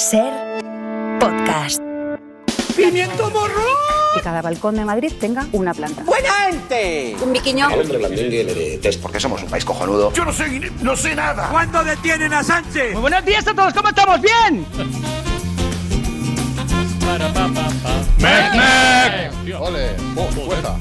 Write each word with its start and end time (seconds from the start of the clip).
Ser 0.00 0.32
podcast. 1.20 1.78
¡Pimiento 2.74 3.28
morro! 3.28 3.60
Que 4.14 4.22
cada 4.22 4.40
balcón 4.40 4.76
de 4.76 4.84
Madrid 4.86 5.12
tenga 5.20 5.46
una 5.52 5.74
planta. 5.74 6.04
¡Buena 6.04 6.32
gente! 6.48 7.16
Un 7.20 7.34
biquiño. 7.34 7.68
Hombre, 7.68 7.98
blandengue 7.98 8.44
le 8.44 8.54
de 8.54 8.78
test 8.78 9.02
porque 9.02 9.20
somos 9.20 9.42
un 9.42 9.50
país 9.50 9.62
cojonudo. 9.62 10.10
Yo 10.14 10.24
no 10.24 10.32
sé, 10.32 10.58
no 10.80 10.96
sé 10.96 11.14
nada. 11.14 11.50
¿Cuándo 11.50 11.84
detienen 11.84 12.32
a 12.32 12.42
Sánchez? 12.42 12.94
Muy 12.94 13.02
buenos 13.02 13.22
días 13.26 13.46
a 13.46 13.52
todos, 13.52 13.74
¿cómo 13.74 13.90
estamos? 13.90 14.22
¡Bien! 14.22 14.66
¡Mec, 18.16 18.54
mec! 18.54 19.60
¡Ole! 19.60 19.90
¡Oh, 20.16 20.28
fuerza! 20.28 20.76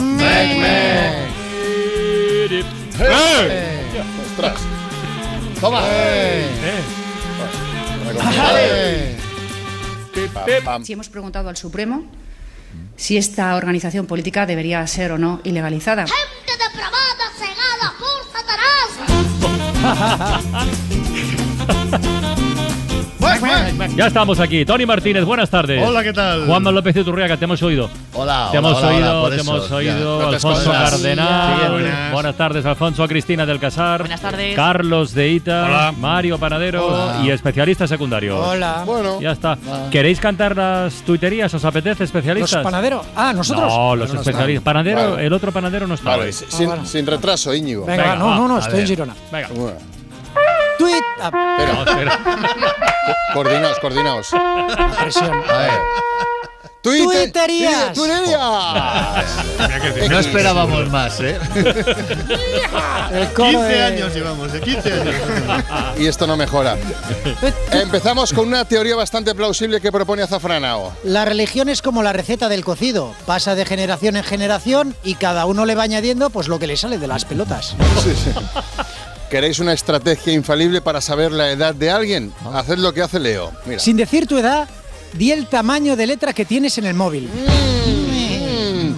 ¡Mec, 0.00 0.56
mec! 0.56 1.32
¡Eh! 2.98 3.92
¡Ostras! 4.26 4.71
¡Toma! 5.62 5.80
¡Eh! 5.86 6.50
Si 10.82 10.92
hemos 10.92 11.08
preguntado 11.08 11.48
al 11.48 11.56
Supremo 11.56 12.04
si 12.96 13.16
esta 13.16 13.54
organización 13.54 14.06
política 14.06 14.44
debería 14.44 14.84
ser 14.88 15.12
o 15.12 15.18
no 15.18 15.40
ilegalizada. 15.44 16.06
¡Gente 16.08 16.52
depravada, 16.64 17.30
cegada 17.38 17.94
por 18.00 18.24
Satanás! 21.92 22.18
Ya 23.96 24.06
estamos 24.06 24.38
aquí. 24.40 24.64
Tony 24.64 24.86
Martínez, 24.86 25.24
buenas 25.24 25.50
tardes. 25.50 25.82
Hola, 25.84 26.02
¿qué 26.02 26.12
tal? 26.12 26.46
Juanma 26.46 26.70
López 26.70 26.94
Iturriaga, 26.96 27.36
te 27.36 27.44
hemos 27.44 27.62
oído. 27.62 27.90
Hola, 28.14 28.48
Te 28.52 28.58
hola, 28.58 28.68
hemos 28.68 28.78
hola, 28.82 28.88
oído, 28.94 29.22
hola, 29.22 29.36
te 29.36 29.42
eso, 29.42 29.50
hemos 29.50 29.70
oído. 29.70 30.22
No 30.22 30.28
te 30.28 30.34
Alfonso 30.36 30.60
escondas. 30.60 30.90
Cardenal. 30.90 31.60
Siguiente. 31.60 31.92
Buenas 32.12 32.36
tardes, 32.36 32.66
Alfonso. 32.66 33.02
A 33.02 33.08
Cristina 33.08 33.44
del 33.46 33.58
Casar. 33.58 34.00
Buenas 34.02 34.20
tardes. 34.20 34.54
Carlos 34.54 35.12
de 35.14 35.28
Ita. 35.30 35.64
Hola. 35.64 35.92
Mario 35.98 36.38
Panadero. 36.38 36.86
Hola. 36.86 37.20
Y 37.24 37.30
especialistas 37.30 37.88
secundarios. 37.90 38.38
Hola. 38.38 38.82
Bueno, 38.86 39.20
Ya 39.20 39.32
está. 39.32 39.56
Va. 39.68 39.90
¿Queréis 39.90 40.20
cantar 40.20 40.56
las 40.56 41.02
tuiterías? 41.02 41.52
¿Os 41.54 41.64
apetece, 41.64 42.00
¿Los 42.04 42.08
especialistas? 42.10 42.62
panaderos? 42.62 43.04
Ah, 43.16 43.32
¿nosotros? 43.32 43.66
No, 43.72 43.96
los 43.96 44.12
no 44.12 44.20
especialistas. 44.20 44.62
Panadero, 44.64 45.10
Vale. 45.12 45.26
el 45.26 45.32
otro 45.32 45.50
panadero 45.52 45.86
no 45.86 45.94
está. 45.94 46.10
vale, 46.10 46.32
sin, 46.32 46.66
bueno. 46.68 46.84
sin 46.86 47.06
retraso, 47.06 47.52
Íñigo. 47.54 47.84
Venga, 47.86 48.02
Venga, 48.02 48.16
no, 48.16 48.34
no, 48.36 48.48
no, 48.48 48.58
estoy 48.58 48.80
en 48.80 48.86
Girona. 48.86 49.14
Venga. 49.30 49.48
Bueno, 49.54 49.76
Tweet. 50.82 51.02
Ah, 51.20 51.30
espera, 51.58 51.82
espera. 51.82 52.12
coordinaos, 53.34 53.78
coordinaos. 53.78 54.28
presión. 55.00 55.32
A 55.48 55.56
ver. 55.58 55.70
Twitter- 56.82 57.06
Tuiterías. 57.32 57.92
Tuiterías. 57.92 60.10
No 60.10 60.18
esperábamos 60.18 60.90
más, 60.90 61.20
¿eh? 61.20 61.38
El 63.12 63.32
coro 63.34 63.62
de- 63.62 64.10
llevamos, 64.12 64.52
de 64.52 64.60
15 64.60 64.92
años. 64.92 65.14
Y 65.96 66.06
esto 66.08 66.26
no 66.26 66.36
mejora. 66.36 66.76
Empezamos 67.70 68.32
con 68.32 68.48
una 68.48 68.64
teoría 68.64 68.96
bastante 68.96 69.32
plausible 69.34 69.80
que 69.80 69.92
propone 69.92 70.22
Azafranao. 70.22 70.92
La 71.04 71.24
religión 71.24 71.68
es 71.68 71.82
como 71.82 72.02
la 72.02 72.12
receta 72.12 72.48
del 72.48 72.64
cocido, 72.64 73.14
pasa 73.26 73.54
de 73.54 73.64
generación 73.64 74.16
en 74.16 74.24
generación 74.24 74.96
y 75.04 75.14
cada 75.14 75.46
uno 75.46 75.64
le 75.66 75.76
va 75.76 75.84
añadiendo 75.84 76.30
pues 76.30 76.48
lo 76.48 76.58
que 76.58 76.66
le 76.66 76.76
sale 76.76 76.98
de 76.98 77.06
las 77.06 77.24
pelotas. 77.24 77.76
¿Queréis 79.32 79.58
una 79.60 79.72
estrategia 79.72 80.34
infalible 80.34 80.82
para 80.82 81.00
saber 81.00 81.32
la 81.32 81.50
edad 81.50 81.74
de 81.74 81.90
alguien? 81.90 82.34
Haced 82.52 82.76
lo 82.76 82.92
que 82.92 83.00
hace 83.00 83.18
Leo. 83.18 83.50
Mira. 83.64 83.78
Sin 83.78 83.96
decir 83.96 84.26
tu 84.26 84.36
edad, 84.36 84.68
di 85.14 85.32
el 85.32 85.46
tamaño 85.46 85.96
de 85.96 86.06
letra 86.06 86.34
que 86.34 86.44
tienes 86.44 86.76
en 86.76 86.84
el 86.84 86.92
móvil. 86.92 87.30
Mm. 87.30 88.92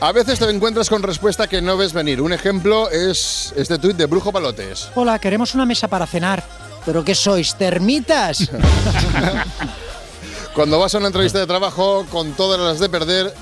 A 0.00 0.12
veces 0.12 0.38
te 0.38 0.48
encuentras 0.48 0.88
con 0.88 1.02
respuesta 1.02 1.46
que 1.46 1.60
no 1.60 1.76
ves 1.76 1.92
venir. 1.92 2.22
Un 2.22 2.32
ejemplo 2.32 2.88
es 2.88 3.52
este 3.54 3.78
tuit 3.78 3.98
de 3.98 4.06
Brujo 4.06 4.32
Palotes. 4.32 4.88
Hola, 4.94 5.18
queremos 5.18 5.54
una 5.54 5.66
mesa 5.66 5.88
para 5.88 6.06
cenar. 6.06 6.42
¿Pero 6.86 7.04
qué 7.04 7.14
sois, 7.14 7.54
termitas? 7.54 8.50
Cuando 10.54 10.78
vas 10.78 10.94
a 10.94 10.98
una 10.98 11.08
entrevista 11.08 11.38
de 11.38 11.46
trabajo 11.46 12.06
con 12.10 12.32
todas 12.32 12.58
las 12.58 12.78
de 12.78 12.88
perder, 12.88 13.34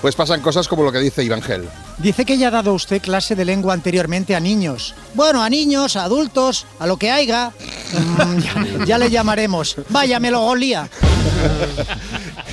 pues 0.00 0.14
pasan 0.14 0.40
cosas 0.40 0.66
como 0.68 0.82
lo 0.82 0.92
que 0.92 0.98
dice 0.98 1.22
Ivangel. 1.22 1.68
Dice 1.98 2.24
que 2.24 2.38
ya 2.38 2.48
ha 2.48 2.50
dado 2.50 2.72
usted 2.74 3.00
clase 3.02 3.34
de 3.34 3.44
lengua 3.44 3.74
anteriormente 3.74 4.34
a 4.34 4.40
niños. 4.40 4.94
Bueno, 5.14 5.42
a 5.42 5.50
niños, 5.50 5.96
a 5.96 6.04
adultos, 6.04 6.66
a 6.78 6.86
lo 6.86 6.96
que 6.96 7.10
haya. 7.10 7.50
Mm, 7.92 8.38
ya, 8.38 8.84
ya 8.86 8.98
le 8.98 9.10
llamaremos. 9.10 9.76
Vaya 9.90 10.18
melogolía. 10.20 10.88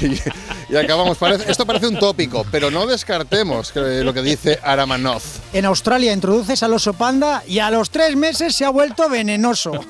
Y, 0.02 0.20
y 0.74 0.76
acabamos. 0.76 1.18
Parece- 1.18 1.50
esto 1.50 1.66
parece 1.66 1.88
un 1.88 1.98
tópico, 1.98 2.46
pero 2.52 2.70
no 2.70 2.86
descartemos 2.86 3.72
que- 3.72 4.04
lo 4.04 4.14
que 4.14 4.22
dice 4.22 4.60
Aramanoz. 4.64 5.24
En 5.54 5.66
Australia 5.66 6.12
introduces 6.14 6.62
al 6.64 6.74
oso 6.74 6.94
panda 6.94 7.44
y 7.48 7.60
a 7.60 7.70
los 7.72 7.90
tres 7.90 8.16
meses 8.16 8.56
se 8.56 8.66
ha 8.66 8.70
vuelto 8.70 9.10
venenoso. 9.10 9.72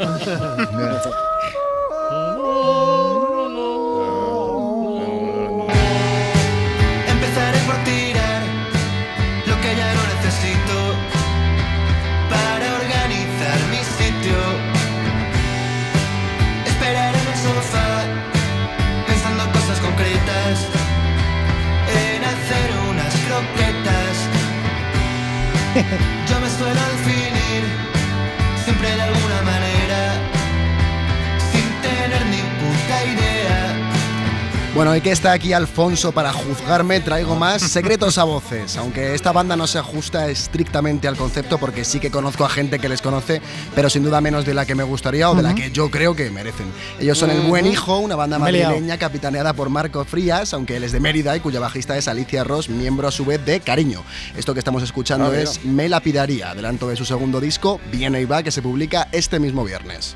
Y 34.97 35.01
que 35.01 35.11
está 35.11 35.31
aquí 35.31 35.53
Alfonso 35.53 36.11
para 36.11 36.33
juzgarme, 36.33 36.99
traigo 37.01 37.35
más 37.35 37.61
secretos 37.71 38.17
a 38.17 38.23
voces. 38.23 38.77
Aunque 38.77 39.13
esta 39.13 39.31
banda 39.31 39.55
no 39.55 39.67
se 39.67 39.77
ajusta 39.77 40.27
estrictamente 40.27 41.07
al 41.07 41.15
concepto, 41.15 41.59
porque 41.59 41.85
sí 41.85 41.99
que 41.99 42.09
conozco 42.09 42.43
a 42.43 42.49
gente 42.49 42.79
que 42.79 42.89
les 42.89 43.03
conoce, 43.03 43.39
pero 43.75 43.91
sin 43.91 44.01
duda 44.01 44.21
menos 44.21 44.43
de 44.43 44.55
la 44.55 44.65
que 44.65 44.73
me 44.73 44.81
gustaría 44.81 45.29
o 45.29 45.35
de 45.35 45.43
la 45.43 45.53
que 45.53 45.69
yo 45.69 45.91
creo 45.91 46.15
que 46.15 46.31
merecen. 46.31 46.65
Ellos 46.99 47.15
son 47.19 47.29
El 47.29 47.41
Buen 47.41 47.67
Hijo, 47.67 47.99
una 47.99 48.15
banda 48.15 48.39
madrileña 48.39 48.97
capitaneada 48.97 49.53
por 49.53 49.69
Marco 49.69 50.03
Frías, 50.03 50.51
aunque 50.55 50.77
él 50.77 50.83
es 50.83 50.93
de 50.93 50.99
Mérida 50.99 51.37
y 51.37 51.41
cuya 51.41 51.59
bajista 51.59 51.95
es 51.95 52.07
Alicia 52.07 52.43
Ross, 52.43 52.67
miembro 52.67 53.07
a 53.07 53.11
su 53.11 53.23
vez 53.23 53.45
de 53.45 53.59
Cariño. 53.59 54.01
Esto 54.35 54.55
que 54.55 54.59
estamos 54.59 54.81
escuchando 54.81 55.31
es 55.31 55.63
Me 55.63 55.89
lapidaría, 55.89 56.49
adelanto 56.49 56.89
de 56.89 56.95
su 56.95 57.05
segundo 57.05 57.39
disco, 57.39 57.79
Viene 57.91 58.19
y 58.19 58.25
va, 58.25 58.41
que 58.41 58.49
se 58.49 58.63
publica 58.63 59.09
este 59.11 59.39
mismo 59.39 59.63
viernes. 59.63 60.15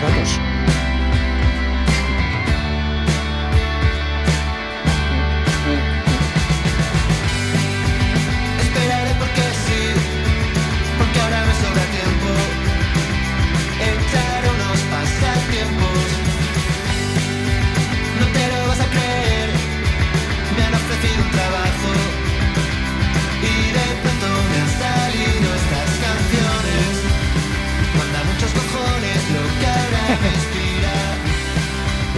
Datos. 0.00 0.79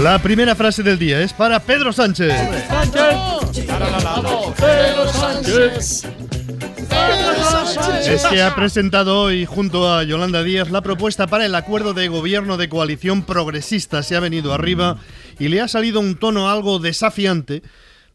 La 0.02 0.18
primera 0.18 0.56
frase 0.56 0.82
del 0.82 0.98
día 0.98 1.20
es 1.20 1.32
para 1.32 1.60
Pedro 1.60 1.92
Sánchez. 1.92 2.34
Es 8.04 8.26
que 8.26 8.42
ha 8.42 8.52
presentado 8.56 9.20
hoy 9.20 9.46
junto 9.46 9.88
a 9.88 10.02
Yolanda 10.02 10.42
Díaz 10.42 10.72
la 10.72 10.80
propuesta 10.80 11.28
para 11.28 11.46
el 11.46 11.54
acuerdo 11.54 11.94
de 11.94 12.08
gobierno 12.08 12.56
de 12.56 12.68
coalición 12.68 13.22
progresista. 13.22 14.02
Se 14.02 14.16
ha 14.16 14.20
venido 14.20 14.52
arriba 14.52 14.98
y 15.38 15.46
le 15.46 15.60
ha 15.60 15.68
salido 15.68 16.00
un 16.00 16.16
tono 16.16 16.50
algo 16.50 16.80
desafiante 16.80 17.62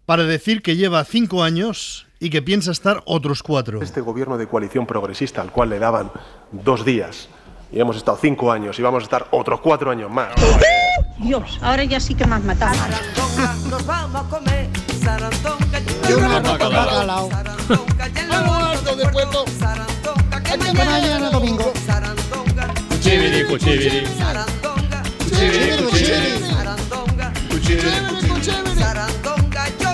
para 0.05 0.23
decir 0.23 0.61
que 0.61 0.75
lleva 0.75 1.05
cinco 1.05 1.41
años 1.41 2.05
y 2.19 2.29
que 2.29 2.41
piensa 2.41 2.71
estar 2.71 3.01
otros 3.05 3.43
cuatro. 3.43 3.81
Este 3.81 4.01
gobierno 4.01 4.37
de 4.37 4.47
coalición 4.47 4.87
progresista 4.87 5.41
al 5.41 5.53
cual 5.53 5.69
le 5.69 5.79
daban 5.79 6.11
dos 6.51 6.83
días 6.83 7.29
y 7.71 7.79
hemos 7.79 7.97
estado 7.97 8.17
cinco 8.21 8.51
años 8.51 8.77
y 8.79 8.81
vamos 8.81 9.01
a 9.01 9.05
estar 9.05 9.27
otros 9.31 9.59
cuatro 9.61 9.91
años 9.91 10.09
más. 10.11 10.29
Dios, 11.17 11.59
ahora 11.61 11.83
ya 11.83 11.99
sí 11.99 12.13
que 12.15 12.25
me 12.25 12.35
has 12.35 12.43
matado. 12.43 12.75
Nos 13.69 13.85
vamos 13.85 14.25
a 14.25 14.29
comer 14.29 14.69
sarandonga. 15.03 15.79
Yo 16.09 16.17
una 16.17 16.41
con 16.57 16.73
bacalao. 16.73 17.29
Mañana 20.73 21.29
domingo. 21.29 21.73
Cuchibiri, 22.89 23.45
cuchibiri. 23.45 24.07
Sarandonga, 24.17 25.03
Cuchibiri, 25.19 25.83
cuchibiri. 25.83 26.39
sarandonga, 26.49 27.33
sarandonga, 27.61 28.26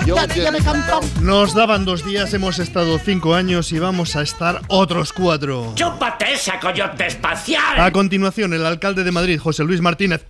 yo 0.04 0.16
ya, 0.16 0.26
ya 0.26 0.50
me 0.50 0.60
cantan. 0.60 1.00
Nos 1.20 1.54
daban 1.54 1.84
dos 1.84 2.04
días, 2.04 2.32
hemos 2.34 2.58
estado 2.58 2.98
cinco 2.98 3.34
años 3.34 3.72
y 3.72 3.78
vamos 3.78 4.16
a 4.16 4.22
estar 4.22 4.60
otros 4.68 5.12
cuatro. 5.12 5.72
¡Chúpate 5.74 6.32
esa 6.34 6.60
coyote 6.60 7.06
espacial! 7.06 7.78
A 7.78 7.90
continuación, 7.90 8.52
el 8.52 8.66
alcalde 8.66 9.04
de 9.04 9.12
Madrid, 9.12 9.38
José 9.38 9.64
Luis 9.64 9.80
Martínez. 9.80 10.24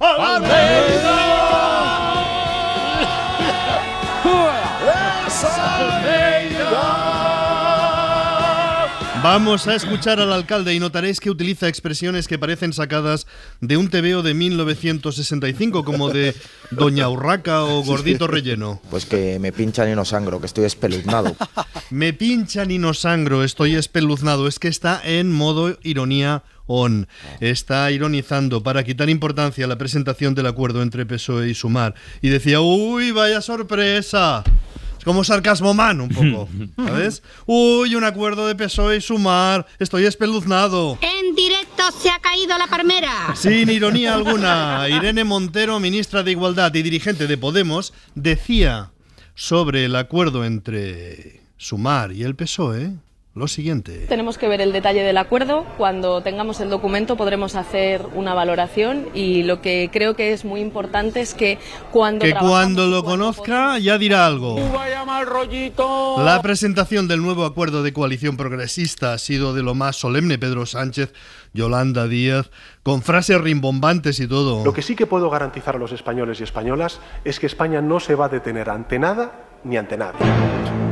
Vamos 9.24 9.66
a 9.68 9.74
escuchar 9.74 10.20
al 10.20 10.34
alcalde 10.34 10.74
y 10.74 10.78
notaréis 10.78 11.18
que 11.18 11.30
utiliza 11.30 11.66
expresiones 11.66 12.28
que 12.28 12.38
parecen 12.38 12.74
sacadas 12.74 13.26
de 13.62 13.78
un 13.78 13.88
TVO 13.88 14.22
de 14.22 14.34
1965, 14.34 15.82
como 15.82 16.10
de 16.10 16.34
Doña 16.70 17.08
Urraca 17.08 17.64
o 17.64 17.82
Gordito 17.82 18.26
Relleno. 18.26 18.82
Pues 18.90 19.06
que 19.06 19.38
me 19.38 19.50
pinchan 19.50 19.90
y 19.90 19.94
no 19.94 20.04
sangro, 20.04 20.40
que 20.40 20.46
estoy 20.46 20.64
espeluznado. 20.64 21.34
Me 21.90 22.12
pinchan 22.12 22.70
y 22.70 22.76
no 22.76 22.92
sangro, 22.92 23.44
estoy 23.44 23.76
espeluznado. 23.76 24.46
Es 24.46 24.58
que 24.58 24.68
está 24.68 25.00
en 25.02 25.32
modo 25.32 25.78
ironía 25.82 26.42
on. 26.66 27.08
Está 27.40 27.90
ironizando 27.92 28.62
para 28.62 28.84
quitar 28.84 29.08
importancia 29.08 29.64
a 29.64 29.68
la 29.68 29.78
presentación 29.78 30.34
del 30.34 30.48
acuerdo 30.48 30.82
entre 30.82 31.06
PSOE 31.06 31.48
y 31.48 31.54
Sumar. 31.54 31.94
Y 32.20 32.28
decía, 32.28 32.60
uy, 32.60 33.10
vaya 33.10 33.40
sorpresa. 33.40 34.44
Como 35.04 35.22
sarcasmo 35.22 35.74
man 35.74 36.00
un 36.00 36.08
poco, 36.08 36.48
¿sabes? 36.76 37.22
Uy, 37.46 37.94
un 37.94 38.04
acuerdo 38.04 38.46
de 38.46 38.54
PSOE 38.54 38.96
y 38.96 39.00
Sumar, 39.00 39.66
estoy 39.78 40.06
espeluznado. 40.06 40.98
En 41.02 41.34
directo 41.34 41.82
se 42.00 42.10
ha 42.10 42.18
caído 42.20 42.56
la 42.56 42.66
palmera. 42.66 43.34
Sin 43.36 43.68
ironía 43.68 44.14
alguna, 44.14 44.88
Irene 44.88 45.24
Montero, 45.24 45.78
ministra 45.78 46.22
de 46.22 46.30
Igualdad 46.30 46.74
y 46.74 46.82
dirigente 46.82 47.26
de 47.26 47.36
Podemos, 47.36 47.92
decía 48.14 48.90
sobre 49.34 49.84
el 49.84 49.96
acuerdo 49.96 50.44
entre 50.44 51.42
Sumar 51.58 52.12
y 52.12 52.22
el 52.22 52.34
PSOE 52.34 52.92
lo 53.34 53.48
siguiente. 53.48 54.06
Tenemos 54.08 54.38
que 54.38 54.46
ver 54.46 54.60
el 54.60 54.72
detalle 54.72 55.02
del 55.02 55.18
acuerdo. 55.18 55.64
Cuando 55.76 56.22
tengamos 56.22 56.60
el 56.60 56.70
documento 56.70 57.16
podremos 57.16 57.56
hacer 57.56 58.06
una 58.14 58.32
valoración 58.32 59.08
y 59.12 59.42
lo 59.42 59.60
que 59.60 59.90
creo 59.92 60.14
que 60.14 60.32
es 60.32 60.44
muy 60.44 60.60
importante 60.60 61.20
es 61.20 61.34
que 61.34 61.58
cuando 61.90 62.24
Que 62.24 62.34
cuando 62.34 62.86
lo 62.86 63.02
conozca 63.02 63.78
ya 63.78 63.98
dirá 63.98 64.26
algo. 64.26 64.56
La 66.24 66.40
presentación 66.42 67.08
del 67.08 67.22
nuevo 67.22 67.44
acuerdo 67.44 67.82
de 67.82 67.92
coalición 67.92 68.36
progresista 68.36 69.12
ha 69.12 69.18
sido 69.18 69.52
de 69.52 69.62
lo 69.62 69.74
más 69.74 69.96
solemne. 69.96 70.38
Pedro 70.38 70.64
Sánchez, 70.64 71.12
Yolanda 71.52 72.06
Díaz, 72.06 72.50
con 72.84 73.02
frases 73.02 73.40
rimbombantes 73.40 74.20
y 74.20 74.28
todo. 74.28 74.64
Lo 74.64 74.72
que 74.72 74.82
sí 74.82 74.94
que 74.94 75.06
puedo 75.06 75.28
garantizar 75.28 75.74
a 75.74 75.78
los 75.78 75.90
españoles 75.90 76.40
y 76.40 76.44
españolas 76.44 77.00
es 77.24 77.40
que 77.40 77.46
España 77.46 77.80
no 77.80 77.98
se 77.98 78.14
va 78.14 78.26
a 78.26 78.28
detener 78.28 78.70
ante 78.70 79.00
nada 79.00 79.48
ni 79.64 79.76
ante 79.76 79.96
nadie. 79.96 80.83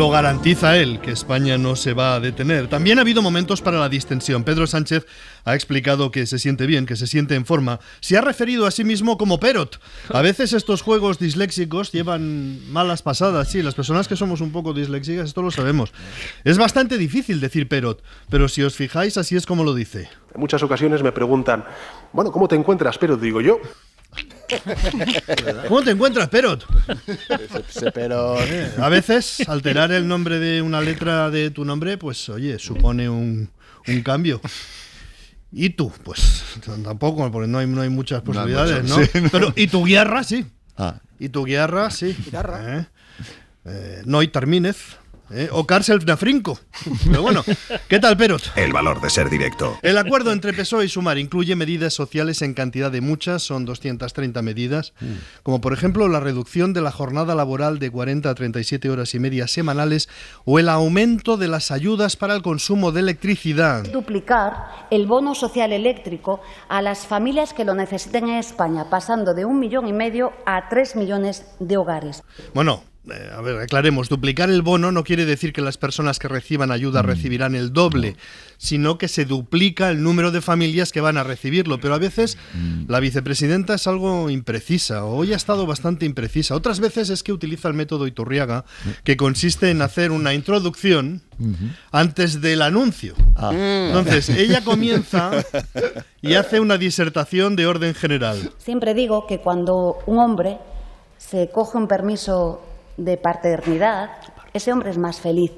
Lo 0.00 0.08
garantiza 0.08 0.78
él, 0.78 0.98
que 1.02 1.10
España 1.10 1.58
no 1.58 1.76
se 1.76 1.92
va 1.92 2.14
a 2.14 2.20
detener. 2.20 2.68
También 2.68 2.96
ha 2.96 3.02
habido 3.02 3.20
momentos 3.20 3.60
para 3.60 3.78
la 3.78 3.90
distensión. 3.90 4.44
Pedro 4.44 4.66
Sánchez 4.66 5.04
ha 5.44 5.54
explicado 5.54 6.10
que 6.10 6.24
se 6.24 6.38
siente 6.38 6.64
bien, 6.64 6.86
que 6.86 6.96
se 6.96 7.06
siente 7.06 7.34
en 7.34 7.44
forma. 7.44 7.80
Se 8.00 8.16
ha 8.16 8.22
referido 8.22 8.64
a 8.64 8.70
sí 8.70 8.82
mismo 8.82 9.18
como 9.18 9.38
Perot. 9.38 9.78
A 10.08 10.22
veces 10.22 10.54
estos 10.54 10.80
juegos 10.80 11.18
disléxicos 11.18 11.92
llevan 11.92 12.72
malas 12.72 13.02
pasadas. 13.02 13.50
Sí, 13.50 13.62
las 13.62 13.74
personas 13.74 14.08
que 14.08 14.16
somos 14.16 14.40
un 14.40 14.52
poco 14.52 14.72
disléxicas, 14.72 15.26
esto 15.26 15.42
lo 15.42 15.50
sabemos. 15.50 15.92
Es 16.44 16.56
bastante 16.56 16.96
difícil 16.96 17.38
decir 17.38 17.68
Perot, 17.68 18.02
pero 18.30 18.48
si 18.48 18.62
os 18.62 18.76
fijáis, 18.76 19.18
así 19.18 19.36
es 19.36 19.44
como 19.44 19.64
lo 19.64 19.74
dice. 19.74 20.08
En 20.34 20.40
muchas 20.40 20.62
ocasiones 20.62 21.02
me 21.02 21.12
preguntan, 21.12 21.66
bueno, 22.14 22.32
¿cómo 22.32 22.48
te 22.48 22.56
encuentras? 22.56 22.96
Pero 22.96 23.18
digo 23.18 23.42
yo, 23.42 23.60
¿Cómo 25.68 25.82
te 25.82 25.90
encuentras, 25.90 26.28
Perot? 26.28 26.66
Pero 27.94 28.36
A 28.78 28.88
veces 28.88 29.48
alterar 29.48 29.92
el 29.92 30.06
nombre 30.06 30.38
de 30.38 30.62
una 30.62 30.80
letra 30.80 31.30
de 31.30 31.50
tu 31.50 31.64
nombre, 31.64 31.98
pues 31.98 32.28
oye, 32.28 32.58
supone 32.58 33.08
un, 33.08 33.50
un 33.86 34.02
cambio. 34.02 34.40
Y 35.52 35.70
tú, 35.70 35.92
pues 36.04 36.44
tampoco, 36.84 37.30
porque 37.30 37.48
no 37.48 37.58
hay, 37.58 37.66
no 37.66 37.80
hay 37.80 37.88
muchas 37.88 38.22
posibilidades, 38.22 38.84
¿no? 38.84 38.96
Pero, 39.32 39.52
y 39.56 39.66
tu 39.66 39.84
guiarra, 39.84 40.22
sí. 40.22 40.46
Ah. 40.76 41.00
Y 41.18 41.28
tu 41.28 41.44
guiarra, 41.44 41.90
sí. 41.90 42.16
¿Eh? 42.32 42.84
Eh, 43.64 44.02
Noy 44.04 44.28
Termínez. 44.28 44.99
¿Eh? 45.32 45.48
O 45.52 45.66
Cárcel 45.66 46.00
Nafrinco. 46.06 46.58
Pero 47.04 47.22
bueno, 47.22 47.44
¿qué 47.88 47.98
tal, 47.98 48.16
Perot? 48.16 48.52
El 48.56 48.72
valor 48.72 49.00
de 49.00 49.10
ser 49.10 49.30
directo. 49.30 49.78
El 49.82 49.98
acuerdo 49.98 50.32
entre 50.32 50.52
PSOE 50.52 50.86
y 50.86 50.88
Sumar 50.88 51.18
incluye 51.18 51.56
medidas 51.56 51.94
sociales 51.94 52.42
en 52.42 52.54
cantidad 52.54 52.90
de 52.90 53.00
muchas, 53.00 53.42
son 53.42 53.64
230 53.64 54.42
medidas, 54.42 54.92
como 55.42 55.60
por 55.60 55.72
ejemplo 55.72 56.08
la 56.08 56.20
reducción 56.20 56.72
de 56.72 56.80
la 56.80 56.90
jornada 56.90 57.34
laboral 57.34 57.78
de 57.78 57.90
40 57.90 58.30
a 58.30 58.34
37 58.34 58.90
horas 58.90 59.14
y 59.14 59.18
media 59.18 59.46
semanales 59.46 60.08
o 60.44 60.58
el 60.58 60.68
aumento 60.68 61.36
de 61.36 61.48
las 61.48 61.70
ayudas 61.70 62.16
para 62.16 62.34
el 62.34 62.42
consumo 62.42 62.92
de 62.92 63.00
electricidad. 63.00 63.84
duplicar 63.84 64.86
el 64.90 65.06
bono 65.06 65.34
social 65.34 65.72
eléctrico 65.72 66.40
a 66.68 66.82
las 66.82 67.06
familias 67.06 67.52
que 67.52 67.64
lo 67.64 67.74
necesiten 67.74 68.28
en 68.28 68.36
España, 68.36 68.88
pasando 68.90 69.34
de 69.34 69.44
un 69.44 69.58
millón 69.58 69.86
y 69.86 69.92
medio 69.92 70.32
a 70.46 70.68
tres 70.68 70.96
millones 70.96 71.46
de 71.58 71.76
hogares. 71.76 72.22
Bueno, 72.54 72.82
eh, 73.08 73.30
a 73.34 73.40
ver, 73.40 73.56
aclaremos, 73.58 74.10
duplicar 74.10 74.50
el 74.50 74.60
bono 74.60 74.92
no 74.92 75.04
quiere 75.04 75.24
decir 75.24 75.54
que 75.54 75.62
las 75.62 75.78
personas 75.78 76.18
que 76.18 76.28
reciban 76.28 76.70
ayuda 76.70 77.00
recibirán 77.00 77.54
el 77.54 77.72
doble, 77.72 78.16
sino 78.58 78.98
que 78.98 79.08
se 79.08 79.24
duplica 79.24 79.90
el 79.90 80.02
número 80.02 80.30
de 80.30 80.42
familias 80.42 80.92
que 80.92 81.00
van 81.00 81.16
a 81.16 81.24
recibirlo. 81.24 81.80
Pero 81.80 81.94
a 81.94 81.98
veces 81.98 82.36
la 82.88 83.00
vicepresidenta 83.00 83.74
es 83.74 83.86
algo 83.86 84.28
imprecisa, 84.28 85.04
o 85.04 85.16
hoy 85.16 85.32
ha 85.32 85.36
estado 85.36 85.66
bastante 85.66 86.04
imprecisa. 86.04 86.54
Otras 86.54 86.78
veces 86.78 87.08
es 87.08 87.22
que 87.22 87.32
utiliza 87.32 87.68
el 87.68 87.74
método 87.74 88.06
Iturriaga, 88.06 88.66
que 89.02 89.16
consiste 89.16 89.70
en 89.70 89.80
hacer 89.80 90.10
una 90.10 90.34
introducción 90.34 91.22
antes 91.92 92.42
del 92.42 92.60
anuncio. 92.60 93.14
Entonces, 93.50 94.28
ella 94.28 94.62
comienza 94.62 95.30
y 96.20 96.34
hace 96.34 96.60
una 96.60 96.76
disertación 96.76 97.56
de 97.56 97.66
orden 97.66 97.94
general. 97.94 98.52
Siempre 98.58 98.92
digo 98.92 99.26
que 99.26 99.38
cuando 99.38 99.98
un 100.04 100.18
hombre 100.18 100.58
se 101.16 101.50
coge 101.50 101.78
un 101.78 101.88
permiso 101.88 102.62
de 103.04 103.16
paternidad, 103.16 104.10
ese 104.52 104.72
hombre 104.72 104.90
es 104.90 104.98
más 104.98 105.20
feliz. 105.20 105.52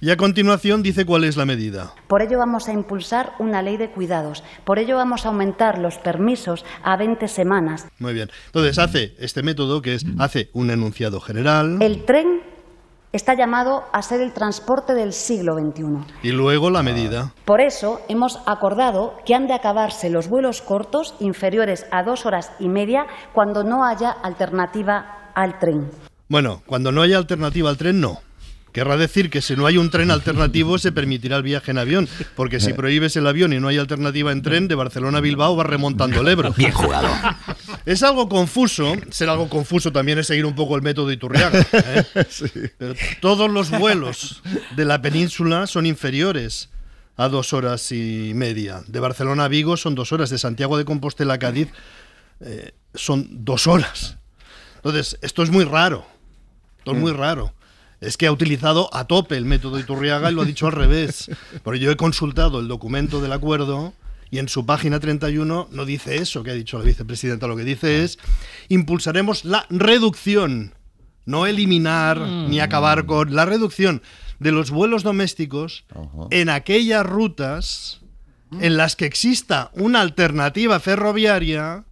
Y 0.00 0.10
a 0.10 0.16
continuación 0.16 0.82
dice 0.82 1.06
cuál 1.06 1.24
es 1.24 1.38
la 1.38 1.46
medida. 1.46 1.94
Por 2.06 2.20
ello 2.20 2.38
vamos 2.38 2.68
a 2.68 2.72
impulsar 2.72 3.32
una 3.38 3.62
ley 3.62 3.78
de 3.78 3.90
cuidados. 3.90 4.44
Por 4.64 4.78
ello 4.78 4.96
vamos 4.96 5.24
a 5.24 5.28
aumentar 5.28 5.78
los 5.78 5.96
permisos 5.96 6.66
a 6.82 6.96
20 6.98 7.28
semanas. 7.28 7.86
Muy 7.98 8.12
bien. 8.12 8.28
Entonces 8.46 8.78
hace 8.78 9.14
este 9.18 9.42
método 9.42 9.80
que 9.80 9.94
es, 9.94 10.04
hace 10.18 10.50
un 10.52 10.70
enunciado 10.70 11.20
general 11.20 11.78
El 11.80 12.04
tren 12.04 12.42
está 13.12 13.32
llamado 13.32 13.84
a 13.94 14.02
ser 14.02 14.20
el 14.20 14.34
transporte 14.34 14.92
del 14.92 15.14
siglo 15.14 15.54
XXI. 15.54 16.12
y 16.22 16.32
luego 16.32 16.68
la 16.68 16.82
medida. 16.82 17.32
Por 17.46 17.62
eso 17.62 18.02
hemos 18.10 18.38
acordado 18.44 19.14
que 19.24 19.34
han 19.34 19.46
de 19.46 19.54
acabarse 19.54 20.10
los 20.10 20.28
vuelos 20.28 20.60
cortos 20.60 21.14
inferiores 21.20 21.86
a 21.90 22.02
dos 22.02 22.26
horas 22.26 22.52
y 22.58 22.68
media 22.68 23.06
cuando 23.32 23.64
no 23.64 23.86
haya 23.86 24.10
alternativa 24.10 25.30
al 25.34 25.58
tren. 25.58 25.90
Bueno, 26.28 26.62
cuando 26.66 26.92
no 26.92 27.02
haya 27.02 27.18
alternativa 27.18 27.70
al 27.70 27.76
tren, 27.76 28.00
no. 28.00 28.20
Querrá 28.72 28.98
decir 28.98 29.30
que 29.30 29.40
si 29.40 29.56
no 29.56 29.64
hay 29.64 29.78
un 29.78 29.88
tren 29.88 30.10
alternativo 30.10 30.76
se 30.76 30.92
permitirá 30.92 31.38
el 31.38 31.42
viaje 31.42 31.70
en 31.70 31.78
avión, 31.78 32.08
porque 32.34 32.60
si 32.60 32.72
prohíbes 32.74 33.16
el 33.16 33.26
avión 33.26 33.54
y 33.54 33.58
no 33.58 33.68
hay 33.68 33.78
alternativa 33.78 34.32
en 34.32 34.42
tren, 34.42 34.68
de 34.68 34.74
Barcelona 34.74 35.18
a 35.18 35.20
Bilbao 35.22 35.56
va 35.56 35.64
remontando 35.64 36.20
el 36.20 36.28
Ebro. 36.28 36.52
Bien 36.52 36.72
jugado. 36.72 37.08
Es 37.86 38.02
algo 38.02 38.28
confuso, 38.28 38.94
ser 39.10 39.30
algo 39.30 39.48
confuso 39.48 39.92
también 39.92 40.18
es 40.18 40.26
seguir 40.26 40.44
un 40.44 40.54
poco 40.54 40.76
el 40.76 40.82
método 40.82 41.10
Iturriaga. 41.10 41.58
¿eh? 41.72 42.04
Pero 42.78 42.94
todos 43.22 43.50
los 43.50 43.70
vuelos 43.70 44.42
de 44.76 44.84
la 44.84 45.00
península 45.00 45.66
son 45.66 45.86
inferiores 45.86 46.68
a 47.16 47.28
dos 47.28 47.54
horas 47.54 47.90
y 47.92 48.32
media. 48.34 48.82
De 48.88 49.00
Barcelona 49.00 49.44
a 49.44 49.48
Vigo 49.48 49.78
son 49.78 49.94
dos 49.94 50.12
horas, 50.12 50.28
de 50.28 50.36
Santiago 50.36 50.76
de 50.76 50.84
Compostela 50.84 51.34
a 51.34 51.38
Cádiz 51.38 51.68
eh, 52.40 52.72
son 52.94 53.44
dos 53.44 53.66
horas. 53.66 54.18
Entonces, 54.76 55.18
esto 55.22 55.42
es 55.42 55.50
muy 55.50 55.64
raro. 55.64 56.06
Esto 56.86 56.96
es 56.96 57.02
muy 57.02 57.12
raro. 57.12 57.52
Es 58.00 58.16
que 58.16 58.28
ha 58.28 58.32
utilizado 58.32 58.88
a 58.94 59.06
tope 59.06 59.36
el 59.36 59.44
método 59.44 59.80
Iturriaga 59.80 60.30
y 60.30 60.34
lo 60.34 60.42
ha 60.42 60.44
dicho 60.44 60.68
al 60.68 60.72
revés. 60.72 61.28
Porque 61.64 61.80
yo 61.80 61.90
he 61.90 61.96
consultado 61.96 62.60
el 62.60 62.68
documento 62.68 63.20
del 63.20 63.32
acuerdo 63.32 63.92
y 64.30 64.38
en 64.38 64.48
su 64.48 64.66
página 64.66 65.00
31 65.00 65.68
no 65.68 65.84
dice 65.84 66.14
eso 66.14 66.44
que 66.44 66.52
ha 66.52 66.54
dicho 66.54 66.78
la 66.78 66.84
vicepresidenta. 66.84 67.48
Lo 67.48 67.56
que 67.56 67.64
dice 67.64 68.04
es, 68.04 68.20
impulsaremos 68.68 69.44
la 69.44 69.66
reducción, 69.68 70.76
no 71.24 71.46
eliminar 71.46 72.20
ni 72.20 72.60
acabar 72.60 73.04
con 73.04 73.34
la 73.34 73.46
reducción 73.46 74.00
de 74.38 74.52
los 74.52 74.70
vuelos 74.70 75.02
domésticos 75.02 75.86
en 76.30 76.50
aquellas 76.50 77.04
rutas 77.04 78.00
en 78.60 78.76
las 78.76 78.94
que 78.94 79.06
exista 79.06 79.72
una 79.74 80.02
alternativa 80.02 80.78
ferroviaria 80.78 81.84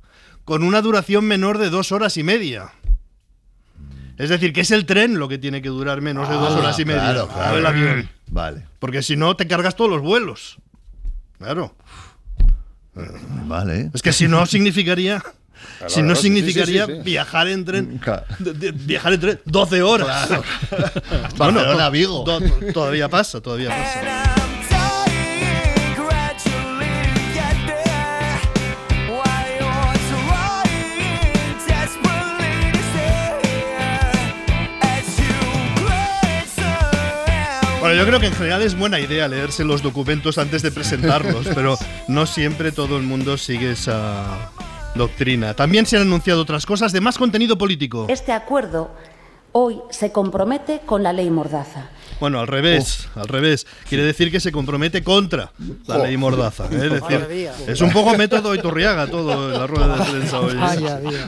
con 0.45 0.63
una 0.63 0.83
duración 0.83 1.25
menor 1.25 1.59
de 1.59 1.71
dos 1.71 1.91
horas 1.91 2.17
y 2.17 2.23
media. 2.23 2.75
Es 4.19 4.29
decir, 4.29 4.53
que 4.53 4.61
es 4.61 4.71
el 4.71 4.87
tren 4.87 5.19
lo 5.19 5.29
que 5.29 5.39
tiene 5.39 5.61
que 5.61 5.69
durar 5.69 6.01
menos 6.01 6.29
de 6.29 6.35
dos 6.37 6.53
Ah, 6.55 6.59
horas 6.59 6.79
y 6.79 6.85
media. 6.85 7.01
claro, 7.03 7.29
claro. 7.29 7.59
el 7.59 7.67
avión. 7.67 8.11
Vale. 8.29 8.67
Porque 8.79 9.03
si 9.03 9.17
no, 9.17 9.37
te 9.37 9.47
cargas 9.49 9.75
todos 9.77 9.91
los 9.91 10.03
vuelos. 10.03 10.57
Claro. 11.39 11.75
Vale. 13.47 13.91
Es 13.93 14.03
que 14.03 14.13
si 14.13 14.29
no 14.29 14.47
significaría. 14.47 15.23
si 15.89 16.03
no 16.03 16.15
significaría 16.15 16.87
sí, 16.87 16.93
sí, 16.93 16.99
sí. 16.99 17.05
viajar 17.05 17.49
en 17.49 17.65
tren. 17.65 18.01
de- 18.39 18.53
de- 18.55 18.73
viajar 18.73 19.15
en 19.15 19.21
tren 19.21 19.41
12 19.45 19.83
horas. 19.83 20.29
Barcelona, 21.37 21.87
to- 21.87 21.91
Vigo. 21.91 22.25
to- 22.25 22.41
todavía 22.73 23.09
pasa, 23.09 23.41
todavía 23.41 23.71
pasa. 23.71 24.34
Bueno, 37.85 37.99
yo 37.99 38.07
creo 38.07 38.19
que 38.19 38.29
en 38.29 38.33
general 38.33 38.63
es 38.63 38.79
buena 38.79 38.99
idea 38.99 39.29
leerse 39.29 39.63
los 39.63 39.83
documentos 39.83 40.39
antes 40.39 40.63
de 40.63 40.71
presentarlos, 40.71 41.47
pero 41.55 41.77
no 42.09 42.25
siempre 42.25 42.73
todo 42.73 42.97
el 42.97 43.03
mundo 43.03 43.37
sigue 43.37 43.73
esa 43.73 44.51
doctrina. 44.95 45.53
También 45.53 45.85
se 45.85 45.97
han 45.97 46.03
anunciado 46.05 46.41
otras 46.41 46.65
cosas 46.65 46.93
de 46.93 47.03
más 47.03 47.19
contenido 47.19 47.59
político. 47.59 48.07
Este 48.09 48.33
acuerdo 48.33 48.91
hoy 49.53 49.83
se 49.91 50.13
compromete 50.13 50.81
con 50.87 51.03
la 51.03 51.13
ley 51.13 51.29
Mordaza. 51.29 51.91
Bueno, 52.21 52.41
al 52.41 52.47
revés, 52.47 53.09
al 53.17 53.29
revés. 53.29 53.67
Quiere 53.89 54.05
decir 54.05 54.31
que 54.31 54.41
se 54.41 54.53
compromete 54.53 55.03
contra 55.03 55.53
la 55.87 55.99
ley 55.99 56.17
Mordaza. 56.17 56.65
¿eh? 56.71 56.81
Es 56.85 56.93
decir, 56.93 57.49
es 57.67 57.81
un 57.81 57.93
poco 57.93 58.17
método 58.17 58.55
Iturriaga 58.55 59.07
todo 59.09 59.53
en 59.53 59.59
la 59.59 59.67
rueda 59.67 59.97
de 59.99 60.11
prensa 60.11 60.41
hoy. 60.41 60.55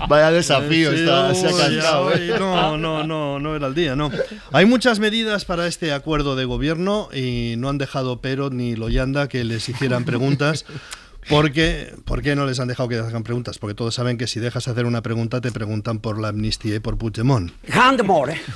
Vaya 0.09 0.31
desafío, 0.31 0.93
Sí, 0.93 0.99
está- 1.01 1.35
se 1.35 1.49
ha 1.49 2.01
hoy, 2.01 2.31
¿eh? 2.31 2.35
No, 2.39 2.77
no, 2.79 3.05
no, 3.05 3.39
no 3.39 3.57
era 3.57 3.67
el 3.67 3.75
día, 3.75 3.97
no. 3.97 4.11
Hay 4.53 4.65
muchas 4.67 4.99
medidas 4.99 5.45
para 5.45 5.67
este 5.67 5.93
acuerdo 5.93 6.37
de 6.37 6.45
gobierno 6.45 7.09
y 7.13 7.55
no 7.59 7.69
han 7.69 7.79
dejado 7.79 8.21
pero 8.21 8.51
ni 8.51 8.77
Loyanda 8.77 9.29
que 9.29 9.45
les 9.45 9.69
hicieran 9.69 10.05
preguntas. 10.05 10.65
Porque, 11.29 11.93
¿Por 12.05 12.23
qué 12.23 12.37
no 12.37 12.47
les 12.47 12.61
han 12.61 12.69
dejado 12.69 12.89
que 12.89 12.97
hagan 12.99 13.23
preguntas? 13.23 13.59
Porque 13.59 13.75
todos 13.75 13.95
saben 13.95 14.17
que 14.17 14.27
si 14.27 14.39
dejas 14.41 14.69
hacer 14.69 14.87
una 14.87 15.03
pregunta 15.03 15.41
te 15.41 15.51
preguntan 15.51 15.99
por 15.99 16.21
la 16.21 16.29
amnistía 16.29 16.77
y 16.77 16.79
por 16.79 16.99
Puigdemont. 16.99 17.53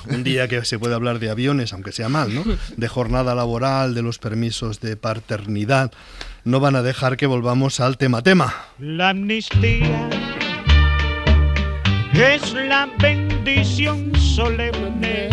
Un 0.08 0.24
día 0.24 0.46
que 0.48 0.64
se 0.64 0.78
puede 0.78 0.94
hablar 0.94 1.18
de 1.18 1.30
aviones, 1.30 1.72
aunque 1.72 1.92
sea 1.92 2.08
mal, 2.08 2.34
¿no? 2.34 2.44
De 2.76 2.88
jornada 2.88 3.34
laboral, 3.34 3.94
de 3.94 4.02
los 4.02 4.18
permisos 4.18 4.80
de 4.80 4.96
paternidad. 4.96 5.92
No 6.44 6.60
van 6.60 6.76
a 6.76 6.82
dejar 6.82 7.16
que 7.16 7.26
volvamos 7.26 7.80
al 7.80 7.98
tema 7.98 8.22
tema. 8.22 8.54
La 8.78 9.10
amnistía 9.10 10.08
es 12.14 12.52
la 12.52 12.88
bendición 12.98 14.12
solemne 14.16 15.28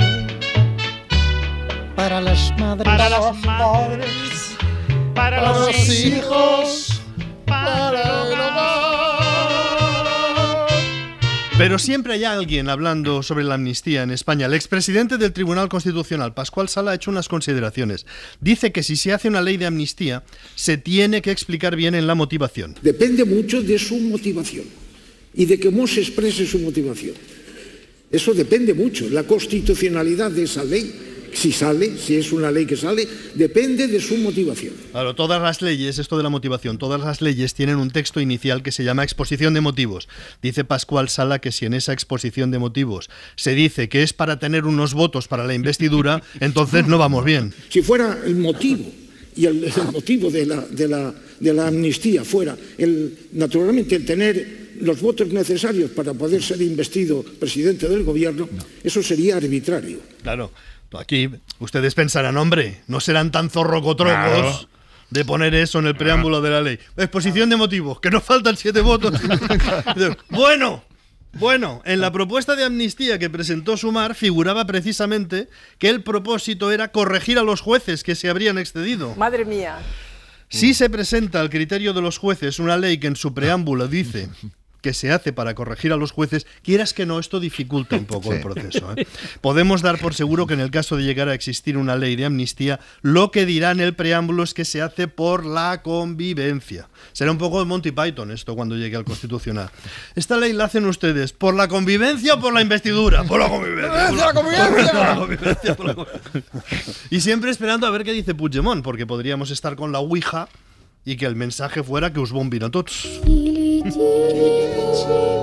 Para 1.95 2.21
las 2.21 2.53
madres. 2.57 2.85
para 2.85 3.09
las 3.09 3.35
madres, 3.45 4.55
para, 5.13 5.41
los, 5.41 5.89
hijos, 5.89 6.96
Pero 11.57 11.79
siempre 11.79 12.13
hay 12.13 12.23
alguien 12.23 12.69
hablando 12.69 13.23
sobre 13.23 13.43
la 13.43 13.55
amnistía 13.55 14.03
en 14.03 14.11
España. 14.11 14.45
El 14.45 14.53
expresidente 14.53 15.17
del 15.17 15.33
Tribunal 15.33 15.69
Constitucional, 15.69 16.35
Pascual 16.35 16.69
Sala, 16.69 16.91
ha 16.91 16.95
hecho 16.95 17.09
unas 17.09 17.27
consideraciones. 17.27 18.05
Dice 18.39 18.71
que 18.71 18.83
si 18.83 18.95
se 18.95 19.11
hace 19.11 19.27
una 19.27 19.41
ley 19.41 19.57
de 19.57 19.65
amnistía, 19.65 20.23
se 20.53 20.77
tiene 20.77 21.23
que 21.23 21.31
explicar 21.31 21.75
bien 21.75 21.95
en 21.95 22.05
la 22.05 22.13
motivación. 22.13 22.75
Depende 22.83 23.25
mucho 23.25 23.63
de 23.63 23.79
su 23.79 23.97
motivación 23.97 24.65
y 25.33 25.45
de 25.45 25.59
cómo 25.59 25.87
se 25.87 26.01
exprese 26.01 26.45
su 26.45 26.59
motivación. 26.59 27.15
Eso 28.11 28.35
depende 28.35 28.75
mucho. 28.75 29.09
La 29.09 29.23
constitucionalidad 29.23 30.29
de 30.29 30.43
esa 30.43 30.63
ley, 30.63 30.93
si 31.33 31.51
sale, 31.51 31.97
si 31.97 32.15
es 32.15 32.31
una 32.31 32.51
ley 32.51 32.65
que 32.65 32.75
sale, 32.75 33.07
depende 33.35 33.87
de 33.87 33.99
su 33.99 34.17
motivación. 34.17 34.73
Claro, 34.91 35.15
todas 35.15 35.41
las 35.41 35.61
leyes, 35.61 35.99
esto 35.99 36.17
de 36.17 36.23
la 36.23 36.29
motivación, 36.29 36.77
todas 36.77 37.01
las 37.01 37.21
leyes 37.21 37.53
tienen 37.53 37.77
un 37.77 37.91
texto 37.91 38.19
inicial 38.19 38.63
que 38.63 38.71
se 38.71 38.83
llama 38.83 39.03
exposición 39.03 39.53
de 39.53 39.61
motivos. 39.61 40.07
Dice 40.41 40.63
Pascual 40.63 41.09
Sala 41.09 41.39
que 41.39 41.51
si 41.51 41.65
en 41.65 41.73
esa 41.73 41.93
exposición 41.93 42.51
de 42.51 42.59
motivos 42.59 43.09
se 43.35 43.53
dice 43.53 43.89
que 43.89 44.03
es 44.03 44.13
para 44.13 44.39
tener 44.39 44.65
unos 44.65 44.93
votos 44.93 45.27
para 45.27 45.45
la 45.45 45.53
investidura, 45.53 46.21
entonces 46.39 46.87
no 46.87 46.97
vamos 46.97 47.23
bien. 47.25 47.53
Si 47.69 47.81
fuera 47.81 48.19
el 48.25 48.35
motivo 48.35 48.85
y 49.35 49.45
el, 49.45 49.63
el 49.63 49.91
motivo 49.91 50.31
de 50.31 50.45
la, 50.45 50.61
de, 50.61 50.87
la, 50.87 51.13
de 51.39 51.53
la 51.53 51.67
amnistía 51.67 52.23
fuera, 52.23 52.57
el, 52.77 53.17
naturalmente, 53.33 53.95
el 53.95 54.05
tener 54.05 54.67
los 54.81 55.01
votos 55.01 55.29
necesarios 55.29 55.91
para 55.91 56.13
poder 56.13 56.41
ser 56.41 56.61
investido 56.61 57.23
presidente 57.23 57.87
del 57.87 58.03
gobierno, 58.03 58.47
eso 58.83 59.01
sería 59.01 59.37
arbitrario. 59.37 59.99
Claro, 60.21 60.51
aquí 60.93 61.29
ustedes 61.59 61.95
pensarán, 61.95 62.37
hombre, 62.37 62.81
no 62.87 62.99
serán 62.99 63.31
tan 63.31 63.49
zorrocotrocos 63.49 64.13
Claro. 64.15 64.69
de 65.09 65.25
poner 65.25 65.55
eso 65.55 65.79
en 65.79 65.87
el 65.87 65.95
preámbulo 65.95 66.41
de 66.41 66.49
la 66.49 66.61
ley. 66.61 66.79
Exposición 66.97 67.49
de 67.49 67.55
motivos, 67.57 67.99
que 67.99 68.09
nos 68.09 68.23
faltan 68.23 68.55
siete 68.57 68.81
votos. 68.81 69.13
bueno, 70.29 70.83
bueno, 71.33 71.81
en 71.85 72.01
la 72.01 72.11
propuesta 72.11 72.55
de 72.55 72.63
amnistía 72.65 73.19
que 73.19 73.29
presentó 73.29 73.77
Sumar 73.77 74.15
figuraba 74.15 74.65
precisamente 74.65 75.49
que 75.77 75.89
el 75.89 76.03
propósito 76.03 76.71
era 76.71 76.89
corregir 76.91 77.37
a 77.37 77.43
los 77.43 77.61
jueces 77.61 78.03
que 78.03 78.15
se 78.15 78.29
habrían 78.29 78.57
excedido. 78.57 79.13
Madre 79.15 79.45
mía. 79.45 79.77
Si 80.49 80.73
se 80.73 80.89
presenta 80.89 81.41
al 81.41 81.49
criterio 81.49 81.93
de 81.93 82.01
los 82.01 82.17
jueces 82.17 82.59
una 82.59 82.77
ley 82.77 82.99
que 82.99 83.07
en 83.07 83.17
su 83.17 83.33
preámbulo 83.33 83.87
dice 83.89 84.29
que 84.81 84.93
se 84.93 85.11
hace 85.11 85.33
para 85.33 85.55
corregir 85.55 85.91
a 85.91 85.97
los 85.97 86.11
jueces, 86.11 86.45
quieras 86.63 86.93
que 86.93 87.05
no, 87.05 87.19
esto 87.19 87.39
dificulta 87.39 87.95
un 87.95 88.05
poco 88.05 88.33
el 88.33 88.41
proceso. 88.41 88.93
¿eh? 88.95 89.07
Podemos 89.41 89.81
dar 89.81 89.99
por 89.99 90.13
seguro 90.13 90.47
que 90.47 90.53
en 90.53 90.59
el 90.59 90.71
caso 90.71 90.97
de 90.97 91.03
llegar 91.03 91.29
a 91.29 91.33
existir 91.33 91.77
una 91.77 91.95
ley 91.95 92.15
de 92.15 92.25
amnistía, 92.25 92.79
lo 93.01 93.31
que 93.31 93.45
dirá 93.45 93.71
en 93.71 93.79
el 93.79 93.95
preámbulo 93.95 94.43
es 94.43 94.53
que 94.53 94.65
se 94.65 94.81
hace 94.81 95.07
por 95.07 95.45
la 95.45 95.81
convivencia. 95.81 96.89
Será 97.13 97.31
un 97.31 97.37
poco 97.37 97.59
de 97.59 97.65
Monty 97.65 97.91
Python 97.91 98.31
esto 98.31 98.55
cuando 98.55 98.75
llegue 98.75 98.95
al 98.95 99.05
Constitucional. 99.05 99.69
Esta 100.15 100.37
ley 100.37 100.53
la 100.53 100.65
hacen 100.65 100.85
ustedes 100.85 101.33
por 101.33 101.55
la 101.55 101.67
convivencia 101.67 102.35
o 102.35 102.39
por 102.39 102.53
la 102.53 102.61
investidura. 102.61 103.23
Por 103.23 103.39
la 103.39 103.49
convivencia. 103.49 104.11
¡La 104.11 104.33
convivencia! 104.33 104.91
Por 104.91 105.05
la 105.05 105.15
convivencia, 105.15 105.75
por 105.75 105.85
la 105.85 105.95
convivencia. 105.95 106.43
Y 107.09 107.21
siempre 107.21 107.51
esperando 107.51 107.87
a 107.87 107.89
ver 107.89 108.03
qué 108.03 108.13
dice 108.13 108.35
Puigdemont, 108.35 108.83
porque 108.83 109.05
podríamos 109.05 109.51
estar 109.51 109.75
con 109.75 109.91
la 109.91 109.99
Ouija 109.99 110.47
y 111.05 111.15
que 111.15 111.25
el 111.25 111.35
mensaje 111.35 111.83
fuera 111.83 112.11
que 112.11 112.19
us 112.19 112.31
bombin 112.31 112.63
a 112.63 112.69
tots. 112.69 113.07
Tots, 113.83 113.95
tots. 113.95 115.37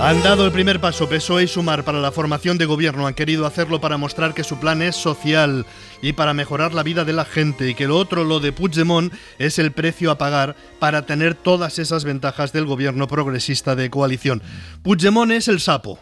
Han 0.00 0.22
dado 0.22 0.46
el 0.46 0.52
primer 0.52 0.80
paso 0.80 1.08
PSOE 1.08 1.44
y 1.44 1.48
Sumar 1.48 1.84
para 1.84 1.98
la 1.98 2.12
formación 2.12 2.56
de 2.56 2.66
gobierno. 2.66 3.06
Han 3.06 3.14
querido 3.14 3.46
hacerlo 3.46 3.80
para 3.80 3.96
mostrar 3.96 4.32
que 4.32 4.44
su 4.44 4.58
plan 4.58 4.80
es 4.80 4.94
social 4.94 5.66
y 6.00 6.12
para 6.12 6.34
mejorar 6.34 6.72
la 6.72 6.84
vida 6.84 7.04
de 7.04 7.12
la 7.12 7.24
gente 7.24 7.68
y 7.68 7.74
que 7.74 7.88
lo 7.88 7.96
otro, 7.96 8.22
lo 8.22 8.38
de 8.38 8.52
Puigdemont, 8.52 9.12
es 9.38 9.58
el 9.58 9.72
precio 9.72 10.12
a 10.12 10.18
pagar 10.18 10.54
para 10.78 11.04
tener 11.04 11.34
todas 11.34 11.80
esas 11.80 12.04
ventajas 12.04 12.52
del 12.52 12.64
gobierno 12.64 13.08
progresista 13.08 13.74
de 13.74 13.90
coalición. 13.90 14.40
Puigdemont 14.82 15.32
es 15.32 15.48
el 15.48 15.58
sapo. 15.58 15.98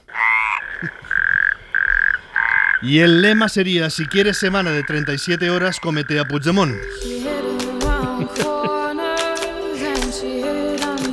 Y 2.83 2.99
el 3.01 3.23
lema 3.23 3.49
sería, 3.49 3.91
si 3.91 4.07
quieres 4.07 4.39
semana 4.39 4.71
de 4.71 4.83
37 4.83 5.51
horas, 5.51 5.81
comete 5.81 6.19
a 6.19 6.25
Puigdemont. 6.25 6.77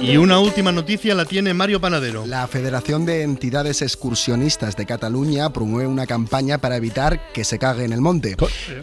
Y 0.04 0.18
una 0.18 0.38
última 0.40 0.74
noticia 0.74 1.16
la 1.16 1.24
tiene 1.24 1.54
Mario 1.54 1.80
Panadero. 1.80 2.26
La 2.26 2.46
Federación 2.48 3.06
de 3.06 3.24
Entidades 3.24 3.82
Excursionistas 3.82 4.76
de 4.76 4.86
Cataluña 4.86 5.52
promueve 5.54 5.88
una 5.88 6.06
campaña 6.06 6.58
para 6.58 6.76
evitar 6.76 7.32
que 7.32 7.46
se 7.46 7.58
cague 7.58 7.86
en 7.86 7.94
el 7.94 8.02
monte. 8.02 8.36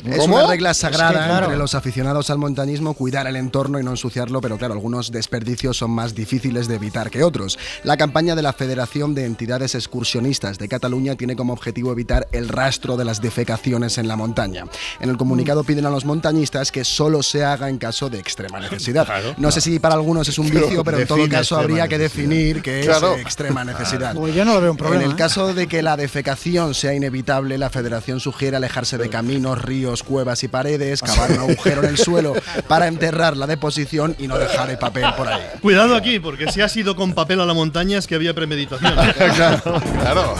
Es 0.07 0.27
una 0.27 0.47
regla 0.47 0.71
Es 0.71 0.79
que, 0.79 0.81
sagrada 0.81 1.27
claro. 1.27 1.45
entre 1.45 1.59
los 1.59 1.75
aficionados 1.75 2.31
al 2.31 2.39
montañismo 2.39 2.95
cuidar 2.95 3.27
el 3.27 3.37
entorno 3.37 3.79
y 3.79 3.85
no 3.85 3.91
ensuciarlo, 3.91 4.41
pero 4.41 4.57
claro, 4.57 4.73
algunos 4.73 5.13
desperdicios 5.13 5.77
son 5.77 5.91
más 5.91 6.15
difíciles 6.15 6.69
de 6.69 6.77
evitar 6.77 7.11
que 7.11 7.23
otros. 7.23 7.59
La 7.85 7.99
campaña 7.99 8.35
de 8.35 8.41
la 8.41 8.55
Federación 8.55 9.15
de 9.15 9.27
Entidades 9.27 9.75
Excursionistas 9.75 10.59
de 10.59 10.69
Cataluña 10.69 11.17
tiene 11.17 11.37
como 11.37 11.53
objetivo 11.53 11.93
evitar 11.93 12.29
el 12.33 12.49
rastro 12.49 12.97
de 12.97 13.05
las 13.05 13.21
defecaciones 13.21 13.99
en 13.99 14.09
la 14.09 14.17
montaña. 14.17 14.65
En 15.01 15.11
el 15.11 15.19
comunicado 15.19 15.65
piden 15.65 15.85
a 15.85 15.91
los 15.91 16.07
montañistas 16.07 16.73
que 16.73 16.83
solo 16.83 17.23
se 17.23 17.45
haga 17.45 17.69
en 17.69 17.77
caso 17.77 18.09
de 18.09 18.19
extrema 18.19 18.59
necesidad. 18.61 19.37
No 19.37 19.51
sé 19.51 19.61
si 19.61 19.79
para 19.79 19.97
algunos 19.97 20.27
es 20.27 20.39
un 20.39 20.49
vicio, 20.49 20.83
pero 20.83 20.90
en 20.99 21.07
todo 21.07 21.19
Define 21.19 21.37
caso 21.37 21.57
habría 21.57 21.89
que 21.89 21.99
definir 21.99 22.63
qué 22.63 22.81
Claro. 22.85 23.13
es 23.15 23.19
eh, 23.19 23.23
extrema 23.23 23.65
necesidad. 23.65 24.15
Pues 24.15 24.35
yo 24.35 24.45
no 24.45 24.55
lo 24.55 24.61
veo 24.61 24.71
un 24.73 24.77
problema. 24.77 25.05
En 25.05 25.11
el 25.11 25.15
¿eh? 25.15 25.19
caso 25.19 25.55
de 25.55 25.67
que 25.67 25.83
la 25.83 25.97
defecación 25.97 26.75
sea 26.75 26.95
inevitable, 26.95 27.59
la 27.59 27.71
federación 27.71 28.21
sugiere 28.21 28.57
alejarse 28.57 28.99
de 28.99 29.09
caminos, 29.09 29.61
ríos, 29.63 30.03
cuevas 30.03 30.43
y 30.43 30.49
paredes, 30.49 31.03
cavar 31.03 31.33
un 31.33 31.39
agujero 31.39 31.83
en 31.83 31.91
el 31.91 31.99
suelo 31.99 32.35
para 32.69 32.87
enterrar 32.87 33.37
la 33.37 33.47
deposición 33.47 34.17
y 34.19 34.29
no 34.29 34.39
dejar 34.39 34.71
el 34.71 34.79
papel 34.79 35.05
por 35.17 35.29
ahí. 35.29 35.43
Cuidado 35.61 35.95
aquí, 35.97 36.21
porque 36.21 36.51
si 36.53 36.61
has 36.61 36.77
ido 36.77 36.97
con 36.97 37.13
papel 37.13 37.41
a 37.41 37.47
la 37.47 37.55
montaña 37.55 37.99
es 37.99 38.07
que 38.07 38.15
había 38.15 38.35
premeditación. 38.35 38.95
claro, 39.35 39.81
claro. 40.01 40.35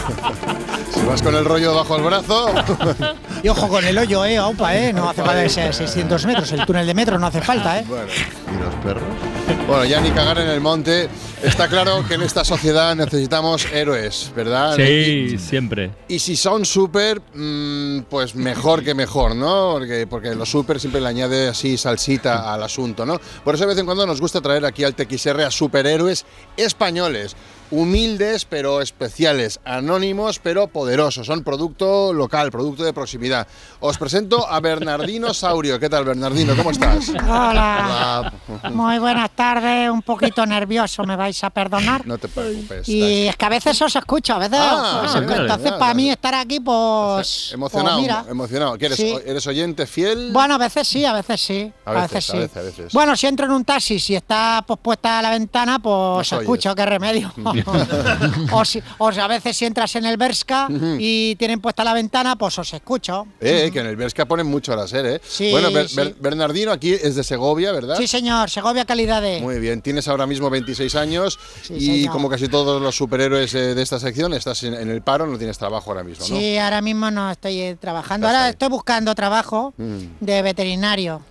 Si 0.93 1.01
vas 1.05 1.21
con 1.21 1.35
el 1.35 1.45
rollo 1.45 1.73
bajo 1.75 1.95
el 1.95 2.03
brazo. 2.03 2.53
Y 3.43 3.49
ojo 3.49 3.67
con 3.67 3.83
el 3.83 3.97
hoyo, 3.97 4.23
eh, 4.23 4.39
opa, 4.39 4.75
eh. 4.77 4.93
No 4.93 5.09
hace 5.09 5.23
falta 5.23 5.41
que 5.41 5.49
sea 5.49 5.73
600 5.73 6.27
metros. 6.27 6.51
El 6.51 6.63
túnel 6.63 6.85
de 6.85 6.93
metro 6.93 7.17
no 7.17 7.25
hace 7.25 7.41
falta, 7.41 7.79
eh. 7.79 7.85
Bueno, 7.87 8.05
¿y 8.05 8.63
los 8.63 8.75
perros? 8.75 9.03
Bueno, 9.67 9.83
ya 9.85 9.99
ni 9.99 10.11
cagar 10.11 10.37
en 10.37 10.47
el 10.49 10.61
monte. 10.61 11.09
Está 11.41 11.67
claro 11.67 12.05
que 12.07 12.13
en 12.13 12.21
esta 12.21 12.45
sociedad 12.45 12.95
necesitamos 12.95 13.65
héroes, 13.73 14.31
¿verdad? 14.35 14.75
Sí, 14.75 15.39
siempre. 15.39 15.89
Y 16.07 16.19
si 16.19 16.35
son 16.35 16.65
súper, 16.65 17.19
mm, 17.33 18.01
pues 18.09 18.35
mejor 18.35 18.83
que 18.83 18.93
mejor, 18.93 19.35
¿no? 19.35 19.71
Porque, 19.71 20.05
porque 20.05 20.35
los 20.35 20.49
súper 20.49 20.79
siempre 20.79 21.01
le 21.01 21.07
añade 21.07 21.47
así 21.47 21.77
salsita 21.77 22.53
al 22.53 22.61
asunto, 22.61 23.07
¿no? 23.07 23.19
Por 23.43 23.55
eso 23.55 23.63
de 23.63 23.69
vez 23.69 23.77
en 23.79 23.85
cuando 23.85 24.05
nos 24.05 24.21
gusta 24.21 24.39
traer 24.39 24.65
aquí 24.65 24.83
al 24.83 24.93
TXR 24.93 25.41
a 25.41 25.49
superhéroes 25.51 26.25
españoles. 26.57 27.35
Humildes 27.71 28.43
pero 28.45 28.81
especiales, 28.81 29.59
anónimos 29.63 30.39
pero 30.39 30.67
poderosos. 30.67 31.25
Son 31.25 31.43
producto 31.43 32.11
local, 32.13 32.51
producto 32.51 32.83
de 32.83 32.91
proximidad. 32.93 33.47
Os 33.79 33.97
presento 33.97 34.45
a 34.47 34.59
Bernardino 34.59 35.33
Saurio. 35.33 35.79
¿Qué 35.79 35.89
tal, 35.89 36.03
Bernardino? 36.03 36.53
¿Cómo 36.55 36.71
estás? 36.71 37.09
Hola. 37.09 38.33
Muy 38.73 38.99
buenas 38.99 39.29
tardes. 39.31 39.89
Un 39.89 40.01
poquito 40.01 40.45
nervioso, 40.45 41.03
me 41.05 41.15
vais 41.15 41.41
a 41.43 41.49
perdonar. 41.49 42.05
No 42.05 42.17
te 42.17 42.27
preocupes. 42.27 42.87
Y 42.89 43.27
es 43.27 43.35
que 43.37 43.45
a 43.45 43.49
veces 43.49 43.81
os 43.81 43.95
escucho, 43.95 44.33
a 44.33 44.39
veces 44.39 44.59
Ah, 44.61 45.03
os 45.05 45.15
escucho. 45.15 45.41
Entonces, 45.41 45.71
para 45.73 45.93
mí 45.93 46.09
estar 46.11 46.35
aquí, 46.35 46.59
pues. 46.59 47.51
Emocionado, 47.53 47.95
pues 47.97 48.01
mira. 48.01 48.25
emocionado. 48.29 48.77
¿Qué 48.77 48.85
eres? 48.87 48.97
Sí. 48.97 49.15
¿Eres 49.25 49.47
oyente 49.47 49.87
fiel? 49.87 50.31
Bueno, 50.33 50.55
a 50.55 50.57
veces 50.57 50.87
sí, 50.87 51.05
a 51.05 51.13
veces 51.13 51.39
sí. 51.41 51.71
A 51.85 51.93
veces, 51.93 52.29
a 52.29 52.33
veces, 52.35 52.57
a 52.57 52.61
veces. 52.61 52.93
Bueno, 52.93 53.15
si 53.15 53.27
entro 53.27 53.45
en 53.45 53.53
un 53.53 53.63
taxi, 53.63 53.99
si 53.99 54.15
está 54.15 54.63
pues, 54.67 54.79
puesta 54.81 55.19
a 55.19 55.21
la 55.21 55.29
ventana, 55.31 55.79
pues 55.79 56.31
escucho, 56.33 56.75
qué 56.75 56.85
remedio. 56.85 57.31
o, 58.51 58.65
si, 58.65 58.81
o 58.97 59.11
si 59.11 59.19
a 59.19 59.27
veces 59.27 59.55
si 59.57 59.65
entras 59.65 59.95
en 59.95 60.05
el 60.05 60.17
Berska 60.17 60.67
y 60.99 61.35
tienen 61.35 61.59
puesta 61.61 61.83
la 61.83 61.93
ventana, 61.93 62.35
pues 62.35 62.57
os 62.59 62.73
escucho. 62.73 63.27
Eh, 63.39 63.69
que 63.71 63.79
en 63.79 63.87
el 63.87 63.95
Berska 63.95 64.25
ponen 64.25 64.47
mucho 64.47 64.73
a 64.73 64.75
la 64.75 64.87
ser, 64.87 65.05
¿eh? 65.05 65.21
Sí, 65.27 65.51
bueno, 65.51 65.71
Ber- 65.71 65.87
sí. 65.89 65.95
Ber- 65.95 66.15
Bernardino 66.19 66.71
aquí 66.71 66.93
es 66.93 67.15
de 67.15 67.23
Segovia, 67.23 67.71
¿verdad? 67.71 67.95
Sí, 67.97 68.07
señor, 68.07 68.49
Segovia 68.49 68.85
calidad 68.85 69.21
de. 69.21 69.41
Muy 69.41 69.59
bien, 69.59 69.81
tienes 69.81 70.07
ahora 70.07 70.25
mismo 70.27 70.49
26 70.49 70.95
años 70.95 71.39
Sí, 71.61 71.73
y 71.75 71.85
señor. 72.01 72.13
como 72.13 72.29
casi 72.29 72.47
todos 72.47 72.81
los 72.81 72.95
superhéroes 72.95 73.53
eh, 73.55 73.75
de 73.75 73.81
esta 73.81 73.99
sección, 73.99 74.33
estás 74.33 74.63
en, 74.63 74.73
en 74.73 74.89
el 74.89 75.01
paro, 75.01 75.25
no 75.27 75.37
tienes 75.37 75.57
trabajo 75.57 75.91
ahora 75.91 76.03
mismo, 76.03 76.25
¿no? 76.27 76.35
Sí, 76.37 76.57
ahora 76.57 76.81
mismo 76.81 77.09
no 77.11 77.31
estoy 77.31 77.59
eh, 77.61 77.77
trabajando. 77.79 78.27
Estás 78.27 78.35
Ahora 78.37 78.45
ahí. 78.47 78.51
estoy 78.51 78.69
buscando 78.69 79.15
trabajo 79.15 79.73
Mm, 79.77 79.99
de 80.19 80.41
veterinario. 80.41 81.21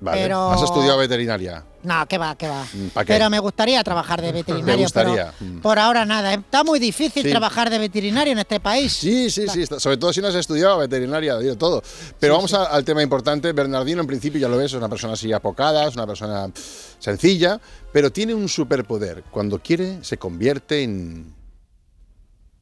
vale. 0.00 0.22
pero- 0.22 0.50
Has 0.50 0.62
estudiado 0.62 0.98
veterinaria. 0.98 1.64
No, 1.84 2.06
que 2.08 2.18
va, 2.18 2.34
que 2.36 2.48
va. 2.48 2.64
Mm. 2.64 2.88
Pero 3.06 3.30
me 3.30 3.38
gustaría 3.38 3.84
trabajar 3.84 4.20
de 4.22 4.32
veterinario. 4.32 4.82
gustaría? 4.84 5.32
Pero 5.38 5.50
Mm. 5.52 5.60
por 5.60 5.78
ahora 5.78 6.04
nada. 6.04 6.34
Está 6.34 6.64
muy 6.64 6.78
difícil 6.78 7.22
Sí. 7.22 7.30
trabajar 7.30 7.70
de 7.70 7.78
veterinario 7.78 8.32
en 8.32 8.38
este 8.38 8.58
país. 8.58 8.92
Sí, 8.92 9.30
sí, 9.30 9.46
sí, 9.48 9.62
está- 9.62 9.78
sobre 9.78 9.96
todo 9.98 10.12
si 10.12 10.20
no 10.20 10.28
has 10.28 10.34
estudiado 10.34 10.78
veterinaria, 10.78 11.38
digo 11.38 11.56
todo. 11.56 11.82
Pero 12.18 12.34
vamos 12.34 12.52
a- 12.54 12.64
al 12.64 12.84
tema 12.84 13.02
importante. 13.02 13.52
Bernardino, 13.52 14.00
en 14.00 14.06
principio, 14.06 14.40
ya 14.40 14.48
lo 14.48 14.56
ves, 14.56 14.72
es 14.72 14.74
una 14.78 14.88
persona 14.88 15.12
así 15.12 15.32
apocada, 15.32 15.86
es 15.88 15.94
una 15.94 16.06
persona 16.06 16.50
sencilla, 16.98 17.60
pero 17.92 18.10
tiene 18.10 18.34
un 18.34 18.48
superpoder. 18.48 19.22
Cuando 19.30 19.58
quiere, 19.58 20.02
se 20.02 20.16
convierte 20.18 20.82
en. 20.82 21.34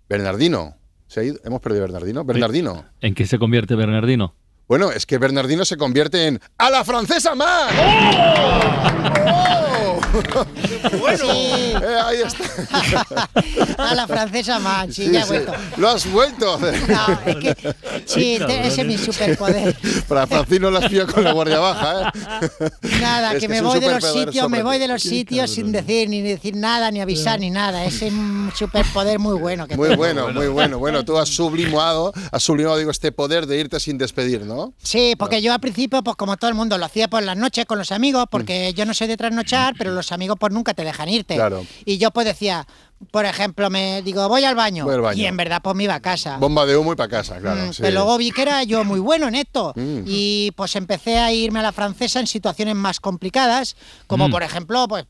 Bernardino. 0.08 0.76
¿Se 1.06 1.20
ha 1.20 1.22
ido? 1.24 1.38
¿Hemos 1.44 1.60
perdido 1.60 1.84
a 1.84 1.86
Bernardino? 1.86 2.24
Bernardino. 2.24 2.84
¿En 3.00 3.14
qué 3.14 3.26
se 3.26 3.38
convierte 3.38 3.74
Bernardino? 3.76 4.34
Bueno, 4.72 4.90
es 4.90 5.04
que 5.04 5.18
Bernardino 5.18 5.66
se 5.66 5.76
convierte 5.76 6.28
en 6.28 6.40
¡A 6.56 6.70
la 6.70 6.82
francesa 6.82 7.34
más! 7.34 7.70
¡Oh! 7.78 9.02
bueno, 10.98 11.24
eh, 11.30 11.74
ahí 12.04 12.18
está. 12.22 13.28
A 13.78 13.94
la 13.94 14.06
francesa 14.06 14.58
man, 14.58 14.92
sí, 14.92 15.06
Sí, 15.06 15.12
ya 15.12 15.20
he 15.20 15.24
sí. 15.24 15.28
vuelto. 15.28 15.52
Lo 15.76 15.88
has 15.90 16.10
vuelto. 16.10 16.58
No, 16.58 17.18
es 17.26 17.36
que 17.36 17.74
sí, 18.06 18.38
ese 18.48 18.80
es 18.80 18.86
mi 18.86 18.98
superpoder. 18.98 19.76
Para 20.08 20.26
Francino 20.26 20.70
las 20.70 20.88
pillo 20.88 21.06
con 21.06 21.24
la 21.24 21.32
guardia 21.32 21.58
baja, 21.58 22.12
¿eh? 22.14 22.70
Nada, 23.00 23.28
Es 23.32 23.34
que, 23.34 23.40
que 23.40 23.48
me 23.48 23.60
voy 23.60 23.80
de 23.80 23.90
los 23.90 24.04
sitios, 24.04 24.50
me 24.50 24.62
voy 24.62 24.78
de 24.78 24.88
los 24.88 25.02
sitios 25.02 25.50
sin 25.50 25.72
decir 25.72 26.08
ni 26.08 26.20
decir 26.20 26.56
nada, 26.56 26.90
ni 26.90 27.00
avisar, 27.00 27.40
ni 27.40 27.50
nada. 27.50 27.84
Ese 27.84 28.08
es 28.08 28.12
un 28.12 28.52
superpoder 28.56 29.18
muy 29.18 29.38
bueno 29.38 29.66
que 29.66 29.76
Muy 29.76 29.88
tengo. 29.88 29.98
bueno, 29.98 30.32
muy 30.32 30.48
bueno. 30.48 30.78
Bueno, 30.78 31.04
tú 31.04 31.18
has 31.18 31.28
sublimado, 31.28 32.12
has 32.30 32.42
sublimado, 32.42 32.76
digo, 32.78 32.90
este 32.90 33.12
poder 33.12 33.46
de 33.46 33.58
irte 33.58 33.80
sin 33.80 33.98
despedir, 33.98 34.42
¿no? 34.42 34.61
Sí, 34.82 35.14
porque 35.18 35.40
yo 35.42 35.52
al 35.52 35.60
principio, 35.60 36.02
pues 36.02 36.16
como 36.16 36.36
todo 36.36 36.48
el 36.50 36.54
mundo, 36.56 36.76
lo 36.78 36.84
hacía 36.84 37.08
por 37.08 37.22
las 37.22 37.36
noches 37.36 37.64
con 37.66 37.78
los 37.78 37.92
amigos, 37.92 38.26
porque 38.30 38.72
yo 38.74 38.84
no 38.86 38.94
soy 38.94 39.06
de 39.08 39.16
trasnochar, 39.16 39.74
pero 39.78 39.92
los 39.92 40.12
amigos 40.12 40.36
pues 40.38 40.52
nunca 40.52 40.74
te 40.74 40.84
dejan 40.84 41.08
irte. 41.08 41.34
Mm. 41.34 41.36
Claro. 41.36 41.66
Y 41.84 41.98
yo 41.98 42.10
pues 42.10 42.26
decía, 42.26 42.66
por 43.10 43.24
ejemplo, 43.26 43.68
me 43.70 44.02
digo, 44.02 44.28
voy 44.28 44.44
al 44.44 44.54
baño. 44.54 44.84
Voy 44.84 44.94
al 44.94 45.00
baño. 45.00 45.22
Y 45.22 45.26
en 45.26 45.36
verdad 45.36 45.60
pues 45.62 45.74
me 45.76 45.84
iba 45.84 45.94
a 45.94 46.00
casa. 46.00 46.36
Bomba 46.38 46.64
de 46.66 46.76
humo 46.76 46.92
y 46.92 46.96
para 46.96 47.08
casa, 47.08 47.38
claro. 47.40 47.66
Mm, 47.66 47.72
sí. 47.72 47.82
Pero 47.82 47.94
luego 47.94 48.16
vi 48.18 48.30
que 48.30 48.42
era 48.42 48.62
yo 48.64 48.84
muy 48.84 49.00
bueno 49.00 49.28
en 49.28 49.34
esto 49.34 49.72
Mm. 49.76 50.02
y 50.06 50.50
pues 50.52 50.76
empecé 50.76 51.18
a 51.18 51.32
irme 51.32 51.60
a 51.60 51.62
la 51.62 51.72
francesa 51.72 52.20
en 52.20 52.26
situaciones 52.26 52.74
más 52.76 53.00
complicadas, 53.00 53.76
como 54.06 54.28
Mm. 54.28 54.30
por 54.30 54.42
ejemplo, 54.42 54.86
pues 54.88 55.04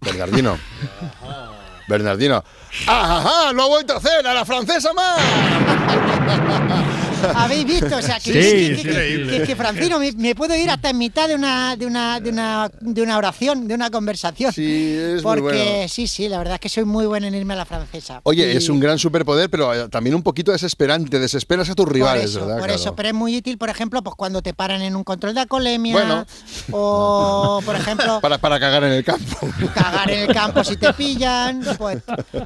Bernardino. 0.00 0.58
Bernardino. 1.88 2.42
¡Ah, 2.88 3.18
ajá! 3.18 3.52
¡Lo 3.52 3.62
ha 3.62 3.66
vuelto 3.68 3.92
a 3.94 3.96
hacer! 3.98 4.26
¡A 4.26 4.34
la 4.34 4.44
francesa 4.44 4.92
más! 4.92 5.20
habéis 7.34 7.64
visto, 7.66 7.96
o 7.96 8.02
sea, 8.02 8.16
que, 8.20 8.32
Sí, 8.32 8.32
que- 8.32 8.76
sí, 8.76 8.82
que- 8.82 8.88
increíble. 8.90 9.38
que- 9.38 9.44
que, 9.46 9.56
Francino 9.56 9.98
me, 9.98 10.12
me 10.12 10.34
puedo 10.34 10.54
ir 10.56 10.70
hasta 10.70 10.90
en 10.90 10.98
mitad 10.98 11.28
de 11.28 11.34
una 11.34 11.76
de 11.76 11.86
una 11.86 12.20
de 12.20 12.30
una 12.30 12.70
de 12.80 13.02
una 13.02 13.16
oración, 13.18 13.66
de 13.68 13.74
una 13.74 13.90
conversación. 13.90 14.52
Sí, 14.52 14.94
es 14.96 15.14
muy 15.14 15.22
Porque 15.22 15.40
bueno. 15.62 15.88
sí, 15.88 16.06
sí, 16.06 16.28
la 16.28 16.38
verdad 16.38 16.54
es 16.54 16.60
que 16.60 16.68
soy 16.68 16.84
muy 16.84 17.06
bueno 17.06 17.26
en 17.26 17.34
irme 17.34 17.54
a 17.54 17.58
la 17.58 17.64
francesa. 17.64 18.20
Oye, 18.24 18.52
Y- 18.52 18.56
es 18.56 18.68
un 18.68 18.80
gran 18.80 18.98
superpoder, 18.98 19.48
pero 19.50 19.72
eh, 19.74 19.88
también 19.88 20.14
un 20.14 20.22
poquito 20.22 20.52
desesperante. 20.52 21.18
Desesperas 21.18 21.68
a 21.70 21.74
tus 21.74 21.88
rivales, 21.88 22.22
por 22.22 22.30
eso, 22.30 22.40
¿verdad? 22.40 22.58
Por 22.58 22.66
Claro. 22.68 22.80
eso, 22.82 22.94
pero 22.96 23.08
es 23.08 23.14
muy 23.14 23.36
útil, 23.36 23.58
por 23.58 23.68
ejemplo, 23.70 24.02
pues 24.02 24.14
cuando 24.16 24.42
te 24.42 24.54
paran 24.54 24.82
en 24.82 24.96
un 24.96 25.04
control 25.04 25.34
de 25.34 25.40
alcoholemia 25.40 25.94
Bueno. 25.94 26.26
o, 26.72 27.60
por 27.64 27.76
ejemplo, 27.76 28.20
Para, 28.22 28.38
para 28.38 28.58
cagar 28.60 28.84
en 28.84 28.92
el 28.92 29.04
campo. 29.04 29.48
cagar 29.74 30.10
en 30.10 30.28
el 30.28 30.34
campo 30.34 30.62
si 30.64 30.76
te 30.76 30.92
pillan, 30.92 31.62
pues 31.78 31.98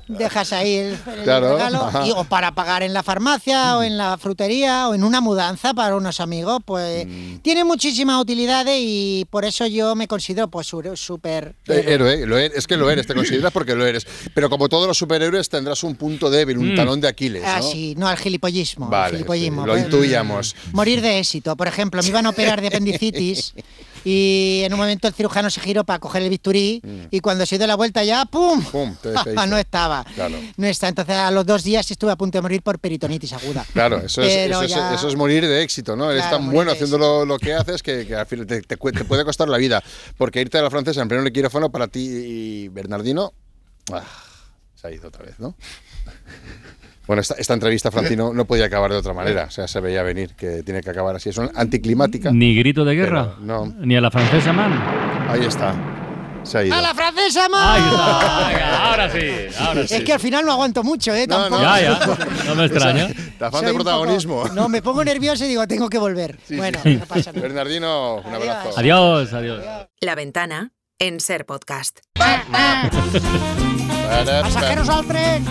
dejas 0.08 0.52
ahí 0.52 0.74
el, 0.76 0.86
el 1.16 1.22
Claro, 1.24 1.52
regalo. 1.56 1.90
Y- 2.06 2.12
o 2.12 2.24
para 2.24 2.52
pagar 2.54 2.82
en 2.82 2.92
la 2.92 3.02
farmacia 3.02 3.76
o 3.76 3.82
en 3.82 3.96
la 3.96 4.18
frutería 4.18 4.69
o 4.88 4.94
en 4.94 5.04
una 5.04 5.20
mudanza 5.20 5.74
para 5.74 5.96
unos 5.96 6.20
amigos, 6.20 6.60
pues 6.64 7.06
Mm. 7.06 7.36
tiene 7.42 7.64
muchísimas 7.64 8.20
utilidades 8.20 8.76
y 8.80 9.26
por 9.30 9.44
eso 9.44 9.66
yo 9.66 9.94
me 9.94 10.06
considero 10.08 10.48
pues 10.48 10.66
súper... 10.66 11.54
Eh, 11.68 11.84
héroe, 11.88 12.26
lo 12.26 12.38
eres, 12.38 12.58
es 12.58 12.66
que 12.66 12.76
lo 12.76 12.90
eres, 12.90 13.06
te 13.06 13.14
consideras 13.14 13.52
porque 13.52 13.74
lo 13.74 13.86
eres. 13.86 14.06
Pero 14.34 14.48
como 14.50 14.68
todos 14.68 14.86
los 14.86 14.96
superhéroes 14.98 15.48
tendrás 15.48 15.82
un 15.82 15.94
punto 15.96 16.30
débil, 16.30 16.58
un 16.58 16.72
Mm. 16.72 16.76
talón 16.76 17.00
de 17.00 17.08
Aquiles, 17.08 17.42
¿no? 17.42 17.48
Ah, 17.48 17.62
sí, 17.62 17.94
no, 17.96 18.06
al 18.08 18.16
gilipollismo. 18.16 18.86
al 18.86 18.90
Vale, 18.90 19.12
gilipollismo. 19.12 19.62
sí, 19.62 19.66
lo 19.66 19.72
Pues, 19.74 19.84
intuíamos. 19.84 20.56
Morir 20.72 21.00
de 21.02 21.18
éxito. 21.18 21.56
Por 21.56 21.68
ejemplo, 21.68 22.02
me 22.02 22.08
iban 22.08 22.26
a 22.26 22.30
operar 22.30 22.60
de 22.60 22.68
apendicitis 22.68 23.54
y 24.04 24.62
en 24.64 24.72
un 24.72 24.78
momento 24.78 25.08
el 25.08 25.14
cirujano 25.14 25.50
se 25.50 25.60
giró 25.60 25.84
para 25.84 25.98
coger 25.98 26.22
el 26.22 26.30
bisturí 26.30 26.80
y 27.10 27.20
cuando 27.20 27.44
se 27.46 27.58
dio 27.58 27.66
la 27.66 27.74
vuelta 27.76 28.02
ya, 28.04 28.24
¡pum! 28.24 28.60
Mm. 28.60 28.64
Pum, 28.70 28.96
no 29.48 29.58
estaba. 29.58 30.04
Claro. 30.14 30.36
No 30.56 30.66
está. 30.66 30.88
Entonces 30.88 31.14
a 31.16 31.30
los 31.30 31.44
dos 31.46 31.62
días 31.64 31.90
estuve 31.90 32.12
a 32.12 32.16
punto 32.16 32.38
de 32.38 32.42
morir 32.42 32.62
por 32.62 32.78
peritonitis 32.78 33.32
aguda. 33.32 33.64
Claro, 33.72 33.98
eso 33.98 34.22
es, 34.22 34.32
eso, 34.50 34.62
es, 34.62 34.70
ya- 34.70 34.94
eso 34.94 35.08
es 35.08 35.16
morir 35.16 35.46
de 35.46 35.62
éxito, 35.62 35.96
¿no? 35.96 36.10
Eres 36.10 36.22
Claro, 36.22 36.36
tan 36.36 36.44
morir 36.46 36.54
bueno 36.56 36.72
haciendo 36.72 36.98
lo, 36.98 37.24
lo 37.24 37.38
que 37.38 37.54
haces 37.54 37.82
que, 37.82 38.06
que 38.06 38.14
al 38.16 38.26
final 38.26 38.46
te, 38.46 38.62
te 38.62 38.76
te 38.76 39.04
puede 39.04 39.24
costar 39.24 39.48
la 39.48 39.58
vida. 39.58 39.82
Porque 40.16 40.40
irte 40.40 40.58
a 40.58 40.62
la 40.62 40.70
francesa 40.70 41.02
en 41.02 41.08
pleno 41.08 41.30
quirófano 41.30 41.70
para 41.70 41.88
ti 41.88 42.00
y 42.08 42.68
Bernardino, 42.68 43.32
ah, 43.92 44.02
se 44.74 44.86
ha 44.86 44.90
ido 44.90 45.08
otra 45.08 45.24
vez, 45.24 45.38
¿no? 45.38 45.54
Bueno, 47.10 47.22
esta, 47.22 47.34
esta 47.34 47.54
entrevista, 47.54 47.90
Francino, 47.96 48.32
no 48.32 48.44
podía 48.44 48.66
acabar 48.66 48.92
de 48.92 48.96
otra 48.98 49.12
manera. 49.12 49.46
O 49.48 49.50
sea, 49.50 49.66
se 49.66 49.80
veía 49.80 50.04
venir 50.04 50.36
que 50.36 50.62
tiene 50.62 50.80
que 50.80 50.90
acabar 50.90 51.16
así. 51.16 51.30
Es 51.30 51.38
una 51.38 51.50
anticlimática. 51.56 52.30
Ni 52.30 52.54
grito 52.54 52.84
de 52.84 52.94
guerra. 52.94 53.34
No. 53.40 53.66
Ni 53.66 53.96
a 53.96 54.00
la 54.00 54.12
francesa, 54.12 54.52
man. 54.52 54.80
Ahí 55.28 55.44
está. 55.44 55.74
Se 56.44 56.58
ha 56.58 56.64
ido. 56.64 56.76
¡A 56.76 56.80
la 56.80 56.94
francesa, 56.94 57.48
más! 57.48 57.80
Ahí 57.80 57.82
está. 57.90 58.90
Ahora 58.90 59.10
sí, 59.10 59.26
ahora 59.58 59.86
sí. 59.88 59.94
Es 59.96 60.04
que 60.04 60.12
al 60.12 60.20
final 60.20 60.44
no 60.46 60.52
aguanto 60.52 60.84
mucho, 60.84 61.12
¿eh? 61.12 61.26
No, 61.26 61.50
no. 61.50 61.58
Tampoco. 61.58 61.62
Ya, 61.62 61.80
ya. 61.80 62.44
No 62.46 62.54
me 62.54 62.64
extraña. 62.66 63.08
Te 63.08 63.44
afán 63.44 63.60
Soy 63.60 63.64
de 63.64 63.72
un 63.72 63.78
poco- 63.78 63.90
protagonismo. 63.90 64.44
no, 64.54 64.68
me 64.68 64.80
pongo 64.80 65.02
nervioso 65.04 65.44
y 65.44 65.48
digo, 65.48 65.66
tengo 65.66 65.88
que 65.88 65.98
volver. 65.98 66.38
bueno, 66.50 66.78
sí. 66.80 66.94
no 67.00 67.06
pasa 67.06 67.32
nada. 67.32 67.42
Bernardino, 67.42 68.18
un 68.24 68.34
abrazo. 68.34 68.70
Adiós, 68.78 69.32
adiós. 69.32 69.64
La 70.00 70.14
ventana 70.14 70.70
en 71.00 71.18
Ser 71.18 71.44
Podcast. 71.44 71.98
Pasajeros 74.14 74.88
al 74.88 75.06
tren. 75.08 75.44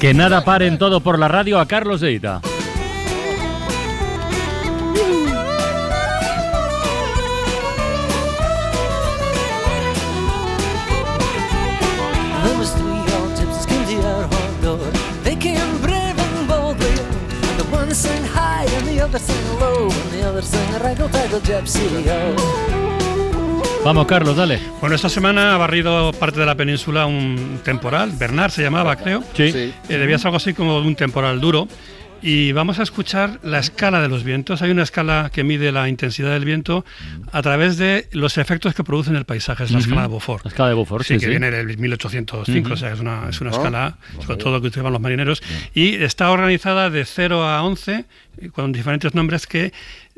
Que 0.00 0.14
nada 0.14 0.44
paren 0.44 0.78
todo 0.78 1.00
por 1.00 1.18
la 1.18 1.26
radio 1.26 1.58
a 1.58 1.66
Carlos 1.66 2.00
Deita. 2.00 2.40
One 17.70 17.94
sang 17.94 18.24
high 18.24 18.66
and 18.76 18.86
the 18.86 19.00
other 19.00 19.18
sang 19.18 19.60
low. 19.60 19.88
And 19.90 20.12
the 20.12 20.28
other 20.28 20.42
sang 20.42 20.80
raggle 20.80 21.08
taggle 21.10 21.40
gypsy. 21.40 21.86
Oh. 22.08 22.87
Vamos, 23.88 24.04
Carlos, 24.06 24.36
dale. 24.36 24.60
Bueno, 24.82 24.96
esta 24.96 25.08
semana 25.08 25.54
ha 25.54 25.56
barrido 25.56 26.12
parte 26.12 26.38
de 26.38 26.44
la 26.44 26.54
península 26.54 27.06
un 27.06 27.60
temporal, 27.64 28.12
Bernard 28.18 28.50
se 28.50 28.60
llamaba, 28.62 28.96
creo. 28.96 29.24
Sí. 29.32 29.50
Sí. 29.50 29.72
Eh, 29.88 29.96
debía 29.96 30.18
ser 30.18 30.26
algo 30.26 30.36
así 30.36 30.52
como 30.52 30.76
un 30.80 30.94
temporal 30.94 31.40
duro. 31.40 31.66
Y 32.20 32.52
vamos 32.52 32.80
a 32.80 32.82
escuchar 32.82 33.38
la 33.44 33.60
escala 33.60 34.02
de 34.02 34.08
los 34.08 34.24
vientos. 34.24 34.60
Hay 34.60 34.72
una 34.72 34.82
escala 34.82 35.30
que 35.32 35.42
mide 35.44 35.72
la 35.72 35.88
intensidad 35.88 36.32
del 36.32 36.44
viento 36.44 36.84
a 37.32 37.40
través 37.42 37.78
de 37.78 38.08
los 38.12 38.36
efectos 38.36 38.74
que 38.74 38.84
produce 38.84 39.08
en 39.10 39.16
el 39.16 39.24
paisaje. 39.24 39.64
Es 39.64 39.70
la 39.70 39.78
escala 39.78 40.02
de 40.02 40.08
Beaufort. 40.08 40.44
La 40.44 40.48
escala 40.50 40.68
de 40.68 40.74
Beaufort, 40.74 41.06
sí, 41.06 41.14
que 41.14 41.20
sí. 41.20 41.26
viene 41.28 41.50
del 41.50 41.78
1805, 41.78 42.66
Ujú. 42.66 42.74
o 42.74 42.76
sea, 42.76 42.92
es 42.92 43.00
una, 43.00 43.28
es 43.30 43.40
una 43.40 43.50
Oh, 43.52 43.54
escala, 43.54 43.96
sobre 44.20 44.36
todo 44.36 44.60
que 44.60 44.66
utilizaban 44.66 44.92
los 44.92 45.00
marineros. 45.00 45.42
Y 45.74 45.94
está 45.94 46.30
organizada 46.32 46.90
de 46.90 47.04
0 47.06 47.42
a 47.48 47.62
11, 47.62 48.04
eh, 48.38 48.48
con 48.50 48.72
diferentes 48.72 49.14
nombres 49.14 49.46
que 49.46 49.72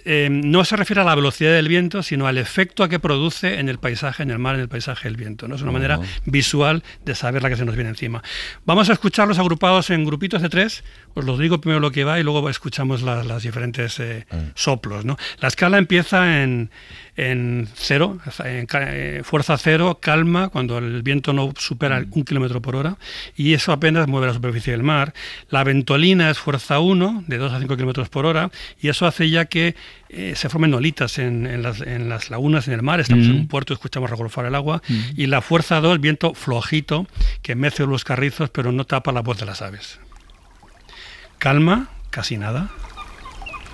eh, 0.05 0.29
no 0.31 0.65
se 0.65 0.77
refiere 0.77 1.01
a 1.01 1.05
la 1.05 1.15
velocidad 1.15 1.53
del 1.53 1.69
viento, 1.69 2.03
sino 2.03 2.27
al 2.27 2.39
efecto 2.39 2.89
que 2.89 2.99
produce 2.99 3.59
en 3.61 3.69
el 3.69 3.79
paisaje, 3.79 4.23
en 4.23 4.31
el 4.31 4.39
mar, 4.39 4.55
en 4.55 4.63
el 4.63 4.69
paisaje 4.69 5.09
el 5.09 5.17
viento. 5.17 5.49
¿no? 5.49 5.55
Es 5.57 5.63
una 5.63 5.73
manera 5.73 5.99
visual 6.27 6.83
de 7.05 7.15
saber 7.15 7.43
la 7.43 7.49
que 7.51 7.57
se 7.57 7.65
nos 7.65 7.75
viene 7.75 7.91
encima. 7.91 8.23
Vamos 8.65 8.91
a 8.91 8.93
escucharlos 8.93 9.39
agrupados 9.39 9.91
en 9.91 10.05
grupitos 10.05 10.43
de 10.43 10.49
tres. 10.49 10.85
Os 11.15 11.25
los 11.25 11.39
digo 11.39 11.61
primero 11.61 11.81
lo 11.81 11.91
que 11.91 12.05
va 12.05 12.21
y 12.21 12.23
luego 12.23 12.49
escuchamos 12.49 13.03
la- 13.03 13.25
las 13.25 13.43
diferentes 13.43 13.99
eh, 14.01 14.27
soplos. 14.55 15.05
¿no? 15.05 15.17
La 15.41 15.49
escala 15.49 15.79
empieza 15.79 16.43
en, 16.43 16.71
en 17.17 17.69
cero, 17.75 18.19
en 18.45 18.67
eh, 18.73 19.21
fuerza 19.25 19.57
cero, 19.59 19.99
calma, 20.01 20.49
cuando 20.49 20.79
el 20.79 21.03
viento 21.03 21.33
no 21.33 21.53
supera 21.57 21.99
el 21.99 22.07
un 22.13 22.25
kilómetro 22.25 22.61
por 22.63 22.77
hora, 22.77 22.97
y 23.37 23.55
eso 23.55 23.73
apenas 23.73 24.07
mueve 24.09 24.27
la 24.29 24.35
superficie 24.35 24.73
del 24.73 24.83
mar. 24.83 25.13
La 25.49 25.65
ventolina 25.65 26.31
es 26.31 26.39
fuerza 26.39 26.81
1, 26.81 27.25
de 27.27 27.39
2 27.39 27.53
a 27.53 27.59
5 27.61 27.77
kilómetros 27.77 28.09
por 28.09 28.27
hora, 28.27 28.51
y 28.81 28.89
eso 28.89 29.07
hace 29.07 29.31
ya 29.31 29.45
que 29.47 29.75
eh, 30.09 30.35
se 30.37 30.49
formen 30.49 30.75
olitas 30.75 31.19
en, 31.19 31.47
en 31.47 31.63
las, 31.63 31.81
en 31.81 32.09
las 32.09 32.31
lagunas, 32.31 32.67
en 32.69 32.75
el 32.75 32.83
mar. 32.83 33.01
Estamos 33.01 33.27
en 33.27 33.33
Mm. 33.33 33.41
un 33.41 33.49
puerto, 33.49 33.73
escuchamos 33.75 34.11
regolfar 34.11 34.47
el 34.47 34.55
agua. 34.55 34.83
Mm. 34.89 35.01
Y 35.17 35.27
la 35.27 35.41
fuerza 35.41 35.81
2, 35.81 36.01
viento 36.01 36.35
flojito, 36.35 37.07
que 37.43 37.55
mece 37.55 37.87
los 37.87 38.05
carrizos, 38.05 38.51
pero 38.51 38.73
no 38.73 38.85
tapa 38.85 39.13
la 39.13 39.21
voz 39.23 39.39
de 39.39 39.47
las 39.47 39.63
aves. 39.63 39.99
Calma, 41.39 41.89
casi 42.11 42.37
nada. 42.37 42.69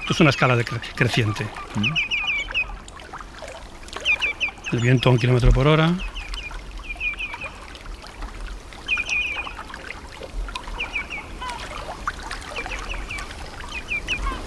Esto 0.01 0.13
es 0.13 0.21
una 0.21 0.31
escala 0.31 0.55
de 0.57 0.65
cre- 0.65 0.81
creciente. 0.95 1.47
El 4.73 4.81
viento 4.81 5.09
a 5.09 5.13
un 5.13 5.19
kilómetro 5.19 5.53
por 5.53 5.67
hora. 5.67 5.93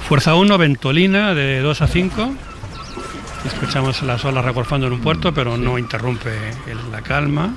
Fuerza 0.10 0.34
1, 0.36 0.58
ventolina 0.58 1.34
de 1.34 1.60
2 1.62 1.82
a 1.82 1.88
5. 1.88 2.34
Escuchamos 3.46 4.02
las 4.02 4.26
olas 4.26 4.44
recorfando 4.44 4.88
en 4.88 4.94
un 4.94 5.02
puerto, 5.02 5.34
pero 5.34 5.56
no 5.56 5.78
interrumpe 5.78 6.32
el- 6.68 6.92
la 6.92 7.02
calma. 7.02 7.54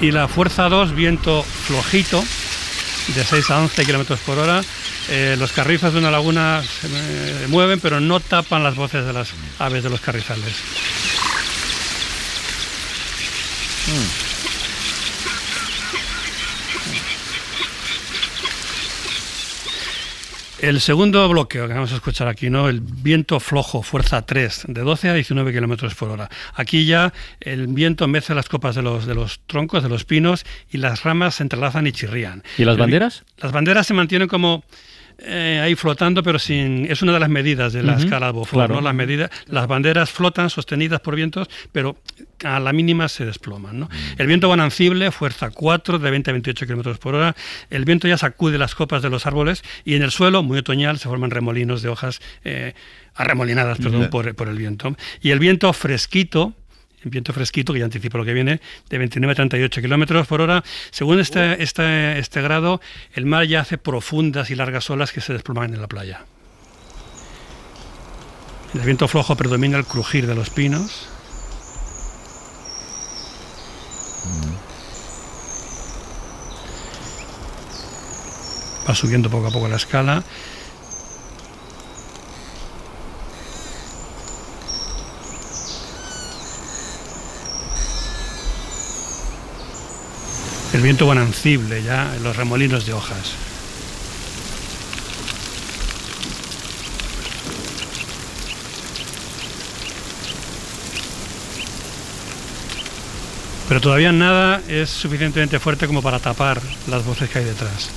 Y 0.00 0.10
la 0.10 0.28
fuerza 0.28 0.68
2, 0.68 0.94
viento 0.94 1.42
flojito, 1.42 2.22
de 3.14 3.24
6 3.24 3.50
a 3.50 3.58
11 3.60 3.84
kilómetros 3.84 4.20
por 4.20 4.38
hora. 4.38 4.62
Eh, 5.08 5.36
los 5.38 5.52
carrizos 5.52 5.92
de 5.92 6.00
una 6.00 6.10
laguna 6.10 6.62
se 6.62 6.88
eh, 6.88 7.46
mueven, 7.48 7.80
pero 7.80 8.00
no 8.00 8.20
tapan 8.20 8.62
las 8.62 8.74
voces 8.74 9.06
de 9.06 9.12
las 9.12 9.30
aves 9.58 9.82
de 9.84 9.90
los 9.90 10.00
carrizales. 10.00 10.52
El 20.58 20.80
segundo 20.80 21.28
bloqueo 21.28 21.68
que 21.68 21.74
vamos 21.74 21.92
a 21.92 21.96
escuchar 21.96 22.28
aquí, 22.28 22.50
¿no? 22.50 22.68
El 22.68 22.80
viento 22.80 23.38
flojo, 23.38 23.82
fuerza 23.82 24.22
3, 24.22 24.64
de 24.68 24.80
12 24.80 25.10
a 25.10 25.14
19 25.14 25.52
kilómetros 25.52 25.94
por 25.94 26.10
hora. 26.10 26.30
Aquí 26.54 26.86
ya 26.86 27.12
el 27.40 27.68
viento 27.68 28.08
mece 28.08 28.34
las 28.34 28.48
copas 28.48 28.74
de 28.74 28.82
los, 28.82 29.06
de 29.06 29.14
los 29.14 29.40
troncos, 29.46 29.82
de 29.82 29.88
los 29.88 30.04
pinos, 30.04 30.44
y 30.70 30.78
las 30.78 31.04
ramas 31.04 31.36
se 31.36 31.44
entrelazan 31.44 31.86
y 31.86 31.92
chirrían. 31.92 32.42
¿Y 32.58 32.64
las 32.64 32.74
El 32.74 32.80
banderas? 32.80 33.24
Las 33.36 33.52
banderas 33.52 33.86
se 33.86 33.94
mantienen 33.94 34.28
como 34.28 34.64
eh, 35.18 35.60
ahí 35.62 35.74
flotando, 35.74 36.22
pero 36.22 36.38
sin. 36.38 36.90
Es 36.90 37.00
una 37.00 37.12
de 37.12 37.20
las 37.20 37.30
medidas 37.30 37.72
de 37.72 37.82
la 37.82 37.96
escala 37.96 38.26
de 38.26 38.32
Beaufort, 38.32 38.52
claro. 38.52 38.74
¿no? 38.74 38.80
Las 38.82 38.94
medidas, 38.94 39.30
las 39.46 39.66
banderas 39.66 40.10
flotan 40.10 40.50
sostenidas 40.50 41.00
por 41.00 41.16
vientos, 41.16 41.48
pero 41.72 41.96
a 42.44 42.60
la 42.60 42.72
mínima 42.72 43.08
se 43.08 43.24
desploman. 43.24 43.80
¿no? 43.80 43.88
El 44.18 44.26
viento 44.26 44.48
bonancible, 44.48 45.10
fuerza 45.10 45.50
4, 45.50 45.98
de 45.98 46.10
20 46.10 46.30
a 46.30 46.32
28 46.32 46.66
kilómetros 46.66 46.98
por 46.98 47.14
hora. 47.14 47.34
El 47.70 47.84
viento 47.86 48.08
ya 48.08 48.18
sacude 48.18 48.58
las 48.58 48.74
copas 48.74 49.02
de 49.02 49.08
los 49.08 49.26
árboles 49.26 49.64
y 49.84 49.94
en 49.94 50.02
el 50.02 50.10
suelo, 50.10 50.42
muy 50.42 50.58
otoñal, 50.58 50.98
se 50.98 51.08
forman 51.08 51.30
remolinos 51.30 51.80
de 51.80 51.88
hojas 51.88 52.20
eh, 52.44 52.74
arremolinadas 53.14 53.78
perdón, 53.78 54.10
por, 54.10 54.34
por 54.34 54.48
el 54.48 54.58
viento. 54.58 54.96
Y 55.22 55.30
el 55.30 55.38
viento 55.38 55.72
fresquito, 55.72 56.52
viento 57.10 57.32
fresquito, 57.32 57.72
que 57.72 57.78
ya 57.78 57.84
anticipo 57.84 58.18
lo 58.18 58.24
que 58.24 58.32
viene, 58.32 58.60
de 58.88 58.98
29 58.98 59.32
a 59.32 59.34
38 59.34 59.80
kilómetros 59.80 60.26
por 60.26 60.40
hora. 60.40 60.62
Según 60.90 61.20
este, 61.20 61.62
este, 61.62 62.18
este 62.18 62.42
grado, 62.42 62.80
el 63.14 63.26
mar 63.26 63.46
ya 63.46 63.60
hace 63.60 63.78
profundas 63.78 64.50
y 64.50 64.54
largas 64.54 64.90
olas 64.90 65.12
que 65.12 65.20
se 65.20 65.32
desploman 65.32 65.74
en 65.74 65.80
la 65.80 65.86
playa. 65.86 66.24
El 68.74 68.80
viento 68.80 69.08
flojo 69.08 69.36
predomina 69.36 69.78
el 69.78 69.84
crujir 69.84 70.26
de 70.26 70.34
los 70.34 70.50
pinos. 70.50 71.08
Va 78.88 78.94
subiendo 78.94 79.30
poco 79.30 79.48
a 79.48 79.50
poco 79.50 79.68
la 79.68 79.76
escala. 79.76 80.22
El 90.76 90.82
viento 90.82 91.06
bonancible 91.06 91.82
ya, 91.82 92.14
en 92.14 92.22
los 92.22 92.36
remolinos 92.36 92.84
de 92.84 92.92
hojas. 92.92 93.32
Pero 103.68 103.80
todavía 103.80 104.12
nada 104.12 104.60
es 104.68 104.88
suficientemente 104.90 105.58
fuerte 105.58 105.86
como 105.86 106.00
para 106.02 106.20
tapar 106.20 106.60
las 106.88 107.04
voces 107.04 107.28
que 107.28 107.40
hay 107.40 107.44
detrás. 107.44 107.90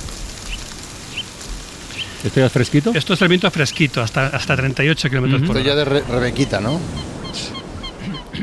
¿Esto 2.24 2.40
ya 2.40 2.46
es 2.46 2.52
fresquito? 2.52 2.92
Esto 2.94 3.14
es 3.14 3.22
el 3.22 3.28
viento 3.28 3.50
fresquito, 3.50 4.02
hasta, 4.02 4.26
hasta 4.26 4.56
38 4.56 5.08
kilómetros 5.08 5.42
por 5.42 5.56
Esto 5.56 5.60
hora. 5.60 5.68
ya 5.68 5.74
de 5.76 5.84
Re- 5.84 6.02
Rebequita, 6.08 6.60
¿no? 6.60 6.80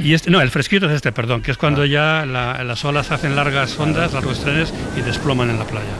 Y 0.01 0.13
este, 0.13 0.29
no, 0.31 0.41
el 0.41 0.49
fresquito 0.51 0.86
es 0.88 0.93
este, 0.93 1.12
perdón, 1.12 1.41
que 1.41 1.51
es 1.51 1.57
cuando 1.57 1.86
ya 1.86 2.25
la- 2.25 2.63
las 2.63 2.83
olas 2.86 3.12
hacen 3.12 3.36
largas 3.36 3.77
ondas, 3.79 4.13
largos 4.13 4.39
trenes 4.39 4.73
y 4.95 5.01
desploman 5.01 5.49
en 5.49 5.60
la 5.60 5.65
playa. 5.65 5.95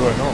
Bueno. 0.00 0.32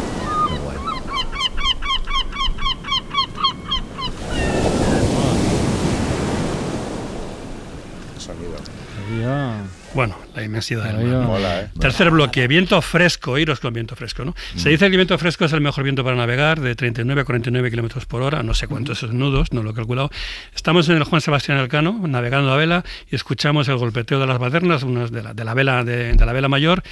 Ya. 9.20 9.62
Bueno, 9.94 10.16
la 10.38 10.44
inmensidad 10.44 10.84
del 10.84 10.96
Ahí 10.96 11.04
mar. 11.04 11.14
va. 11.16 11.26
Mola, 11.26 11.60
¿eh? 11.62 11.68
Tercer 11.78 12.10
bloque, 12.10 12.46
viento 12.46 12.80
fresco, 12.80 13.38
iros 13.38 13.60
con 13.60 13.72
viento 13.72 13.96
fresco, 13.96 14.24
¿no? 14.24 14.34
Se 14.56 14.68
dice 14.68 14.86
que 14.86 14.92
el 14.92 14.96
viento 14.96 15.18
fresco 15.18 15.44
es 15.44 15.52
el 15.52 15.60
mejor 15.60 15.84
viento 15.84 16.04
para 16.04 16.16
navegar, 16.16 16.60
de 16.60 16.74
39 16.74 17.22
a 17.22 17.24
49 17.24 17.70
kilómetros 17.70 18.06
por 18.06 18.22
hora, 18.22 18.42
no 18.42 18.54
sé 18.54 18.66
cuántos 18.68 18.98
esos 18.98 19.12
nudos, 19.14 19.52
no 19.52 19.62
lo 19.62 19.70
he 19.70 19.74
calculado. 19.74 20.10
Estamos 20.54 20.88
en 20.88 20.96
el 20.96 21.04
Juan 21.04 21.20
Sebastián 21.20 21.58
Elcano, 21.58 22.00
navegando 22.06 22.52
a 22.52 22.56
vela, 22.56 22.84
y 23.10 23.16
escuchamos 23.16 23.68
el 23.68 23.76
golpeteo 23.76 24.20
de 24.20 24.26
las 24.26 24.38
badernas, 24.38 24.82
unas 24.82 25.10
de 25.10 25.22
la, 25.22 25.34
de 25.34 25.44
la 25.44 25.54
vela 25.54 25.84
de, 25.84 26.12
de 26.14 26.26
la 26.26 26.32
vela 26.32 26.48
mayor, 26.48 26.82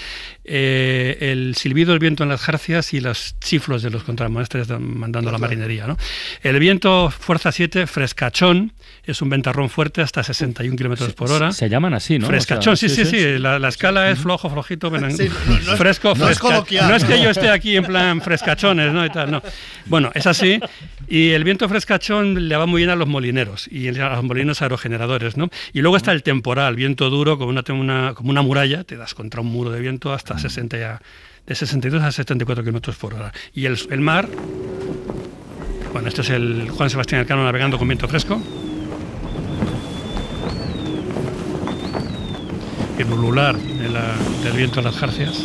eh, 0.44 1.18
el 1.20 1.54
silbido 1.56 1.90
del 1.90 1.98
viento 1.98 2.22
en 2.22 2.28
las 2.28 2.40
jarcias 2.40 2.92
y 2.94 3.00
los 3.00 3.36
chiflos 3.40 3.82
de 3.82 3.90
los 3.90 4.02
contramaestres 4.02 4.68
mandando 4.78 5.30
la 5.30 5.38
marinería, 5.38 5.86
¿no? 5.86 5.96
El 6.42 6.58
viento 6.58 7.10
fuerza 7.10 7.52
7, 7.52 7.86
frescachón, 7.86 8.72
es 9.06 9.22
un 9.22 9.28
ventarrón 9.30 9.70
fuerte 9.70 10.02
hasta 10.02 10.22
61 10.22 10.76
kilómetros 10.76 11.12
por 11.14 11.30
hora. 11.30 11.52
Se 11.52 11.68
llaman 11.68 11.94
así, 11.94 12.18
¿no? 12.18 12.26
Frescachón, 12.26 12.72
O 12.74 12.76
sea, 12.76 12.88
sí, 12.88 12.94
sí, 12.94 13.04
sí. 13.04 13.38
La, 13.38 13.58
la 13.58 13.68
escala 13.68 14.10
es 14.10 14.18
flojo, 14.18 14.50
flojito, 14.50 14.88
Sí, 14.90 14.94
no, 14.96 14.98
no 14.98 15.72
es- 15.72 15.78
fresco, 15.78 16.14
no 16.16 16.28
es. 16.28 16.42
No 16.42 16.94
es 16.96 17.04
que 17.04 17.22
yo 17.22 17.30
esté 17.30 17.50
aquí 17.50 17.76
en 17.76 17.84
plan 17.84 18.20
frescachones, 18.20 18.92
¿no? 18.92 19.04
Y 19.06 19.10
tal, 19.10 19.30
no. 19.30 19.42
Bueno, 19.86 20.10
es 20.14 20.26
así. 20.26 20.58
Y 21.08 21.30
el 21.30 21.44
viento 21.44 21.68
frescachón 21.68 22.48
le 22.48 22.56
va 22.56 22.66
muy 22.66 22.80
bien 22.80 22.90
a 22.90 22.96
los 22.96 23.06
molineros 23.06 23.68
y 23.70 23.88
a 23.88 24.08
los 24.10 24.24
molinos 24.24 24.60
aerogeneradores, 24.62 25.36
¿no? 25.36 25.48
Y 25.72 25.80
luego 25.82 25.96
está 25.96 26.12
el 26.12 26.22
temporal, 26.22 26.74
viento 26.76 27.08
duro, 27.10 27.38
como 27.38 27.50
una, 27.50 27.62
una- 27.72 28.14
como 28.14 28.30
una 28.30 28.42
muralla, 28.42 28.82
te 28.84 28.96
das 28.96 29.14
contra 29.14 29.40
un 29.40 29.46
muro 29.48 29.70
de 29.70 29.80
viento 29.80 30.12
hasta 30.12 30.36
60 30.38 30.78
ya, 30.78 31.00
de 31.46 31.54
62 31.54 32.02
a 32.02 32.10
74 32.10 32.64
kilómetros 32.64 32.96
por 32.96 33.14
hora. 33.14 33.32
Y 33.54 33.66
el, 33.66 33.78
el 33.90 34.00
mar, 34.00 34.28
bueno, 35.92 36.08
este 36.08 36.22
es 36.22 36.30
el 36.30 36.68
Juan 36.70 36.90
Sebastián 36.90 37.20
Elcano 37.20 37.44
navegando 37.44 37.78
con 37.78 37.86
viento 37.88 38.08
fresco. 38.08 38.42
El 42.98 43.12
ulular 43.12 43.56
de 43.56 43.88
la- 43.88 44.14
del 44.44 44.52
viento 44.56 44.80
en 44.80 44.84
las 44.86 44.96
jarcias. 44.96 45.42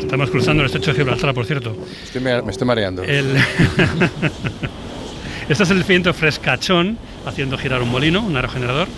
Estamos 0.00 0.30
cruzando 0.30 0.62
el 0.62 0.66
estrecho 0.66 0.92
de 0.92 0.98
Gibraltar, 0.98 1.32
por 1.34 1.46
cierto. 1.46 1.76
Estoy 2.02 2.20
me, 2.20 2.42
me 2.42 2.50
estoy 2.50 2.66
mareando. 2.66 3.02
El- 3.04 3.36
este 5.48 5.62
es 5.62 5.70
el 5.70 5.84
viento 5.84 6.12
frescachón 6.12 6.98
haciendo 7.26 7.56
girar 7.56 7.80
un 7.82 7.90
molino, 7.90 8.20
un 8.20 8.34
aerogenerador. 8.36 8.88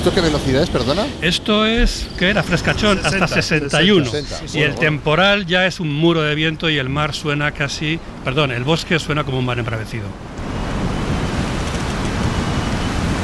¿Esto 0.00 0.14
qué 0.14 0.22
velocidad 0.22 0.62
es, 0.62 0.70
perdona? 0.70 1.06
Esto 1.20 1.66
es, 1.66 2.08
¿qué 2.18 2.30
era? 2.30 2.42
Frescachón, 2.42 2.98
hasta 3.04 3.28
60, 3.28 3.68
61. 3.68 4.06
60. 4.06 4.44
Y 4.46 4.60
Bueno, 4.60 4.72
el 4.72 4.74
temporal 4.76 5.44
ya 5.44 5.66
es 5.66 5.78
un 5.78 5.92
muro 5.92 6.22
de 6.22 6.34
viento 6.34 6.70
y 6.70 6.78
el 6.78 6.88
mar 6.88 7.14
suena 7.14 7.52
casi, 7.52 8.00
perdón, 8.24 8.50
el 8.50 8.64
bosque 8.64 8.98
suena 8.98 9.24
como 9.24 9.40
un 9.40 9.44
mar 9.44 9.58
embravecido. 9.58 10.06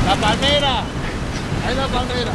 ¡La 0.05 0.17
palmera! 0.17 0.83
¡Hay 1.67 1.75
la 1.77 1.89
palmera! 1.89 2.33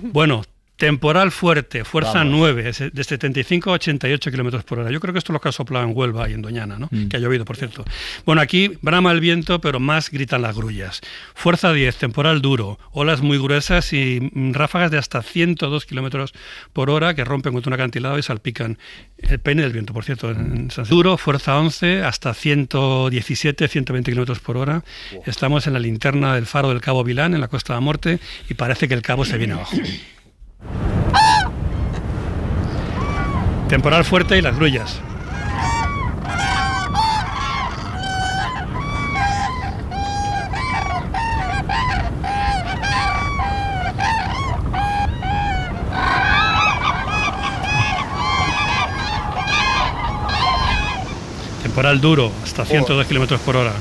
Bueno, 0.00 0.42
temporal 0.78 1.32
fuerte, 1.32 1.84
fuerza 1.84 2.18
Vamos. 2.18 2.38
9, 2.38 2.68
es 2.68 2.78
de 2.92 3.04
75 3.04 3.70
a 3.70 3.74
88 3.74 4.30
kilómetros 4.30 4.62
por 4.62 4.78
hora. 4.78 4.90
Yo 4.92 5.00
creo 5.00 5.12
que 5.12 5.18
esto 5.18 5.32
es 5.32 5.34
lo 5.34 5.40
que 5.40 5.48
ha 5.48 5.52
soplado 5.52 5.84
en 5.84 5.90
Huelva 5.94 6.30
y 6.30 6.34
en 6.34 6.40
Doñana, 6.42 6.78
¿no? 6.78 6.88
Mm. 6.92 7.08
que 7.08 7.16
ha 7.16 7.20
llovido, 7.20 7.44
por 7.44 7.56
cierto. 7.56 7.84
Bueno, 8.24 8.40
aquí 8.40 8.78
brama 8.80 9.10
el 9.10 9.18
viento, 9.18 9.60
pero 9.60 9.80
más 9.80 10.08
gritan 10.10 10.40
las 10.40 10.56
grullas. 10.56 11.00
Fuerza 11.34 11.72
10, 11.72 11.96
temporal 11.96 12.40
duro, 12.40 12.78
olas 12.92 13.20
muy 13.22 13.38
gruesas 13.38 13.92
y 13.92 14.30
mm, 14.32 14.52
ráfagas 14.52 14.92
de 14.92 14.98
hasta 14.98 15.20
102 15.20 15.84
kilómetros 15.84 16.32
por 16.72 16.90
hora 16.90 17.14
que 17.14 17.24
rompen 17.24 17.52
contra 17.52 17.70
un 17.70 17.74
acantilado 17.74 18.16
y 18.16 18.22
salpican 18.22 18.78
el 19.18 19.40
peine 19.40 19.62
del 19.62 19.72
viento, 19.72 19.92
por 19.92 20.04
cierto. 20.04 20.30
En, 20.30 20.70
San- 20.70 20.84
duro, 20.84 21.18
fuerza 21.18 21.58
11, 21.58 22.04
hasta 22.04 22.32
117, 22.34 23.66
120 23.66 24.12
kilómetros 24.12 24.38
por 24.38 24.56
hora. 24.56 24.84
Estamos 25.26 25.66
en 25.66 25.72
la 25.72 25.80
linterna 25.80 26.36
del 26.36 26.46
faro 26.46 26.68
del 26.68 26.80
Cabo 26.80 27.02
Vilán, 27.02 27.34
en 27.34 27.40
la 27.40 27.48
Costa 27.48 27.72
de 27.72 27.78
la 27.78 27.80
Muerte, 27.80 28.20
y 28.48 28.54
parece 28.54 28.86
que 28.86 28.94
el 28.94 29.02
cabo 29.02 29.24
se 29.24 29.38
viene 29.38 29.54
abajo. 29.54 29.76
Temporal 33.68 34.02
fuerte 34.02 34.38
y 34.38 34.40
las 34.40 34.56
grullas. 34.56 34.98
Temporal 51.62 52.00
duro, 52.00 52.32
hasta 52.42 52.64
102 52.64 53.06
kilómetros 53.06 53.40
por 53.42 53.56
hora. 53.56 53.74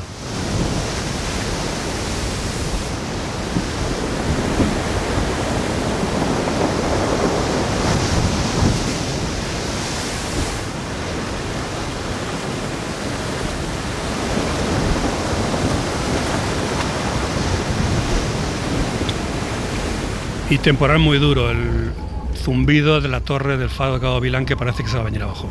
Temporal 20.64 21.00
muy 21.00 21.18
duro, 21.18 21.50
el 21.50 21.94
zumbido 22.36 23.00
de 23.00 23.08
la 23.08 23.22
torre 23.22 23.58
del 23.58 23.70
faro 23.70 23.94
de 23.94 24.00
Cabo 24.02 24.20
Vilán 24.20 24.46
que 24.46 24.58
parece 24.58 24.84
que 24.84 24.90
se 24.90 24.96
va 24.96 25.02
a 25.02 25.06
venir 25.06 25.24
abajo. 25.24 25.48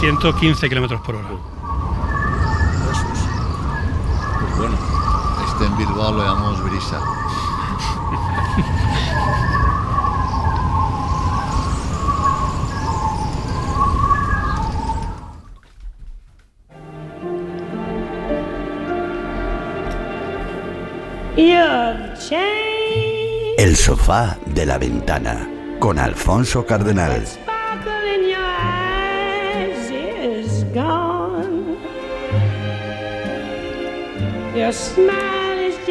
115 0.00 0.68
kilómetros 0.70 1.02
por 1.02 1.16
hora. 1.16 1.28
Pues 4.40 4.56
bueno, 4.56 4.76
este 5.46 5.64
en 5.66 5.76
Bilbao 5.76 6.12
lo 6.12 6.22
llamamos 6.24 6.64
brisa. 6.64 6.98
El 23.58 23.74
sofá 23.74 24.38
de 24.46 24.64
la 24.64 24.78
ventana 24.78 25.48
con 25.80 25.98
Alfonso 25.98 26.64
Cardenal. 26.64 27.24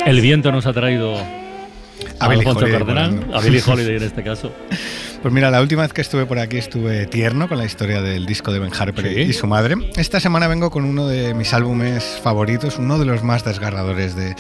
El 0.06 0.22
viento 0.22 0.52
nos 0.52 0.66
ha 0.66 0.72
traído 0.74 1.18
A 1.18 2.26
Alfonso 2.26 2.60
Holiday 2.62 2.72
Cardenal, 2.80 3.28
a 3.34 3.42
Billy 3.42 3.62
Holiday 3.66 3.98
en 3.98 4.04
este 4.04 4.24
caso. 4.24 4.52
Pues 5.20 5.34
mira, 5.34 5.50
la 5.50 5.62
última 5.62 5.82
vez 5.82 5.94
que 5.94 6.02
estuve 6.02 6.28
por 6.28 6.38
aquí 6.38 6.58
estuve 6.58 7.08
tierno 7.08 7.50
con 7.50 7.58
la 7.58 7.66
historia 7.66 8.04
del 8.04 8.28
disco 8.28 8.54
de 8.54 8.60
Ben 8.60 8.72
Harper 8.72 9.04
Sí. 9.14 9.22
y 9.22 9.34
su 9.34 9.48
madre. 9.48 9.74
Esta 9.96 10.20
semana 10.20 10.48
vengo 10.48 10.70
con 10.70 10.86
uno 10.86 11.08
de 11.08 11.34
mis 11.34 11.56
álbumes 11.56 12.20
favoritos, 12.22 12.78
uno 12.78 13.00
de 13.00 13.06
los 13.06 13.24
más 13.24 13.44
desgarradores 13.44 14.16
de, 14.16 14.36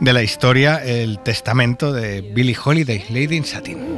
de 0.00 0.12
la 0.12 0.22
historia, 0.22 0.84
El 0.84 1.18
Testamento 1.20 1.92
de 1.92 2.20
Billie 2.20 2.56
Holiday, 2.62 3.04
Lady 3.10 3.36
in 3.36 3.44
Satin. 3.44 3.96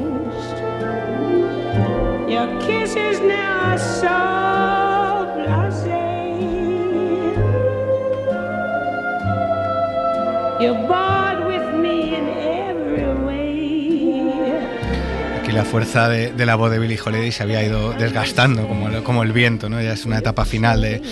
La 15.59 15.64
fuerza 15.64 16.09
de, 16.09 16.31
de 16.31 16.47
la 16.47 16.55
voz 16.55 16.71
de 16.71 16.79
Billie 16.79 17.01
Holiday 17.05 17.33
se 17.33 17.42
había 17.42 17.64
ido 17.64 17.92
desgastando 17.92 18.68
como, 18.68 19.03
como 19.03 19.25
el 19.25 19.33
viento, 19.33 19.68
¿no? 19.68 19.83
Ya 19.83 19.92
es 19.94 20.07
una 20.07 20.18
etapa 20.18 20.44
final 20.44 20.83
de, 20.83 21.03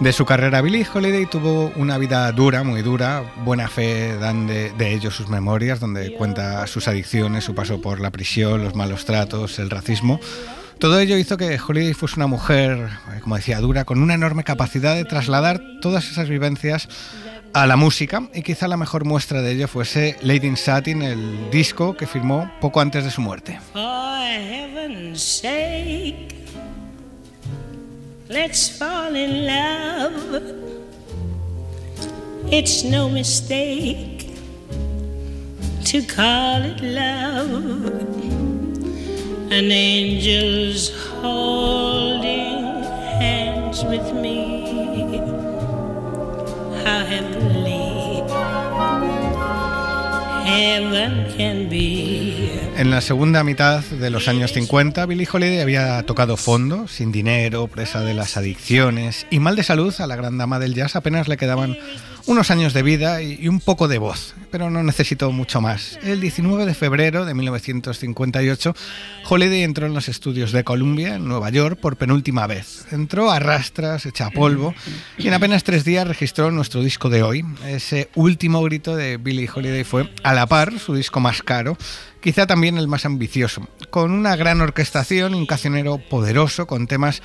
de 0.00 0.12
su 0.14 0.24
carrera. 0.24 0.62
Billie 0.62 0.86
Holiday 0.90 1.26
tuvo 1.26 1.70
una 1.76 1.98
vida 1.98 2.32
dura, 2.32 2.62
muy 2.62 2.80
dura. 2.80 3.22
Buena 3.44 3.68
fe 3.68 4.16
dan 4.16 4.46
de, 4.46 4.70
de 4.70 4.94
ello 4.94 5.10
sus 5.10 5.28
memorias, 5.28 5.80
donde 5.80 6.14
cuenta 6.14 6.66
sus 6.66 6.88
adicciones, 6.88 7.44
su 7.44 7.54
paso 7.54 7.82
por 7.82 8.00
la 8.00 8.10
prisión, 8.10 8.64
los 8.64 8.74
malos 8.74 9.04
tratos, 9.04 9.58
el 9.58 9.68
racismo. 9.68 10.18
Todo 10.78 10.98
ello 10.98 11.18
hizo 11.18 11.36
que 11.36 11.60
Holiday 11.60 11.92
fuese 11.92 12.16
una 12.16 12.26
mujer, 12.26 12.78
eh, 13.14 13.20
como 13.20 13.36
decía, 13.36 13.60
dura, 13.60 13.84
con 13.84 14.02
una 14.02 14.14
enorme 14.14 14.44
capacidad 14.44 14.94
de 14.94 15.04
trasladar 15.04 15.60
todas 15.82 16.10
esas 16.10 16.30
vivencias 16.30 16.88
a 17.52 17.66
la 17.66 17.76
música 17.76 18.28
y 18.34 18.42
quizá 18.42 18.68
la 18.68 18.76
mejor 18.76 19.04
muestra 19.04 19.42
de 19.42 19.52
ello 19.52 19.68
fuese 19.68 20.16
Lady 20.22 20.46
in 20.46 20.56
Satin, 20.56 21.02
el 21.02 21.50
disco 21.50 21.96
que 21.96 22.06
firmó 22.06 22.50
poco 22.60 22.80
antes 22.80 23.04
de 23.04 23.10
su 23.10 23.20
muerte. 23.20 23.58
Let's 28.28 28.70
fall 28.70 29.16
in 29.16 29.44
love. 29.44 30.40
It's 32.52 32.84
no 32.84 33.08
mistake 33.08 34.30
to 35.86 36.02
call 36.02 36.62
it 36.62 36.80
love. 36.80 37.86
An 39.50 39.72
angel's 39.72 40.92
holding 41.20 42.84
hands 43.18 43.82
with 43.82 44.12
me. 44.14 44.89
En 52.76 52.90
la 52.90 53.00
segunda 53.00 53.44
mitad 53.44 53.82
de 53.84 54.10
los 54.10 54.26
años 54.26 54.52
50, 54.52 55.04
Billie 55.06 55.28
Holiday 55.30 55.60
había 55.60 56.02
tocado 56.04 56.36
fondo, 56.36 56.88
sin 56.88 57.12
dinero, 57.12 57.66
presa 57.66 58.00
de 58.00 58.14
las 58.14 58.36
adicciones 58.36 59.26
y 59.30 59.38
mal 59.38 59.56
de 59.56 59.62
salud. 59.62 59.94
A 60.00 60.06
la 60.06 60.16
gran 60.16 60.38
dama 60.38 60.58
del 60.58 60.74
jazz 60.74 60.96
apenas 60.96 61.28
le 61.28 61.36
quedaban 61.36 61.76
unos 62.26 62.50
años 62.50 62.72
de 62.72 62.82
vida 62.82 63.22
y 63.22 63.48
un 63.48 63.60
poco 63.60 63.88
de 63.88 63.98
voz, 63.98 64.34
pero 64.50 64.70
no 64.70 64.82
necesitó 64.82 65.32
mucho 65.32 65.60
más. 65.60 65.98
El 66.02 66.20
19 66.20 66.66
de 66.66 66.74
febrero 66.74 67.24
de 67.24 67.34
1958, 67.34 68.74
Holiday 69.28 69.62
entró 69.62 69.86
en 69.86 69.94
los 69.94 70.08
estudios 70.08 70.52
de 70.52 70.64
Columbia, 70.64 71.16
en 71.16 71.26
Nueva 71.26 71.50
York, 71.50 71.78
por 71.80 71.96
penúltima 71.96 72.46
vez. 72.46 72.86
Entró 72.90 73.30
a 73.30 73.38
rastras, 73.38 74.06
hecha 74.06 74.30
polvo, 74.30 74.74
y 75.18 75.28
en 75.28 75.34
apenas 75.34 75.64
tres 75.64 75.84
días 75.84 76.06
registró 76.06 76.50
nuestro 76.50 76.82
disco 76.82 77.08
de 77.08 77.22
hoy. 77.22 77.44
Ese 77.66 78.08
último 78.14 78.62
grito 78.62 78.96
de 78.96 79.16
Billie 79.16 79.48
Holiday 79.52 79.84
fue, 79.84 80.10
a 80.22 80.34
la 80.34 80.46
par, 80.46 80.78
su 80.78 80.94
disco 80.94 81.20
más 81.20 81.42
caro, 81.42 81.76
quizá 82.20 82.46
también 82.46 82.78
el 82.78 82.88
más 82.88 83.06
ambicioso, 83.06 83.68
con 83.90 84.12
una 84.12 84.36
gran 84.36 84.60
orquestación 84.60 85.34
un 85.34 85.46
cancionero 85.46 85.98
poderoso, 85.98 86.66
con 86.66 86.86
temas 86.86 87.22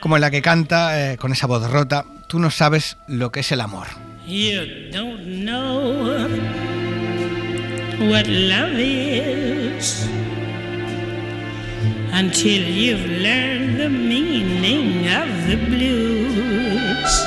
como 0.00 0.18
la 0.18 0.30
que 0.30 0.42
canta 0.42 1.12
eh, 1.12 1.16
con 1.18 1.32
esa 1.32 1.46
voz 1.46 1.70
rota, 1.70 2.06
tú 2.26 2.38
no 2.38 2.50
sabes 2.50 2.96
lo 3.06 3.30
que 3.30 3.40
es 3.40 3.52
el 3.52 3.60
amor. 3.60 4.09
You 4.30 4.90
don't 4.92 5.44
know 5.44 6.28
what 8.08 8.26
love 8.28 8.78
is 8.78 10.06
until 12.12 12.62
you've 12.62 13.04
learned 13.22 13.80
the 13.80 13.88
meaning 13.88 15.08
of 15.08 15.26
the 15.48 15.56
blues. 15.56 17.26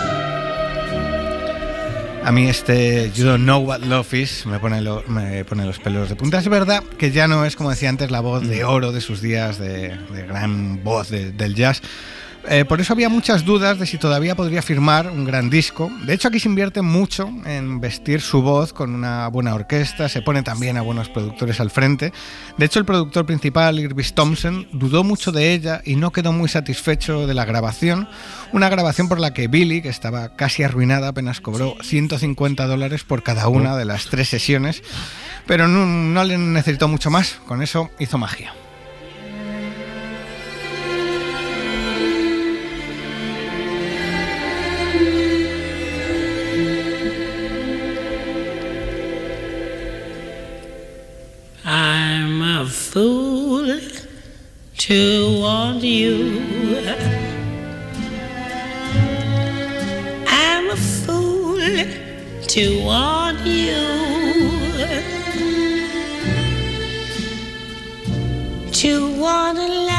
A 2.26 2.32
mí 2.32 2.48
este 2.48 3.12
You 3.14 3.26
Don't 3.26 3.44
Know 3.44 3.60
What 3.60 3.82
Love 3.82 4.14
Is 4.14 4.46
me 4.46 4.58
pone, 4.60 4.80
lo- 4.82 5.04
me 5.08 5.44
pone 5.44 5.66
los 5.66 5.80
pelos 5.80 6.08
de 6.08 6.16
punta. 6.16 6.40
Es 6.40 6.48
verdad 6.48 6.82
que 6.98 7.12
ya 7.12 7.28
no 7.28 7.44
es, 7.44 7.58
como 7.58 7.70
decía 7.70 7.90
antes, 7.90 8.12
la 8.12 8.22
voz 8.22 8.48
de 8.48 8.64
oro 8.64 8.94
de 8.94 9.02
sus 9.02 9.22
días, 9.22 9.60
de, 9.60 9.90
de 10.14 10.26
gran 10.26 10.82
voz 10.86 11.10
de- 11.10 11.34
del 11.34 11.54
jazz. 11.54 11.82
Eh, 12.50 12.66
por 12.66 12.82
eso 12.82 12.92
había 12.92 13.08
muchas 13.08 13.46
dudas 13.46 13.80
de 13.80 13.86
si 13.86 13.98
todavía 13.98 14.36
podría 14.36 14.62
firmar 14.62 15.08
un 15.08 15.24
gran 15.24 15.50
disco. 15.50 15.90
De 16.06 16.14
hecho, 16.14 16.28
aquí 16.28 16.40
se 16.40 16.50
invierte 16.50 16.82
mucho 16.82 17.30
en 17.46 17.80
vestir 17.80 18.20
su 18.20 18.42
voz 18.42 18.74
con 18.74 18.94
una 18.94 19.28
buena 19.30 19.56
orquesta, 19.56 20.10
se 20.10 20.22
pone 20.22 20.44
también 20.44 20.76
a 20.76 20.82
buenos 20.82 21.08
productores 21.08 21.62
al 21.62 21.70
frente. 21.70 22.12
De 22.58 22.66
hecho, 22.66 22.80
el 22.80 22.86
productor 22.86 23.26
principal, 23.26 23.80
Irvis 23.80 24.14
Thompson, 24.14 24.68
dudó 24.74 25.06
mucho 25.06 25.32
de 25.32 25.54
ella 25.54 25.82
y 25.86 25.96
no 25.96 26.12
quedó 26.12 26.34
muy 26.34 26.50
satisfecho 26.50 27.28
de 27.28 27.34
la 27.34 27.46
grabación. 27.46 28.10
Una 28.52 28.68
grabación 28.68 29.08
por 29.08 29.20
la 29.20 29.34
que 29.34 29.48
Billy, 29.48 29.82
que 29.82 29.90
estaba 29.90 30.36
casi 30.36 30.64
arruinada, 30.64 31.10
apenas 31.10 31.40
cobró 31.40 31.76
150 31.82 32.68
dólares 32.68 33.04
por 33.04 33.24
cada 33.24 33.48
una 33.48 33.78
de 33.78 33.86
las 33.86 34.08
tres 34.08 34.28
sesiones. 34.28 34.84
Pero 35.48 35.68
no, 35.68 35.86
no 35.86 36.24
le 36.24 36.38
necesitó 36.38 36.88
mucho 36.90 37.10
más, 37.10 37.40
con 37.48 37.62
eso 37.62 37.90
hizo 38.00 38.18
magia. 38.18 38.54
Fool 52.94 53.80
to 54.78 55.40
want 55.40 55.82
you. 55.82 56.78
I'm 60.28 60.70
a 60.70 60.76
fool 60.76 61.58
to 62.54 62.84
want 62.86 63.40
you. 63.48 63.82
To 68.72 69.20
want 69.20 69.58
can't 69.58 69.93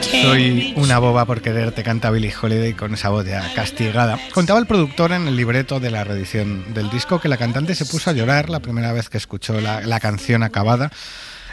Soy 0.00 0.74
una 0.76 0.98
boba 0.98 1.24
por 1.24 1.42
quererte, 1.42 1.82
canta 1.82 2.10
Billie 2.10 2.32
Holiday 2.40 2.74
con 2.74 2.94
esa 2.94 3.08
voz 3.10 3.26
ya 3.26 3.52
castigada. 3.54 4.18
Contaba 4.32 4.58
el 4.58 4.66
productor 4.66 5.12
en 5.12 5.28
el 5.28 5.36
libreto 5.36 5.80
de 5.80 5.90
la 5.90 6.04
reedición 6.04 6.74
del 6.74 6.90
disco 6.90 7.20
que 7.20 7.28
la 7.28 7.36
cantante 7.36 7.74
se 7.74 7.86
puso 7.86 8.10
a 8.10 8.12
llorar 8.12 8.50
la 8.50 8.60
primera 8.60 8.92
vez 8.92 9.08
que 9.08 9.18
escuchó 9.18 9.60
la, 9.60 9.80
la 9.82 10.00
canción 10.00 10.42
acabada. 10.42 10.90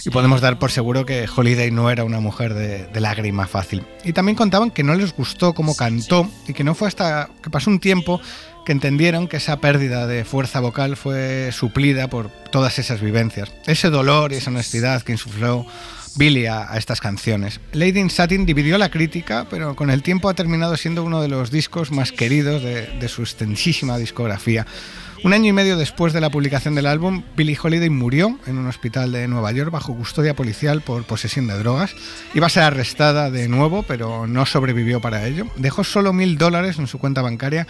Y 0.06 0.10
podemos 0.10 0.42
dar 0.42 0.60
por 0.60 0.70
seguro 0.70 1.06
que 1.06 1.28
Holiday 1.34 1.72
no 1.72 1.90
era 1.90 2.04
una 2.04 2.20
mujer 2.20 2.54
de, 2.54 2.88
de 2.88 3.00
lágrima 3.00 3.48
fácil. 3.48 3.86
Y 4.04 4.12
también 4.12 4.36
contaban 4.36 4.70
que 4.70 4.84
no 4.84 4.96
les 4.96 5.16
gustó 5.16 5.54
cómo 5.54 5.76
cantó 5.76 6.30
y 6.46 6.54
que 6.54 6.66
no 6.66 6.76
fue 6.76 6.90
hasta 6.90 7.30
que 7.42 7.50
pasó 7.50 7.70
un 7.70 7.80
tiempo 7.80 8.20
que 8.66 8.74
entendieron 8.74 9.28
que 9.28 9.38
esa 9.38 9.58
pérdida 9.58 10.06
de 10.08 10.26
fuerza 10.26 10.60
vocal 10.60 10.98
fue 10.98 11.52
suplida 11.54 12.10
por 12.10 12.30
todas 12.52 12.80
esas 12.80 13.02
vivencias. 13.02 13.52
Ese 13.66 13.90
dolor 13.90 14.34
y 14.34 14.36
esa 14.36 14.50
honestidad 14.50 15.02
que 15.04 15.14
insufló 15.14 15.66
Billy 16.16 16.46
a, 16.46 16.70
estas 16.78 17.02
canciones. 17.02 17.60
Lady 17.72 18.00
in 18.00 18.10
Satin 18.10 18.46
dividió 18.46 18.78
la 18.78 18.90
crítica, 18.90 19.48
pero 19.50 19.76
con 19.76 19.90
el 19.90 20.04
tiempo 20.04 20.30
ha 20.30 20.34
terminado 20.34 20.78
siendo 20.78 21.04
uno 21.04 21.22
de 21.22 21.28
los 21.28 21.52
discos 21.52 21.92
más 21.92 22.12
queridos 22.12 22.64
de, 22.64 23.08
su 23.08 23.22
extensísima 23.22 23.98
discografía. 23.98 24.66
Un 25.24 25.34
año 25.34 25.50
y 25.50 25.54
medio 25.54 25.78
después 25.78 26.12
de 26.12 26.20
la 26.20 26.30
publicación 26.30 26.76
del 26.76 26.86
álbum, 26.86 27.24
Billie 27.38 27.58
Holiday 27.62 27.90
murió 27.90 28.38
en 28.46 28.58
un 28.58 28.68
hospital 28.68 29.14
de 29.14 29.28
Nueva 29.30 29.54
York 29.54 29.72
bajo 29.72 29.96
custodia 29.96 30.36
policial 30.36 30.82
por 30.82 31.06
posesión 31.06 31.48
de 31.48 31.58
drogas. 31.58 31.96
Iba 32.34 32.48
a 32.48 32.50
ser 32.50 32.64
arrestada 32.64 33.32
de 33.32 33.48
nuevo, 33.48 33.84
pero 33.84 34.28
no 34.28 34.46
sobrevivió 34.46 35.00
para 35.00 35.26
ello. 35.26 35.48
Dejó 35.56 35.86
solo 35.86 36.12
mil 36.12 36.38
dólares 36.38 36.78
en 36.78 36.88
su 36.88 37.00
cuenta 37.00 37.22
bancaria 37.22 37.68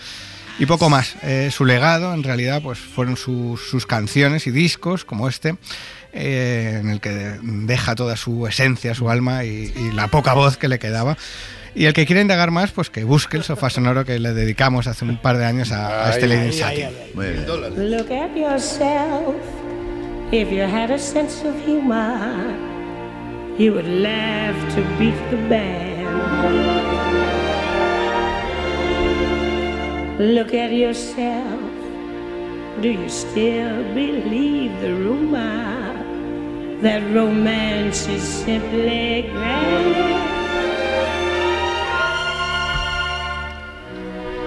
y 0.59 0.65
poco 0.65 0.89
más. 0.89 1.15
Eh, 1.23 1.49
su 1.51 1.65
legado, 1.65 2.13
en 2.13 2.23
realidad, 2.23 2.61
pues 2.61 2.79
fueron 2.79 3.17
sus, 3.17 3.61
sus 3.61 3.85
canciones 3.85 4.47
y 4.47 4.51
discos, 4.51 5.05
como 5.05 5.27
este, 5.27 5.55
eh, 6.13 6.79
en 6.81 6.89
el 6.89 6.99
que 6.99 7.37
deja 7.41 7.95
toda 7.95 8.15
su 8.17 8.47
esencia, 8.47 8.93
su 8.95 9.09
alma 9.09 9.43
y, 9.43 9.73
y 9.75 9.91
la 9.93 10.07
poca 10.07 10.33
voz 10.33 10.57
que 10.57 10.67
le 10.67 10.79
quedaba. 10.79 11.17
Y 11.75 11.85
el 11.85 11.93
que 11.93 12.05
quiera 12.05 12.21
indagar 12.21 12.51
más, 12.51 12.71
pues 12.71 12.91
que 12.91 13.03
busque 13.03 13.35
el 13.35 13.43
sofá 13.43 13.71
sonoro 13.71 14.05
que 14.05 14.19
le 14.19 14.33
dedicamos 14.33 14.85
hace 14.85 15.05
un 15.05 15.17
par 15.17 15.37
de 15.37 15.45
años 15.45 15.71
a, 15.71 16.05
a 16.05 16.11
este 16.11 16.27
Lady. 16.27 16.51
Look 17.15 18.11
at 18.11 18.35
yourself. 18.35 19.35
If 20.31 20.51
you 20.51 20.61
had 20.61 20.91
a 20.91 20.99
sense 20.99 21.43
of 21.47 21.55
humor, 21.65 22.55
you 23.57 23.73
would 23.73 23.87
laugh 23.87 24.55
to 24.75 24.81
beat 24.99 25.15
the 25.31 25.37
band. 25.49 26.72
Look 30.19 30.53
at 30.53 30.71
yourself. 30.71 31.59
Do 32.81 32.89
you 32.89 33.09
still 33.09 33.83
believe 33.95 34.79
the 34.79 34.93
rumor 34.93 35.97
that 36.81 37.01
romance 37.11 38.07
is 38.07 38.21
simply 38.21 39.23
grand? 39.31 40.13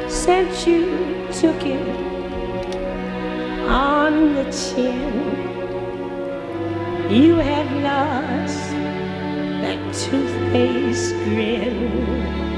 Since 0.08 0.68
you 0.68 1.26
took 1.32 1.60
it 1.66 1.88
on 3.68 4.34
the 4.34 4.44
chin, 4.52 5.14
you 7.10 7.34
have 7.34 7.72
lost 7.82 8.70
that 9.62 9.80
two-faced 9.92 11.12
grin. 11.24 12.55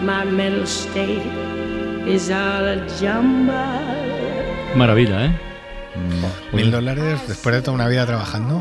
My 0.00 0.24
mental 0.24 0.62
state 0.64 1.26
is 2.06 2.30
all 2.30 2.68
a 2.68 2.86
jumble. 3.00 3.54
Maravilla, 4.76 5.26
¿eh? 5.26 5.32
Mil 6.52 6.70
dólares 6.70 7.20
después 7.26 7.54
de 7.56 7.62
toda 7.62 7.74
una 7.74 7.88
vida 7.88 8.06
trabajando. 8.06 8.60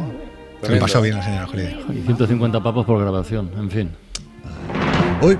Se 0.63 0.73
lo 0.73 0.79
pasó 0.79 1.01
bien 1.01 1.15
la 1.15 1.23
señora 1.23 1.45
Holiday. 1.45 1.85
Y 1.93 2.01
150 2.05 2.63
papos 2.63 2.85
por 2.85 2.99
grabación, 2.99 3.51
en 3.55 3.69
fin. 3.69 3.91
Uy. 5.21 5.37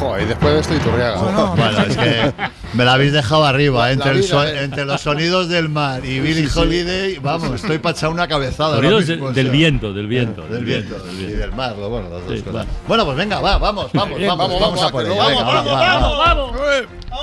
Joder, 0.00 0.24
y 0.24 0.26
después 0.26 0.52
de 0.52 0.60
esto 0.60 0.74
Iturriaga. 0.74 1.54
Bueno, 1.54 1.78
es 1.88 1.96
que 1.96 2.32
me 2.76 2.84
la 2.84 2.92
habéis 2.94 3.12
dejado 3.12 3.44
arriba. 3.44 3.86
La- 3.86 3.92
entre, 3.92 4.06
la 4.06 4.12
el 4.16 4.20
vida, 4.22 4.28
so- 4.30 4.44
eh. 4.44 4.62
entre 4.64 4.84
los 4.84 5.00
sonidos 5.00 5.48
del 5.48 5.68
mar 5.68 6.04
y 6.04 6.20
sí. 6.34 6.48
Holiday, 6.58 7.18
vamos, 7.18 7.50
estoy 7.56 7.78
para 7.78 7.96
echar 7.96 8.10
una 8.10 8.28
cabezada. 8.28 8.76
Sonidos 8.76 9.06
de- 9.06 9.14
mismo, 9.14 9.28
o 9.28 9.32
del 9.32 9.46
sea. 9.46 9.52
viento, 9.52 9.92
del 9.92 10.06
viento. 10.06 10.42
Del 10.46 10.64
viento, 10.64 10.98
del 10.98 11.20
y 11.20 11.32
del 11.32 11.52
mar, 11.52 11.74
lo 11.76 11.88
bueno, 11.88 12.08
las 12.10 12.26
dos 12.26 12.42
cosas. 12.42 12.66
Bueno, 12.86 13.04
pues 13.04 13.16
venga, 13.16 13.40
va, 13.40 13.58
vamos, 13.58 13.90
vamos, 13.92 14.18
vamos, 14.20 14.26
vamos, 14.38 14.38
vamos, 14.38 14.60
vamos, 14.60 14.82
a 14.82 14.88
por 14.90 15.02
ello. 15.04 15.14
luego- 15.14 15.28
Venga, 15.30 15.42
va, 15.42 15.52
vamos, 15.54 15.72
va, 15.72 15.76
vamos, 15.76 16.18
va. 16.18 16.24
vamos. 16.26 16.56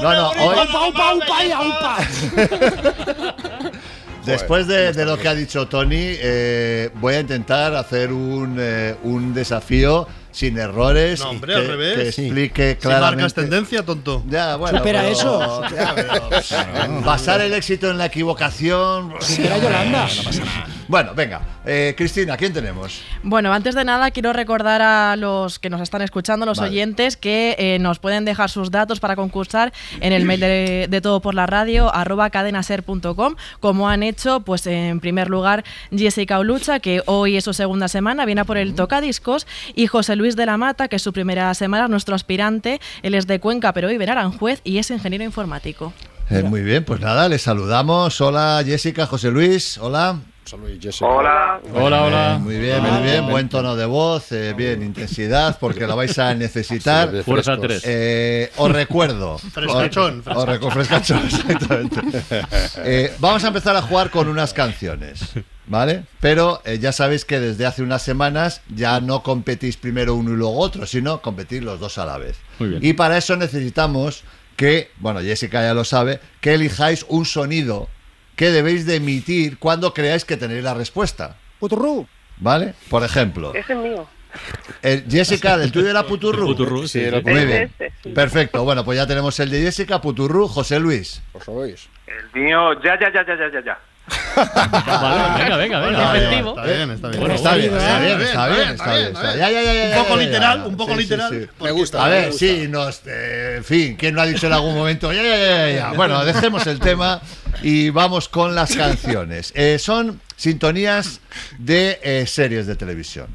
No, 0.01 0.11
no, 0.13 0.29
hoy, 0.29 0.57
¡Aupa, 0.57 0.85
aupa, 0.85 1.09
aupa 1.11 1.45
y 1.45 1.51
aupa! 1.51 1.97
Después 4.25 4.67
de, 4.67 4.93
de 4.93 5.05
lo 5.05 5.17
que 5.17 5.27
ha 5.27 5.35
dicho 5.35 5.67
Tony, 5.67 5.97
eh, 5.99 6.89
voy 6.95 7.15
a 7.15 7.19
intentar 7.19 7.75
hacer 7.75 8.13
un, 8.13 8.55
eh, 8.57 8.95
un 9.03 9.33
desafío 9.33 10.07
sin 10.33 10.57
errores 10.57 11.19
No, 11.21 11.27
y 11.27 11.29
hombre, 11.35 11.53
que, 11.53 11.59
al 11.59 11.67
revés. 11.67 11.95
que 11.95 12.11
Sí. 12.11 12.21
explique 12.25 12.71
Si 12.71 12.75
claramente. 12.77 13.15
marcas 13.23 13.33
tendencia, 13.35 13.85
tonto. 13.85 14.23
Ya, 14.27 14.55
bueno, 14.57 14.79
Supera 14.79 14.99
pero- 15.01 15.13
eso. 15.13 15.61
ya, 15.73 15.93
pero- 15.95 17.01
basar 17.05 17.39
el 17.41 17.53
éxito 17.53 17.89
en 17.89 17.97
la 17.97 18.07
equivocación. 18.07 19.13
Supera 19.21 19.57
Yolanda. 19.59 20.07
Bueno, 20.93 21.15
venga, 21.15 21.41
eh, 21.65 21.95
Cristina, 21.97 22.37
¿quién 22.37 22.53
tenemos? 22.53 23.01
Bueno, 23.23 23.51
antes 23.51 23.73
de 23.73 23.83
nada 23.83 24.11
quiero 24.11 24.31
recordar 24.31 24.79
a 24.83 25.15
los 25.15 25.57
que 25.57 25.71
nos 25.71 25.81
están 25.81 26.03
escuchando, 26.03 26.45
los 26.45 26.59
Vale. 26.59 26.69
oyentes, 26.69 27.17
que 27.17 27.55
eh, 27.57 27.79
nos 27.79 27.97
pueden 27.97 28.25
dejar 28.25 28.51
sus 28.51 28.69
datos 28.69 28.99
para 28.99 29.15
concursar 29.15 29.73
en 30.01 30.13
el 30.13 30.23
mail 30.23 30.41
de, 30.41 30.85
de 30.87 31.01
todo 31.01 31.19
por 31.19 31.33
la 31.33 31.47
radio, 31.47 31.91
arroba 31.91 32.29
cadenaser.com, 32.29 33.35
como 33.59 33.89
han 33.89 34.03
hecho, 34.03 34.41
pues 34.41 34.67
en 34.67 34.99
primer 34.99 35.31
lugar, 35.31 35.63
Jessica 35.89 36.37
Olucha, 36.37 36.79
que 36.79 37.01
hoy 37.07 37.37
es 37.37 37.45
su 37.45 37.53
segunda 37.53 37.87
semana, 37.87 38.27
viene 38.27 38.41
a 38.41 38.45
por 38.45 38.59
el 38.59 38.75
tocadiscos, 38.75 39.47
y 39.73 39.87
José 39.87 40.15
Luis 40.15 40.35
de 40.35 40.45
la 40.45 40.57
Mata, 40.57 40.89
que 40.89 40.97
es 40.97 41.01
su 41.01 41.11
primera 41.11 41.51
semana, 41.55 41.87
nuestro 41.87 42.13
aspirante, 42.13 42.79
él 43.01 43.15
es 43.15 43.25
de 43.25 43.39
Cuenca, 43.39 43.73
pero 43.73 43.87
vive 43.87 44.03
en 44.03 44.11
Aranjuez 44.11 44.61
y 44.63 44.77
es 44.77 44.91
ingeniero 44.91 45.23
informático. 45.23 45.91
Eh, 46.29 46.43
muy 46.43 46.61
bien, 46.61 46.85
pues 46.85 47.01
nada, 47.01 47.27
les 47.29 47.41
saludamos. 47.41 48.21
Hola 48.21 48.61
Jessica, 48.63 49.07
José 49.07 49.31
Luis, 49.31 49.79
hola. 49.79 50.19
Hola. 51.01 51.61
Hola, 51.73 52.03
hola. 52.03 52.35
Eh, 52.35 52.39
muy 52.39 52.57
bien, 52.57 52.81
muy 52.83 53.01
bien. 53.03 53.25
Buen 53.27 53.47
tono 53.49 53.75
de 53.75 53.85
voz, 53.85 54.31
eh, 54.31 54.53
bien, 54.55 54.83
intensidad, 54.83 55.57
porque 55.59 55.87
lo 55.87 55.95
vais 55.95 56.17
a 56.19 56.33
necesitar. 56.35 57.09
Sí, 57.11 57.23
Fuerza 57.23 57.55
Frescos. 57.57 57.67
tres. 57.67 57.83
Eh, 57.85 58.51
os 58.57 58.71
recuerdo. 58.71 59.37
Frescachón, 59.53 60.21
Os, 60.25 60.37
os 60.37 60.45
recu- 60.45 60.71
frescachón, 60.71 61.21
exactamente. 61.25 62.01
Eh, 62.83 63.13
vamos 63.19 63.43
a 63.43 63.47
empezar 63.47 63.75
a 63.75 63.81
jugar 63.81 64.09
con 64.09 64.27
unas 64.27 64.53
canciones. 64.53 65.21
¿Vale? 65.65 66.03
Pero 66.19 66.61
eh, 66.65 66.77
ya 66.77 66.91
sabéis 66.91 67.23
que 67.23 67.39
desde 67.39 67.65
hace 67.65 67.81
unas 67.83 68.01
semanas 68.01 68.61
ya 68.67 68.99
no 68.99 69.23
competís 69.23 69.77
primero 69.77 70.13
uno 70.13 70.31
y 70.31 70.35
luego 70.35 70.59
otro, 70.59 70.85
sino 70.85 71.21
competís 71.21 71.63
los 71.63 71.79
dos 71.79 71.97
a 71.97 72.05
la 72.05 72.17
vez. 72.17 72.35
Muy 72.59 72.67
bien. 72.69 72.85
Y 72.85 72.91
para 72.93 73.17
eso 73.17 73.37
necesitamos 73.37 74.23
que, 74.57 74.91
bueno, 74.97 75.21
Jessica 75.21 75.61
ya 75.61 75.73
lo 75.73 75.85
sabe, 75.85 76.19
que 76.41 76.53
elijáis 76.55 77.05
un 77.07 77.25
sonido 77.25 77.87
que 78.35 78.51
debéis 78.51 78.85
de 78.85 78.95
emitir 78.95 79.57
cuando 79.57 79.93
creáis 79.93 80.25
que 80.25 80.37
tenéis 80.37 80.63
la 80.63 80.73
respuesta. 80.73 81.37
Puturru. 81.59 82.07
¿Vale? 82.37 82.73
Por 82.89 83.03
ejemplo, 83.03 83.53
Ese 83.53 83.73
es 83.73 83.79
mío. 83.79 84.07
el 84.81 85.05
Jessica, 85.09 85.57
¿del 85.57 85.71
tuyo 85.71 85.89
era 85.89 86.03
Puturru? 86.03 86.47
Puturru, 86.47 86.87
sí, 86.87 87.05
sí. 87.05 87.21
Muy 87.23 87.45
bien. 87.45 87.71
Perfecto. 88.13 88.63
Bueno, 88.63 88.83
pues 88.83 88.97
ya 88.97 89.05
tenemos 89.07 89.39
el 89.39 89.49
de 89.49 89.61
Jessica, 89.61 90.01
Puturru, 90.01 90.47
José 90.47 90.79
Luis. 90.79 91.21
¿Os? 91.33 91.47
El 92.07 92.41
mío, 92.41 92.73
ya, 92.83 92.99
ya, 92.99 93.13
ya, 93.13 93.25
ya, 93.25 93.35
ya, 93.37 93.51
ya, 93.51 93.63
ya. 93.63 93.79
Vale, 94.05 95.43
venga, 95.43 95.57
venga, 95.57 95.79
venga. 95.79 96.17
Efectivo. 96.17 96.49
Está 96.49 96.63
bien, 96.65 96.91
está 96.91 97.07
bien. 97.07 97.19
Bueno, 97.19 97.35
Está 97.35 97.55
bien, 97.55 97.73
está 97.73 97.99
bien, 97.99 98.21
está 98.21 98.47
bien, 98.47 98.69
está 98.69 98.93
bien. 98.95 99.07
está- 99.07 99.35
Ya, 99.37 99.49
ya, 99.51 99.61
ya, 99.63 99.73
ya, 99.73 99.97
Un 99.99 100.03
poco 100.05 100.17
literal, 100.17 100.63
un 100.65 100.77
poco 100.77 100.91
Sí, 100.93 100.97
literal. 100.99 101.29
sí. 101.31 101.63
Me 101.63 101.71
gusta. 101.71 102.05
A 102.05 102.09
ver, 102.09 102.25
gusta. 102.27 102.39
sí, 102.45 102.67
nos, 102.69 103.01
eh, 103.05 103.55
en 103.57 103.63
fin, 103.63 103.95
¿quién 103.97 104.15
no 104.15 104.21
ha 104.21 104.25
dicho 104.25 104.47
en 104.47 104.53
algún 104.53 104.75
momento? 104.75 105.11
Ya, 105.13 105.23
ya, 105.23 105.37
ya, 105.37 105.45
ya, 105.47 105.69
ya. 105.75 105.91
Bueno, 105.93 106.23
dejemos 106.25 106.65
el 106.67 106.79
tema 106.79 107.21
y 107.61 107.89
vamos 107.91 108.27
con 108.29 108.55
las 108.55 108.75
canciones. 108.75 109.51
Eh, 109.55 109.77
son 109.79 110.19
sintonías 110.35 111.21
de 111.57 111.99
eh, 112.03 112.25
series 112.27 112.67
de 112.67 112.75
televisión. 112.75 113.27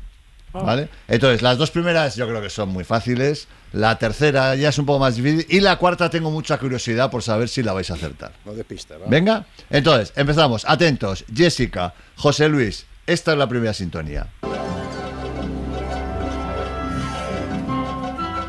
¿Vale? 0.52 0.88
Entonces, 1.06 1.42
las 1.42 1.58
dos 1.58 1.70
primeras 1.70 2.16
yo 2.16 2.26
creo 2.26 2.40
que 2.40 2.50
son 2.50 2.70
muy 2.70 2.84
fáciles. 2.84 3.48
La 3.72 3.98
tercera 3.98 4.54
ya 4.54 4.70
es 4.70 4.78
un 4.78 4.86
poco 4.86 4.98
más 4.98 5.16
difícil. 5.16 5.46
Y 5.48 5.60
la 5.60 5.76
cuarta 5.76 6.08
tengo 6.08 6.30
mucha 6.30 6.58
curiosidad 6.58 7.10
por 7.10 7.22
saber 7.22 7.48
si 7.48 7.62
la 7.62 7.72
vais 7.72 7.90
a 7.90 7.94
acertar. 7.94 8.32
No 8.44 8.54
de 8.54 8.64
pista, 8.64 8.96
¿va? 8.96 9.06
Venga, 9.08 9.44
entonces, 9.70 10.12
empezamos. 10.16 10.64
Atentos, 10.66 11.24
Jessica, 11.32 11.92
José 12.16 12.48
Luis, 12.48 12.86
esta 13.06 13.32
es 13.32 13.38
la 13.38 13.46
primera 13.46 13.74
sintonía. 13.74 14.26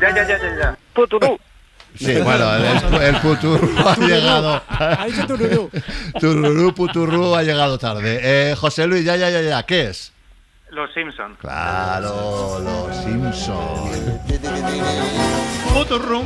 Ya, 0.00 0.14
ya, 0.14 0.26
ya, 0.26 0.38
ya, 0.38 0.56
ya. 0.58 0.78
Puturú. 0.94 1.38
Sí, 1.98 2.16
bueno, 2.22 2.54
el, 2.54 3.02
el, 3.02 3.16
puturru 3.20 3.68
ha 3.86 3.96
llegado. 3.96 4.62
Ha 4.68 5.06
dicho 5.06 5.26
tururú. 5.26 5.70
Tururú, 6.18 6.74
puturru 6.74 7.34
ha 7.34 7.42
llegado 7.42 7.78
tarde. 7.78 8.20
Eh, 8.22 8.54
José 8.54 8.86
Luis, 8.86 9.04
ya, 9.04 9.16
ya, 9.16 9.28
ya, 9.28 9.42
ya, 9.42 9.62
¿qué 9.64 9.88
es? 9.88 10.12
Los 10.70 10.92
Simpson. 10.94 11.36
Claro, 11.40 12.60
los 12.60 12.96
Simpsons. 12.96 13.90
Puturru. 15.74 16.22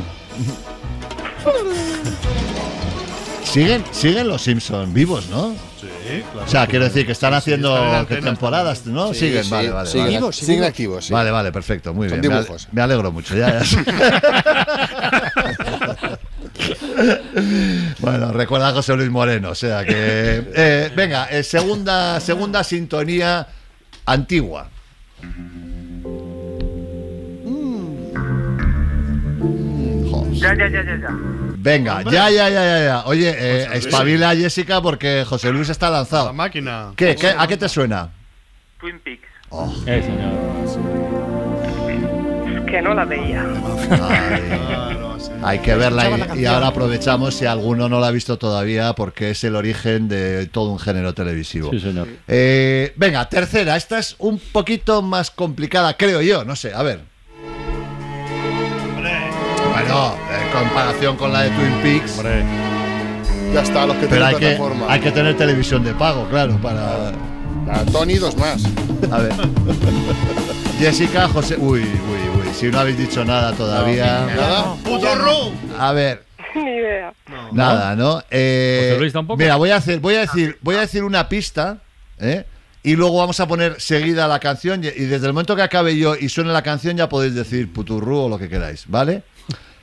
¿Siguen, 3.43 3.83
siguen 3.91 4.27
los 4.27 4.43
Simpsons 4.43 4.93
vivos, 4.93 5.27
¿no? 5.29 5.55
Sí, 5.79 5.87
claro. 6.31 6.45
O 6.45 6.47
sea, 6.47 6.67
quiero 6.67 6.85
decir 6.85 7.05
que 7.07 7.13
están 7.13 7.33
haciendo 7.33 7.73
están 7.75 7.87
en 7.87 7.91
¿qué 7.91 7.97
antena. 8.15 8.25
temporadas, 8.31 8.85
¿no? 8.85 9.13
Sí, 9.13 9.21
siguen, 9.21 9.43
sí, 9.45 9.51
vale, 9.51 9.69
vale. 9.71 9.89
siguen, 9.89 10.05
vale. 10.05 10.17
Vivos, 10.17 10.35
siguen 10.35 10.63
activos, 10.63 11.05
sí. 11.05 11.13
Vale, 11.13 11.31
vale, 11.31 11.51
perfecto, 11.51 11.93
muy 11.93 12.09
Son 12.09 12.21
bien. 12.21 12.33
Dibujos. 12.33 12.67
me 12.71 12.81
alegro 12.81 13.11
mucho. 13.11 13.35
Ya, 13.35 13.61
ya. 13.63 13.65
bueno, 17.99 18.31
recuerda 18.31 18.69
a 18.69 18.73
José 18.73 18.95
Luis 18.95 19.09
Moreno, 19.09 19.49
o 19.49 19.55
sea 19.55 19.83
que. 19.85 20.43
eh, 20.53 20.91
venga, 20.95 21.25
eh, 21.31 21.41
segunda, 21.43 22.19
segunda 22.19 22.63
sintonía 22.63 23.47
antigua. 24.05 24.69
Ya, 30.35 30.53
ya, 30.53 30.67
ya, 30.67 30.81
ya, 30.83 30.95
ya. 30.99 31.09
Venga, 31.57 32.03
ya, 32.03 32.29
ya, 32.29 32.49
ya, 32.49 32.63
ya, 32.63 32.77
ya. 32.85 32.97
Oye, 33.05 33.29
eh, 33.33 33.67
espabila 33.73 34.35
Jessica 34.35 34.81
porque 34.81 35.23
José 35.25 35.51
Luis 35.51 35.69
está 35.69 35.89
La 35.89 35.97
lanzado. 35.97 36.33
máquina. 36.33 36.91
¿Qué, 36.95 37.15
qué, 37.15 37.33
¿A 37.37 37.47
qué 37.47 37.57
te 37.57 37.67
suena? 37.69 38.09
Twin 38.79 38.99
Peaks. 38.99 39.23
Eh, 39.87 40.03
señor. 40.03 40.33
Que 42.67 42.81
no 42.81 42.93
la 42.93 43.05
veía. 43.05 43.43
Sí. 43.79 43.89
Hay 45.45 45.59
que 45.59 45.75
verla 45.75 46.35
y, 46.35 46.45
ahora 46.45 46.67
aprovechamos 46.67 47.35
si 47.35 47.45
alguno 47.45 47.87
no 47.87 47.99
la 47.99 48.07
ha 48.07 48.11
visto 48.11 48.39
todavía 48.39 48.93
porque 48.95 49.29
es 49.29 49.43
el 49.43 49.55
origen 49.55 50.07
de 50.07 50.47
todo 50.47 50.71
un 50.71 50.79
género 50.79 51.13
televisivo. 51.13 51.69
Sí, 51.69 51.79
señor. 51.79 52.07
Eh, 52.27 52.93
venga, 52.95 53.29
tercera. 53.29 53.75
Esta 53.75 53.99
es 53.99 54.15
un 54.17 54.39
poquito 54.39 55.03
más 55.03 55.29
complicada, 55.29 55.95
creo 55.97 56.19
yo. 56.21 56.43
No 56.45 56.55
sé, 56.55 56.73
a 56.73 56.81
ver. 56.81 57.01
Bueno, 59.71 60.15
en 60.31 60.51
comparación 60.51 61.15
con 61.15 61.31
la 61.31 61.43
de 61.43 61.49
Twin 61.51 61.73
Peaks. 61.83 62.17
Hombre, 62.17 62.43
Ya 63.53 63.61
está, 63.61 63.85
los 63.85 63.97
que 63.97 64.07
Pero 64.07 64.27
tienen 64.29 64.61
hay 64.61 64.77
que, 64.77 64.85
hay 64.87 64.99
que 64.99 65.11
tener 65.11 65.37
televisión 65.37 65.83
de 65.83 65.93
pago, 65.93 66.27
claro, 66.27 66.57
para... 66.59 67.09
A 67.71 67.85
Tony, 67.91 68.15
dos 68.15 68.35
más. 68.37 68.63
A 69.11 69.19
ver. 69.19 69.33
Jessica, 70.79 71.27
José... 71.27 71.55
Uy, 71.57 71.81
uy, 71.81 72.39
uy. 72.39 72.44
Si 72.57 72.67
no 72.67 72.79
habéis 72.79 72.97
dicho 72.97 73.25
nada 73.25 73.51
todavía... 73.53 74.25
Nada. 74.27 74.75
Puturru. 74.83 75.51
A 75.77 75.91
ver, 75.91 76.23
Ni 76.55 76.61
idea. 76.61 77.13
Nada, 77.51 77.95
¿no? 77.95 78.23
Eh, 78.31 78.95
Luis 78.97 79.11
tampoco. 79.11 79.37
Mira, 79.37 79.57
voy 79.57 79.71
a 79.71 79.75
hacer, 79.77 79.99
voy 79.99 80.15
a 80.15 80.21
decir, 80.21 80.57
voy 80.61 80.75
a 80.75 80.81
decir 80.81 81.03
una 81.03 81.27
pista, 81.27 81.79
¿eh? 82.19 82.45
Y 82.81 82.95
luego 82.95 83.17
vamos 83.17 83.39
a 83.39 83.47
poner 83.47 83.81
seguida 83.81 84.27
la 84.27 84.39
canción 84.39 84.83
y, 84.83 84.87
y 84.87 85.05
desde 85.05 85.27
el 85.27 85.33
momento 85.33 85.55
que 85.55 85.63
acabe 85.63 85.97
yo 85.97 86.15
y 86.15 86.29
suene 86.29 86.53
la 86.53 86.61
canción 86.61 86.95
ya 86.95 87.09
podéis 87.09 87.35
decir 87.35 87.73
puturru 87.73 88.19
o 88.19 88.29
lo 88.29 88.37
que 88.37 88.47
queráis, 88.47 88.85
¿vale? 88.87 89.23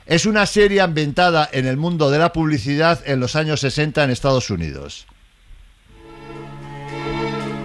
Es 0.05 0.25
una 0.25 0.45
serie 0.45 0.81
ambientada 0.81 1.47
en 1.51 1.67
el 1.67 1.77
mundo 1.77 2.09
de 2.09 2.17
la 2.17 2.33
publicidad 2.33 3.01
en 3.05 3.19
los 3.19 3.35
años 3.35 3.59
60 3.59 4.03
en 4.03 4.09
Estados 4.09 4.49
Unidos. 4.49 5.05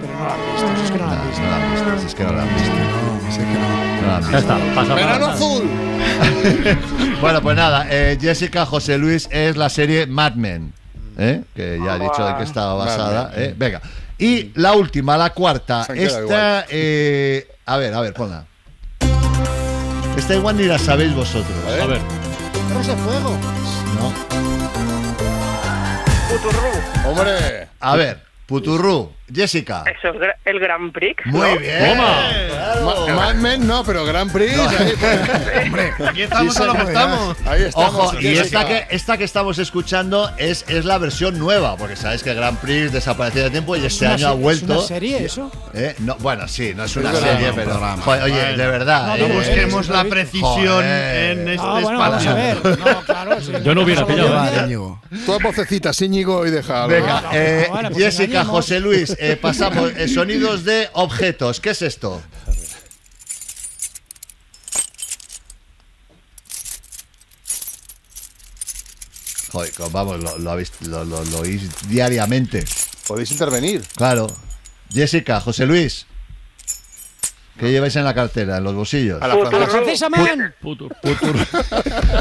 Pero 0.01 0.13
no 0.13 0.25
la 0.27 0.33
han 0.33 0.41
visto, 0.53 0.83
es 0.83 0.91
que. 0.91 0.97
No 0.99 1.05
la 1.07 1.13
han 1.13 1.31
visto, 1.71 2.07
es 2.07 2.13
que 2.13 2.23
no 2.23 2.31
la 2.31 2.43
han 2.43 2.55
visto. 2.55 3.68
Han 4.09 4.31
ya 4.31 4.37
está. 4.39 4.57
Pasa 4.75 4.93
¡Verano 4.95 5.25
azul! 5.27 5.69
Bueno, 7.21 7.41
pues 7.41 7.57
nada, 7.57 7.85
eh, 7.89 8.17
Jessica 8.19 8.65
José 8.65 8.97
Luis 8.97 9.27
es 9.29 9.57
la 9.57 9.69
serie 9.69 10.07
Mad 10.07 10.35
Men, 10.35 10.73
¿eh? 11.17 11.43
que 11.53 11.77
ya 11.83 11.97
he 11.97 11.99
dicho 11.99 12.25
de 12.25 12.35
que 12.37 12.43
estaba 12.43 12.75
basada. 12.75 13.31
¿eh? 13.35 13.53
Venga, 13.57 13.81
y 14.17 14.51
la 14.55 14.73
última, 14.73 15.17
la 15.17 15.31
cuarta, 15.31 15.85
esta, 15.93 16.65
eh, 16.69 17.45
a 17.65 17.77
ver, 17.77 17.93
a 17.93 18.01
ver, 18.01 18.13
ponla. 18.13 18.45
Esta 20.17 20.35
igual 20.35 20.57
ni 20.57 20.63
la 20.63 20.79
sabéis 20.79 21.13
vosotros. 21.13 21.57
A 21.65 21.85
ver. 21.85 21.99
De 21.99 22.95
fuego. 22.95 23.37
¿no? 23.95 24.13
Puturru. 26.29 27.09
¡Hombre! 27.09 27.67
A 27.79 27.95
ver, 27.95 28.23
Puturru, 28.45 29.11
Jessica. 29.33 29.83
Eso 29.99 30.09
es 30.21 30.29
el 30.45 30.59
Grand 30.59 30.91
Prix. 30.91 31.15
Muy 31.25 31.53
¿no? 31.53 31.59
bien. 31.59 31.97
Ma- 31.97 33.13
Mad 33.15 33.35
Men 33.35 33.67
no, 33.67 33.83
pero 33.83 34.05
Grand 34.05 34.31
Prix. 34.31 34.57
Ahí, 34.57 34.93
Hombre, 35.65 35.93
aquí 36.07 36.21
estamos 36.23 36.53
Sí, 36.55 36.63
a 36.63 36.65
lo 36.65 36.73
que 36.73 36.81
estamos. 36.83 37.37
ahí 37.45 37.63
estamos. 37.63 37.93
Ojo, 37.95 38.19
y 38.21 38.27
esta 38.27 38.65
que, 38.67 38.87
esta 38.89 39.17
que 39.17 39.23
estamos 39.23 39.57
escuchando 39.59 40.31
es, 40.37 40.65
es 40.67 40.85
la 40.85 40.97
versión 40.97 41.37
nueva, 41.39 41.75
porque 41.77 41.95
sabéis 41.95 42.23
que 42.23 42.33
Grand 42.33 42.57
Prix 42.59 42.91
desapareció 42.91 43.43
de 43.43 43.49
tiempo 43.49 43.75
y 43.75 43.85
este 43.85 44.07
año 44.07 44.27
ha 44.29 44.33
vuelto. 44.33 44.73
¿Es 44.73 44.79
una 44.79 44.87
serie 44.87 45.23
eso? 45.25 45.51
¿Eh? 45.73 45.95
No, 45.99 46.15
bueno, 46.17 46.47
sí, 46.47 46.73
no 46.75 46.83
es 46.85 46.95
una 46.95 47.11
Es 47.11 47.19
serie, 47.19 47.51
pero. 47.55 47.69
programa. 47.69 48.01
Joder, 48.03 48.23
oye, 48.23 48.33
Bueno. 48.33 48.57
de 48.57 48.67
verdad. 48.67 49.07
No, 49.07 49.15
eh, 49.15 49.19
No 49.19 49.27
no, 49.27 49.33
busquemos 49.35 49.89
eh, 49.89 49.91
la 49.93 50.01
eh, 50.01 50.05
precisión 50.05 50.65
joder. 50.67 51.31
en 51.39 51.47
este 51.49 51.65
Ah, 51.65 51.79
bueno, 51.81 51.99
vamos 51.99 52.25
a 52.25 52.49
espacio. 52.49 52.63
ver. 52.63 52.79
No, 52.79 53.01
claro. 53.03 53.41
sí. 53.41 53.51
Yo 53.63 53.75
no 53.75 53.81
hubiera 53.81 54.05
pillado. 54.05 54.33
Vale. 54.33 54.75
Tú 55.25 55.33
haz 55.33 55.41
vocecitas, 55.41 56.01
Íñigo, 56.01 56.45
y 56.45 56.51
deja. 56.51 56.85
Venga, 56.87 57.21
no, 57.21 57.29
eh, 57.33 57.65
no, 57.67 57.73
vale, 57.75 57.95
Jessica. 57.95 58.45
José 58.45 58.79
Luis, 58.79 59.15
eh, 59.19 59.35
pasamos 59.35 59.91
eh, 59.97 60.07
sonidos 60.07 60.63
de 60.65 60.89
objetos. 60.93 61.59
¿Qué 61.59 61.71
es 61.71 61.81
esto? 61.81 62.21
Joder, 69.51 69.71
vamos, 69.91 70.21
lo, 70.21 70.37
lo 70.37 70.51
habéis, 70.51 70.71
lo, 70.81 71.03
lo- 71.03 71.23
lo 71.25 71.39
oís 71.39 71.67
diariamente. 71.89 72.63
Podéis 73.07 73.31
intervenir. 73.31 73.81
Claro. 73.95 74.27
Jessica, 74.91 75.39
José 75.41 75.65
Luis. 75.65 76.05
¿Qué 77.59 77.71
lleváis 77.71 77.95
en 77.95 78.05
la 78.05 78.13
cartera, 78.13 78.57
en 78.57 78.63
los 78.63 78.73
bolsillos? 78.73 79.21
A 79.21 79.27
la 79.27 79.35
francesa. 79.67 80.07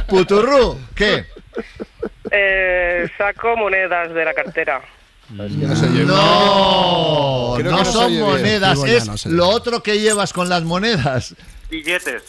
Puturru, 0.09 0.79
¿qué? 0.95 1.27
Eh, 2.31 3.09
saco 3.17 3.57
monedas 3.57 4.13
de 4.13 4.25
la 4.25 4.35
cartera. 4.35 4.83
Es 5.31 5.53
que 5.53 5.67
no 5.67 5.77
se. 5.77 5.87
No, 5.89 7.55
Creo 7.59 7.71
no 7.71 7.79
que 7.79 7.85
no 7.85 7.85
se 7.85 7.93
son 7.93 8.19
monedas, 8.21 8.79
es 8.85 9.27
no 9.27 9.33
lo 9.33 9.49
otro 9.49 9.83
que 9.83 10.01
llevas 10.01 10.33
con 10.33 10.49
las 10.49 10.63
monedas. 10.63 11.35
Billetes. 11.71 12.23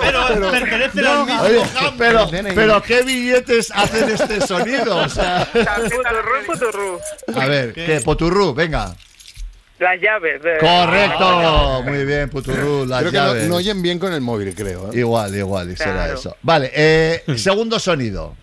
Pero 0.00 0.50
pertenece 0.50 1.06
al 1.06 1.26
mismo 1.26 1.42
pero, 1.98 2.30
pero 2.54 2.82
¿qué 2.82 3.02
billetes 3.02 3.70
hacen 3.74 4.08
este 4.10 4.40
sonido? 4.46 4.96
O 4.96 5.08
sea, 5.08 5.42
a 7.34 7.46
ver, 7.46 7.72
¿qué? 7.74 8.00
Poturrú, 8.04 8.54
venga. 8.54 8.94
Las 9.80 10.00
llaves. 10.00 10.40
de- 10.42 10.58
Correcto, 10.58 11.82
muy 11.84 12.04
bien, 12.04 12.30
Puturrú, 12.30 12.86
las 12.86 13.00
Creo 13.00 13.10
que 13.10 13.18
no, 13.18 13.26
llaves. 13.26 13.48
no 13.48 13.56
oyen 13.56 13.82
bien 13.82 13.98
con 13.98 14.12
el 14.12 14.20
móvil, 14.20 14.54
creo. 14.54 14.92
¿eh? 14.92 14.98
Igual, 15.00 15.34
igual, 15.34 15.72
y 15.72 15.76
será 15.76 15.92
Claro. 15.94 16.14
eso. 16.18 16.36
Vale, 16.42 16.70
eh, 16.72 17.24
segundo 17.36 17.78
sonido. 17.80 18.36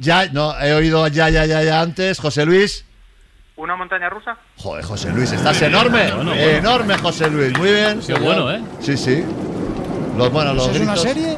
Ya, 0.00 0.28
no, 0.32 0.58
he 0.58 0.72
oído 0.72 1.06
ya, 1.08 1.28
ya, 1.28 1.44
ya, 1.44 1.62
ya 1.62 1.80
antes. 1.80 2.18
José 2.18 2.46
Luis. 2.46 2.84
¿Una 3.56 3.76
montaña 3.76 4.08
rusa? 4.08 4.38
Joder, 4.56 4.82
José 4.84 5.10
Luis, 5.10 5.30
estás 5.32 5.60
enorme. 5.60 6.10
Bueno, 6.12 6.30
bueno. 6.30 6.34
Enorme, 6.34 6.96
José 6.96 7.30
Luis. 7.30 7.56
Muy 7.58 7.70
bien. 7.72 8.00
Qué 8.06 8.14
bueno, 8.14 8.50
¿eh? 8.50 8.62
Sí, 8.80 8.96
sí. 8.96 9.22
Los, 10.16 10.32
bueno, 10.32 10.54
los 10.54 10.68
¿Eso 10.68 10.76
es 10.76 10.80
una 10.80 10.96
serie? 10.96 11.36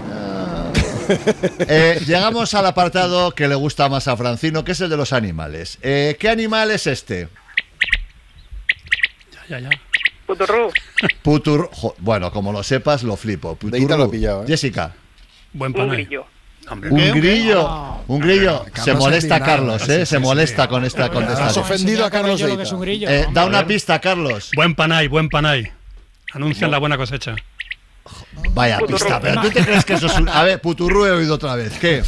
Eh, 1.58 2.00
llegamos 2.06 2.54
al 2.54 2.64
apartado 2.64 3.32
que 3.32 3.48
le 3.48 3.56
gusta 3.56 3.88
más 3.88 4.06
a 4.06 4.16
Francino, 4.16 4.64
que 4.64 4.72
es 4.72 4.80
el 4.80 4.88
de 4.88 4.96
los 4.96 5.12
animales. 5.12 5.78
Eh, 5.82 6.16
¿Qué 6.18 6.28
animal 6.28 6.70
es 6.70 6.86
este? 6.86 7.28
Ya, 9.48 9.58
ya. 9.58 9.70
Puturrú. 10.26 10.70
Putur... 11.22 11.68
jo, 11.72 11.94
bueno, 11.98 12.30
como 12.30 12.52
lo 12.52 12.62
sepas, 12.62 13.02
lo 13.02 13.16
flipo. 13.16 13.56
Te 13.56 13.66
lo 13.66 13.72
Puturru. 13.72 14.10
pillado, 14.10 14.44
¿eh? 14.44 14.46
Jessica. 14.46 14.94
Buen 15.52 15.78
Un 15.78 15.88
grillo. 15.90 16.24
Hombre, 16.70 16.90
Un 16.90 16.98
¿Qué? 16.98 17.12
grillo. 17.12 17.98
Un 18.08 18.20
grillo. 18.20 18.64
Se 18.74 18.94
molesta. 18.94 19.40
Carlos, 19.40 19.88
¿eh? 19.88 20.06
Se 20.06 20.18
molesta 20.18 20.68
con 20.68 20.84
esta 20.84 21.04
Has 21.04 21.10
contestación. 21.10 21.64
ofendido 21.64 22.04
a 22.04 22.10
Carlos 22.10 22.40
es 22.40 22.72
un 22.72 22.80
grillo. 22.80 23.08
Eh, 23.08 23.26
da 23.32 23.44
una 23.46 23.66
pista, 23.66 24.00
Carlos. 24.00 24.50
Buen 24.54 24.74
panay, 24.74 25.08
buen 25.08 25.28
panay. 25.28 25.70
Anuncian 26.32 26.70
la 26.70 26.78
buena 26.78 26.96
cosecha. 26.96 27.34
Vaya 28.54 28.78
Puturru. 28.78 28.98
pista, 28.98 29.20
pero 29.20 29.40
¿tú 29.40 29.50
te 29.50 29.64
crees 29.64 29.84
que 29.84 29.94
eso 29.94 30.06
es 30.06 30.16
un... 30.18 30.28
A 30.28 30.42
ver, 30.42 30.60
Puturru 30.60 31.06
he 31.06 31.10
oído 31.10 31.34
otra 31.34 31.54
vez. 31.56 31.78
¿Qué? 31.78 32.02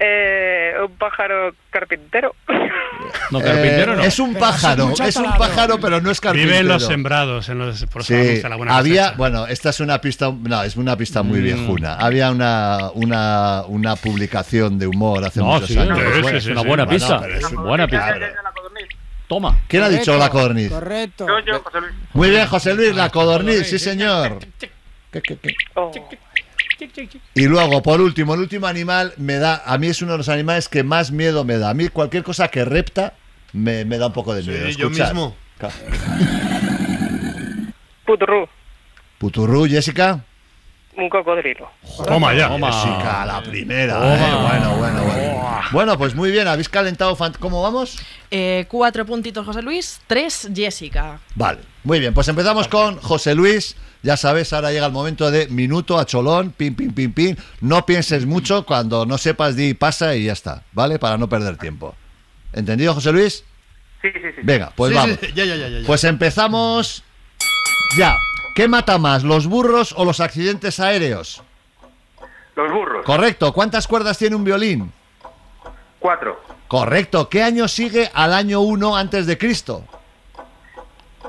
Eh, 0.00 0.72
un 0.84 0.96
pájaro 0.96 1.54
carpintero. 1.70 2.34
No, 3.30 3.40
carpintero 3.40 3.92
Eh, 3.92 3.96
no. 3.96 4.02
Es 4.02 4.18
un 4.18 4.32
Pero 4.34 4.40
pájaro, 4.46 4.92
es 5.04 5.16
un 5.16 5.32
pájaro, 5.36 5.78
pero 5.78 6.00
no 6.00 6.10
es 6.10 6.20
carpintero. 6.20 6.50
Vive 6.52 6.60
en 6.60 6.68
los 6.68 6.84
sembrados, 6.86 7.48
en 7.48 7.58
los, 7.58 7.84
Sí, 8.00 8.42
la 8.42 8.56
buena 8.56 8.76
había, 8.76 9.02
cosecha. 9.04 9.16
bueno, 9.18 9.46
esta 9.46 9.70
es 9.70 9.80
una 9.80 10.00
pista, 10.00 10.32
no, 10.36 10.62
es 10.62 10.76
una 10.76 10.96
pista 10.96 11.22
muy 11.22 11.38
Mm. 11.40 11.42
viejuna. 11.44 11.94
Había 11.94 12.30
una, 12.30 12.90
una, 12.94 13.62
una 13.68 13.96
publicación 13.96 14.78
de 14.78 14.86
humor 14.86 15.24
hace 15.24 15.40
No, 15.40 15.46
muchos 15.46 15.68
sí, 15.68 15.78
años. 15.78 15.98
es, 15.98 16.04
Sí, 16.16 16.20
buena, 16.22 16.28
sí, 16.30 16.36
es 16.36 16.46
una 16.52 16.60
sí. 16.62 16.66
buena 16.68 16.86
pista. 16.88 17.20
es 17.28 17.44
un- 17.52 17.62
buena 17.64 17.86
pista. 17.86 18.14
Toma. 19.28 19.58
¿Quién 19.68 19.82
ha 19.82 19.88
dicho 19.88 20.16
la 20.18 20.28
codorniz? 20.28 20.70
Correcto. 20.70 21.26
Yo, 21.26 21.38
yo, 21.40 21.60
José 21.62 21.80
Luis. 21.80 21.92
Muy 22.12 22.30
bien, 22.30 22.46
José 22.46 22.74
Luis, 22.74 22.94
la 22.94 23.08
codorniz, 23.10 23.66
sí 23.68 23.78
señor. 23.78 24.38
Oh. 25.74 25.90
Y 27.34 27.46
luego, 27.46 27.82
por 27.82 28.00
último, 28.00 28.34
el 28.34 28.40
último 28.40 28.66
animal 28.66 29.12
me 29.16 29.34
da, 29.38 29.62
a 29.64 29.78
mí 29.78 29.86
es 29.86 30.02
uno 30.02 30.12
de 30.12 30.18
los 30.18 30.28
animales 30.28 30.68
que 30.68 30.82
más 30.82 31.10
miedo 31.12 31.44
me 31.44 31.58
da. 31.58 31.70
A 31.70 31.74
mí 31.74 31.88
cualquier 31.88 32.22
cosa 32.24 32.48
que 32.48 32.64
repta 32.64 33.14
me, 33.52 33.84
me 33.84 33.98
da 33.98 34.08
un 34.08 34.12
poco 34.12 34.34
de 34.34 34.42
miedo. 34.42 34.66
Sí, 34.66 34.74
yo 34.76 34.90
mismo. 34.90 35.36
Puturrú. 38.06 38.48
Puturru, 39.18 39.66
Jessica. 39.66 40.20
Un 40.96 41.08
cocodrilo. 41.08 41.70
Toma 42.06 42.34
ya. 42.34 42.48
Toma. 42.48 42.70
Jessica, 42.72 43.24
la 43.26 43.42
primera. 43.42 43.94
Eh. 43.94 44.18
Bueno, 44.18 44.76
bueno, 44.76 44.76
bueno. 44.76 45.04
Bueno, 45.72 45.98
pues 45.98 46.14
muy 46.14 46.30
bien, 46.30 46.46
habéis 46.46 46.68
calentado. 46.68 47.16
fant- 47.16 47.38
¿Cómo 47.38 47.62
vamos? 47.62 47.98
Eh, 48.30 48.66
cuatro 48.68 49.04
puntitos 49.06 49.44
José 49.46 49.62
Luis, 49.62 50.00
tres 50.06 50.48
Jessica. 50.54 51.18
Vale, 51.34 51.60
muy 51.82 51.98
bien, 52.00 52.12
pues 52.14 52.28
empezamos 52.28 52.68
con 52.68 52.96
José 52.98 53.34
Luis. 53.34 53.76
Ya 54.04 54.16
sabes, 54.18 54.52
ahora 54.52 54.70
llega 54.70 54.84
el 54.86 54.92
momento 54.92 55.30
de 55.30 55.48
minuto 55.48 55.98
a 55.98 56.04
cholón, 56.04 56.50
pim, 56.52 56.74
pim, 56.76 56.92
pim, 56.92 57.12
pim. 57.12 57.36
No 57.62 57.86
pienses 57.86 58.26
mucho, 58.26 58.66
cuando 58.66 59.06
no 59.06 59.16
sepas, 59.16 59.56
di 59.56 59.72
pasa 59.72 60.14
y 60.14 60.24
ya 60.26 60.34
está, 60.34 60.62
¿vale? 60.72 60.98
Para 60.98 61.16
no 61.16 61.26
perder 61.28 61.56
tiempo. 61.56 61.94
¿Entendido, 62.52 62.92
José 62.94 63.12
Luis? 63.12 63.44
Sí, 64.02 64.08
sí, 64.12 64.20
sí. 64.36 64.40
Venga, 64.42 64.70
pues 64.76 64.90
Sí, 64.92 64.96
vamos. 64.96 65.18
sí, 65.20 65.28
ya, 65.34 65.44
ya, 65.46 65.56
ya, 65.56 65.68
ya, 65.68 65.78
ya. 65.80 65.86
Pues 65.86 66.04
empezamos 66.04 67.02
ya. 67.96 68.14
¿Qué 68.54 68.68
mata 68.68 68.98
más, 68.98 69.24
los 69.24 69.46
burros 69.46 69.94
o 69.96 70.04
los 70.04 70.20
accidentes 70.20 70.78
aéreos? 70.80 71.42
Los 72.54 72.70
burros. 72.70 73.04
Correcto. 73.06 73.52
¿Cuántas 73.54 73.88
cuerdas 73.88 74.18
tiene 74.18 74.36
un 74.36 74.44
violín? 74.44 74.92
Cuatro. 75.98 76.40
Correcto. 76.68 77.28
¿Qué 77.30 77.42
año 77.42 77.66
sigue 77.68 78.10
al 78.12 78.34
año 78.34 78.60
1 78.60 78.96
antes 78.96 79.26
de 79.26 79.38
Cristo? 79.38 79.82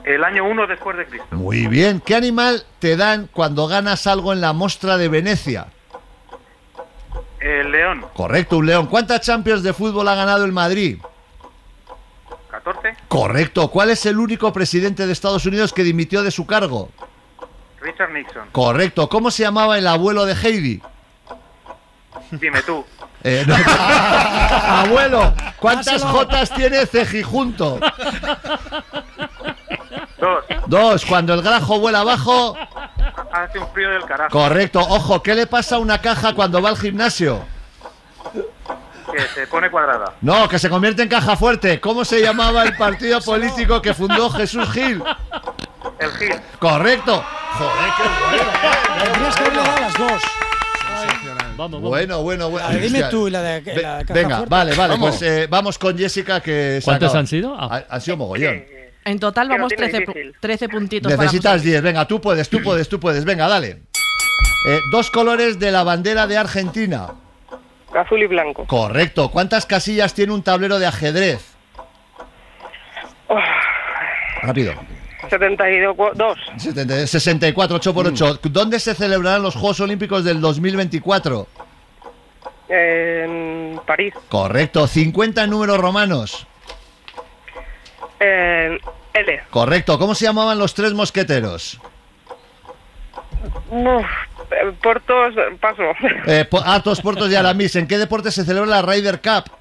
El 0.05 0.23
año 0.23 0.45
uno 0.45 0.67
después 0.67 0.95
de 0.97 1.05
Cristo. 1.07 1.27
Muy 1.31 1.65
bien. 1.65 1.99
¿Qué 1.99 2.15
animal 2.15 2.63
te 2.77 2.95
dan 2.95 3.27
cuando 3.33 3.67
ganas 3.67 4.05
algo 4.05 4.33
en 4.33 4.39
la 4.39 4.53
Mostra 4.53 4.97
de 4.97 5.09
Venecia? 5.09 5.65
El 7.39 7.71
león. 7.71 8.05
Correcto, 8.13 8.57
un 8.57 8.67
león. 8.67 8.85
¿Cuántas 8.85 9.21
Champions 9.21 9.63
de 9.63 9.73
fútbol 9.73 10.07
ha 10.07 10.13
ganado 10.13 10.45
el 10.45 10.51
Madrid? 10.51 10.99
14. 12.51 12.95
Correcto. 13.07 13.67
¿Cuál 13.71 13.89
es 13.89 14.05
el 14.05 14.19
único 14.19 14.53
presidente 14.53 15.07
de 15.07 15.11
Estados 15.11 15.43
Unidos 15.47 15.73
que 15.73 15.83
dimitió 15.83 16.21
de 16.21 16.29
su 16.29 16.45
cargo? 16.45 16.91
Richard 17.81 18.11
Nixon. 18.11 18.49
Correcto. 18.51 19.09
¿Cómo 19.09 19.31
se 19.31 19.41
llamaba 19.41 19.75
el 19.79 19.87
abuelo 19.87 20.25
de 20.27 20.35
Heidi? 20.35 20.81
Dime 22.31 22.61
tú. 22.61 22.85
Eh, 23.27 23.43
no. 23.47 23.55
Abuelo, 24.85 25.33
¿cuántas. 25.59 26.03
Jotas 26.03 26.53
tiene 26.53 26.85
Cejijunto? 26.85 27.79
Dos. 30.19 30.43
Dos. 30.67 31.05
Cuando 31.05 31.33
el 31.33 31.41
grajo 31.41 31.79
vuela 31.79 31.99
abajo. 32.01 32.57
Hace 33.31 33.59
un 33.59 33.67
frío 33.69 33.89
del 33.91 34.03
carajo. 34.05 34.29
Correcto. 34.31 34.79
Ojo, 34.79 35.21
¿qué 35.21 35.35
le 35.35 35.45
pasa 35.47 35.75
a 35.75 35.79
una 35.79 35.99
caja 36.01 36.33
cuando 36.33 36.61
va 36.61 36.69
al 36.69 36.77
gimnasio? 36.77 37.43
Que 39.11 39.21
se 39.33 39.47
pone 39.47 39.69
cuadrada. 39.69 40.13
No, 40.21 40.47
que 40.49 40.57
se 40.59 40.69
convierte 40.69 41.03
en 41.03 41.09
caja 41.09 41.35
fuerte. 41.35 41.79
¿Cómo 41.79 42.03
se 42.05 42.21
llamaba 42.21 42.63
el 42.63 42.75
partido 42.75 43.21
político 43.25 43.81
que 43.81 43.93
fundó 43.93 44.29
Jesús 44.29 44.69
Gil? 44.71 45.03
El 45.99 46.11
Gil. 46.11 46.35
Correcto. 46.59 47.23
Joder, 47.57 47.91
qué 47.97 49.03
Tendrías 49.05 49.35
que 49.35 49.41
haberle 49.43 49.61
dado 49.63 49.79
las 49.81 49.93
dos. 49.97 50.21
Vamos, 51.57 51.71
vamos. 51.71 51.81
bueno. 51.81 52.21
Bueno, 52.21 52.49
bueno, 52.49 52.67
dime 52.79 53.03
tú 53.03 53.29
la 53.29 53.41
de, 53.41 53.61
la 53.81 54.03
Venga, 54.13 54.37
fuerte. 54.37 54.49
vale, 54.49 54.75
vale. 54.75 54.93
Vamos. 54.93 55.09
Pues 55.17 55.21
eh, 55.21 55.47
vamos 55.49 55.77
con 55.79 55.97
Jessica 55.97 56.41
que 56.41 56.79
se 56.81 56.85
¿Cuántos 56.85 57.07
acaba. 57.09 57.19
han 57.19 57.27
sido? 57.27 57.55
Ah. 57.57 57.69
Ha- 57.89 57.95
Han 57.95 58.01
sido 58.01 58.17
mogollón. 58.17 58.63
En 59.05 59.19
total 59.19 59.47
vamos 59.49 59.69
tiene 59.69 59.89
13, 59.89 60.03
pu- 60.05 60.07
difícil. 60.13 60.35
13 60.39 60.69
puntitos 60.69 61.11
Necesitas 61.11 61.53
José 61.53 61.63
Luis. 61.63 61.71
10. 61.73 61.83
Venga, 61.83 62.05
tú 62.07 62.19
puedes, 62.19 62.49
tú 62.49 62.61
puedes, 62.61 62.89
tú 62.89 62.99
puedes. 62.99 63.23
Venga, 63.23 63.47
dale. 63.47 63.81
Eh, 64.67 64.79
dos 64.91 65.11
colores 65.11 65.59
de 65.59 65.71
la 65.71 65.83
bandera 65.83 66.25
de 66.27 66.37
Argentina. 66.37 67.09
Azul 67.95 68.23
y 68.23 68.25
blanco. 68.27 68.65
Correcto. 68.65 69.29
¿Cuántas 69.29 69.65
casillas 69.67 70.13
tiene 70.15 70.33
un 70.33 70.41
tablero 70.43 70.79
de 70.79 70.87
ajedrez? 70.87 71.39
Oh, 73.27 73.37
Rápido. 74.41 74.73
72. 75.29 76.37
70 76.57 77.07
64, 77.07 77.75
8 77.77 77.93
por 77.93 78.07
8. 78.07 78.39
¿Dónde 78.43 78.79
se 78.79 78.93
celebrarán 78.95 79.41
los 79.43 79.53
Juegos 79.55 79.79
Olímpicos 79.79 80.23
del 80.23 80.41
2024? 80.41 81.47
En 82.69 83.79
París. 83.85 84.13
Correcto. 84.29 84.87
50 84.87 85.45
números 85.47 85.77
romanos. 85.77 86.45
En 88.19 88.79
L. 89.15 89.41
Correcto. 89.49 89.97
¿Cómo 89.97 90.13
se 90.15 90.25
llamaban 90.25 90.57
los 90.59 90.73
tres 90.73 90.93
mosqueteros? 90.93 91.79
Uf, 93.69 94.05
eh, 94.51 94.71
Portos, 94.81 95.33
paso. 95.59 95.83
Eh, 96.27 96.45
po- 96.45 96.61
Atos, 96.63 97.01
Portos 97.01 97.31
y 97.31 97.35
Aramis. 97.35 97.75
¿En 97.75 97.87
qué 97.87 97.97
deporte 97.97 98.31
se 98.31 98.43
celebra 98.45 98.69
la 98.69 98.81
Ryder 98.81 99.21
Cup? 99.21 99.51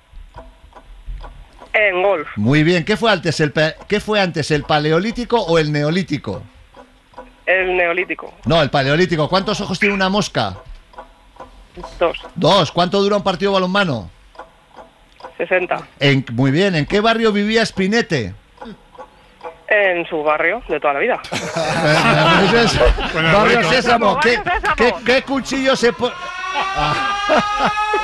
En 1.73 2.03
golf. 2.03 2.29
Muy 2.37 2.63
bien. 2.63 2.85
¿Qué 2.85 2.97
fue 2.97 3.11
antes, 3.11 3.41
el, 3.41 3.53
¿qué 3.89 4.01
fue 4.01 4.21
antes, 4.21 4.51
el 4.51 4.63
paleolítico 4.65 5.41
o 5.41 5.59
el 5.59 5.73
neolítico? 5.73 6.43
El 7.47 7.77
neolítico. 7.77 8.33
No, 8.47 8.63
el 8.63 8.71
paleolítico. 8.71 9.29
¿Cuántos 9.29 9.61
ojos 9.61 9.79
tiene 9.79 9.95
una 9.95 10.09
mosca? 10.09 10.57
Dos. 11.99 12.17
Dos. 12.37 12.71
¿Cuánto 12.73 13.03
dura 13.03 13.17
un 13.17 13.25
partido 13.25 13.53
balonmano? 13.53 14.09
60. 15.37 15.89
En- 15.99 16.25
muy 16.33 16.53
bien. 16.53 16.77
¿En 16.77 16.87
qué 16.87 17.01
barrio 17.01 17.33
vivía 17.33 17.67
Spinete? 17.67 18.35
En 19.69 20.07
su 20.07 20.23
barrio 20.23 20.63
de 20.69 20.79
toda 20.79 20.95
la 20.95 21.01
vida. 21.01 21.21
Barrio 23.15 23.59
rico. 23.61 23.71
Sésamo. 23.73 24.21
¿Qué, 24.21 24.31
Sésamo. 24.37 24.75
qué- 24.77 24.95
qué 25.07 25.23
cuchillo 25.23 25.75
se 25.75 25.93
pone? 25.93 26.13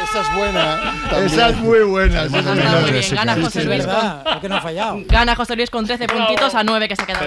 Esa 0.02 0.20
es 0.22 0.34
buena. 0.34 0.80
también. 1.10 1.26
Esa 1.26 1.48
es 1.50 1.56
muy 1.58 1.80
buena. 1.80 2.24
muy 2.28 2.42
muy 2.42 2.90
bien. 2.92 3.04
Gana 3.14 3.36
José 3.40 3.64
Luis 3.64 3.86
con, 3.86 4.48
no 4.50 4.56
ha 4.56 4.60
fallado. 4.60 4.98
gana 5.06 5.36
José 5.36 5.54
Luis 5.56 5.70
con 5.70 5.84
13 5.86 6.06
puntitos 6.08 6.54
a 6.54 6.64
9 6.64 6.88
que 6.88 6.96
se 6.96 7.02
ha 7.02 7.06
quedado 7.06 7.26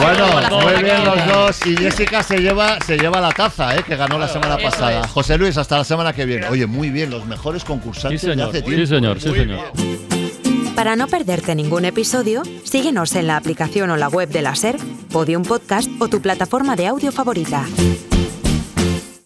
Bueno, 0.00 0.60
muy 0.62 0.82
bien 0.82 1.04
los 1.04 1.26
dos. 1.26 1.66
Y 1.66 1.76
Jessica 1.76 2.22
se 2.22 2.38
lleva, 2.38 2.80
se 2.80 2.96
lleva 2.98 3.20
la 3.20 3.30
taza, 3.32 3.76
¿eh? 3.76 3.82
que 3.86 3.96
ganó 3.96 4.18
la 4.18 4.28
semana 4.28 4.56
pasada. 4.56 5.06
José 5.08 5.36
Luis, 5.38 5.56
hasta 5.58 5.76
la 5.78 5.84
semana 5.84 6.12
que 6.12 6.24
viene. 6.24 6.48
Oye, 6.48 6.66
muy 6.66 6.90
bien, 6.90 7.10
los 7.10 7.24
mejores 7.26 7.62
concursantes 7.64 8.20
Sí, 8.20 8.26
señor. 8.28 8.50
de 8.50 8.58
hace 8.60 8.66
Sí, 8.70 8.74
tiempo. 8.74 8.86
señor. 8.86 9.20
Sí, 9.20 9.28
Muy 9.28 9.38
señor. 9.38 10.13
Para 10.74 10.96
no 10.96 11.06
perderte 11.06 11.54
ningún 11.54 11.84
episodio, 11.84 12.42
síguenos 12.64 13.14
en 13.14 13.28
la 13.28 13.36
aplicación 13.36 13.90
o 13.90 13.96
la 13.96 14.08
web 14.08 14.28
de 14.28 14.42
la 14.42 14.56
SER, 14.56 14.76
Podium 15.12 15.44
Podcast 15.44 15.88
o 16.00 16.08
tu 16.08 16.20
plataforma 16.20 16.74
de 16.74 16.88
audio 16.88 17.12
favorita. 17.12 17.64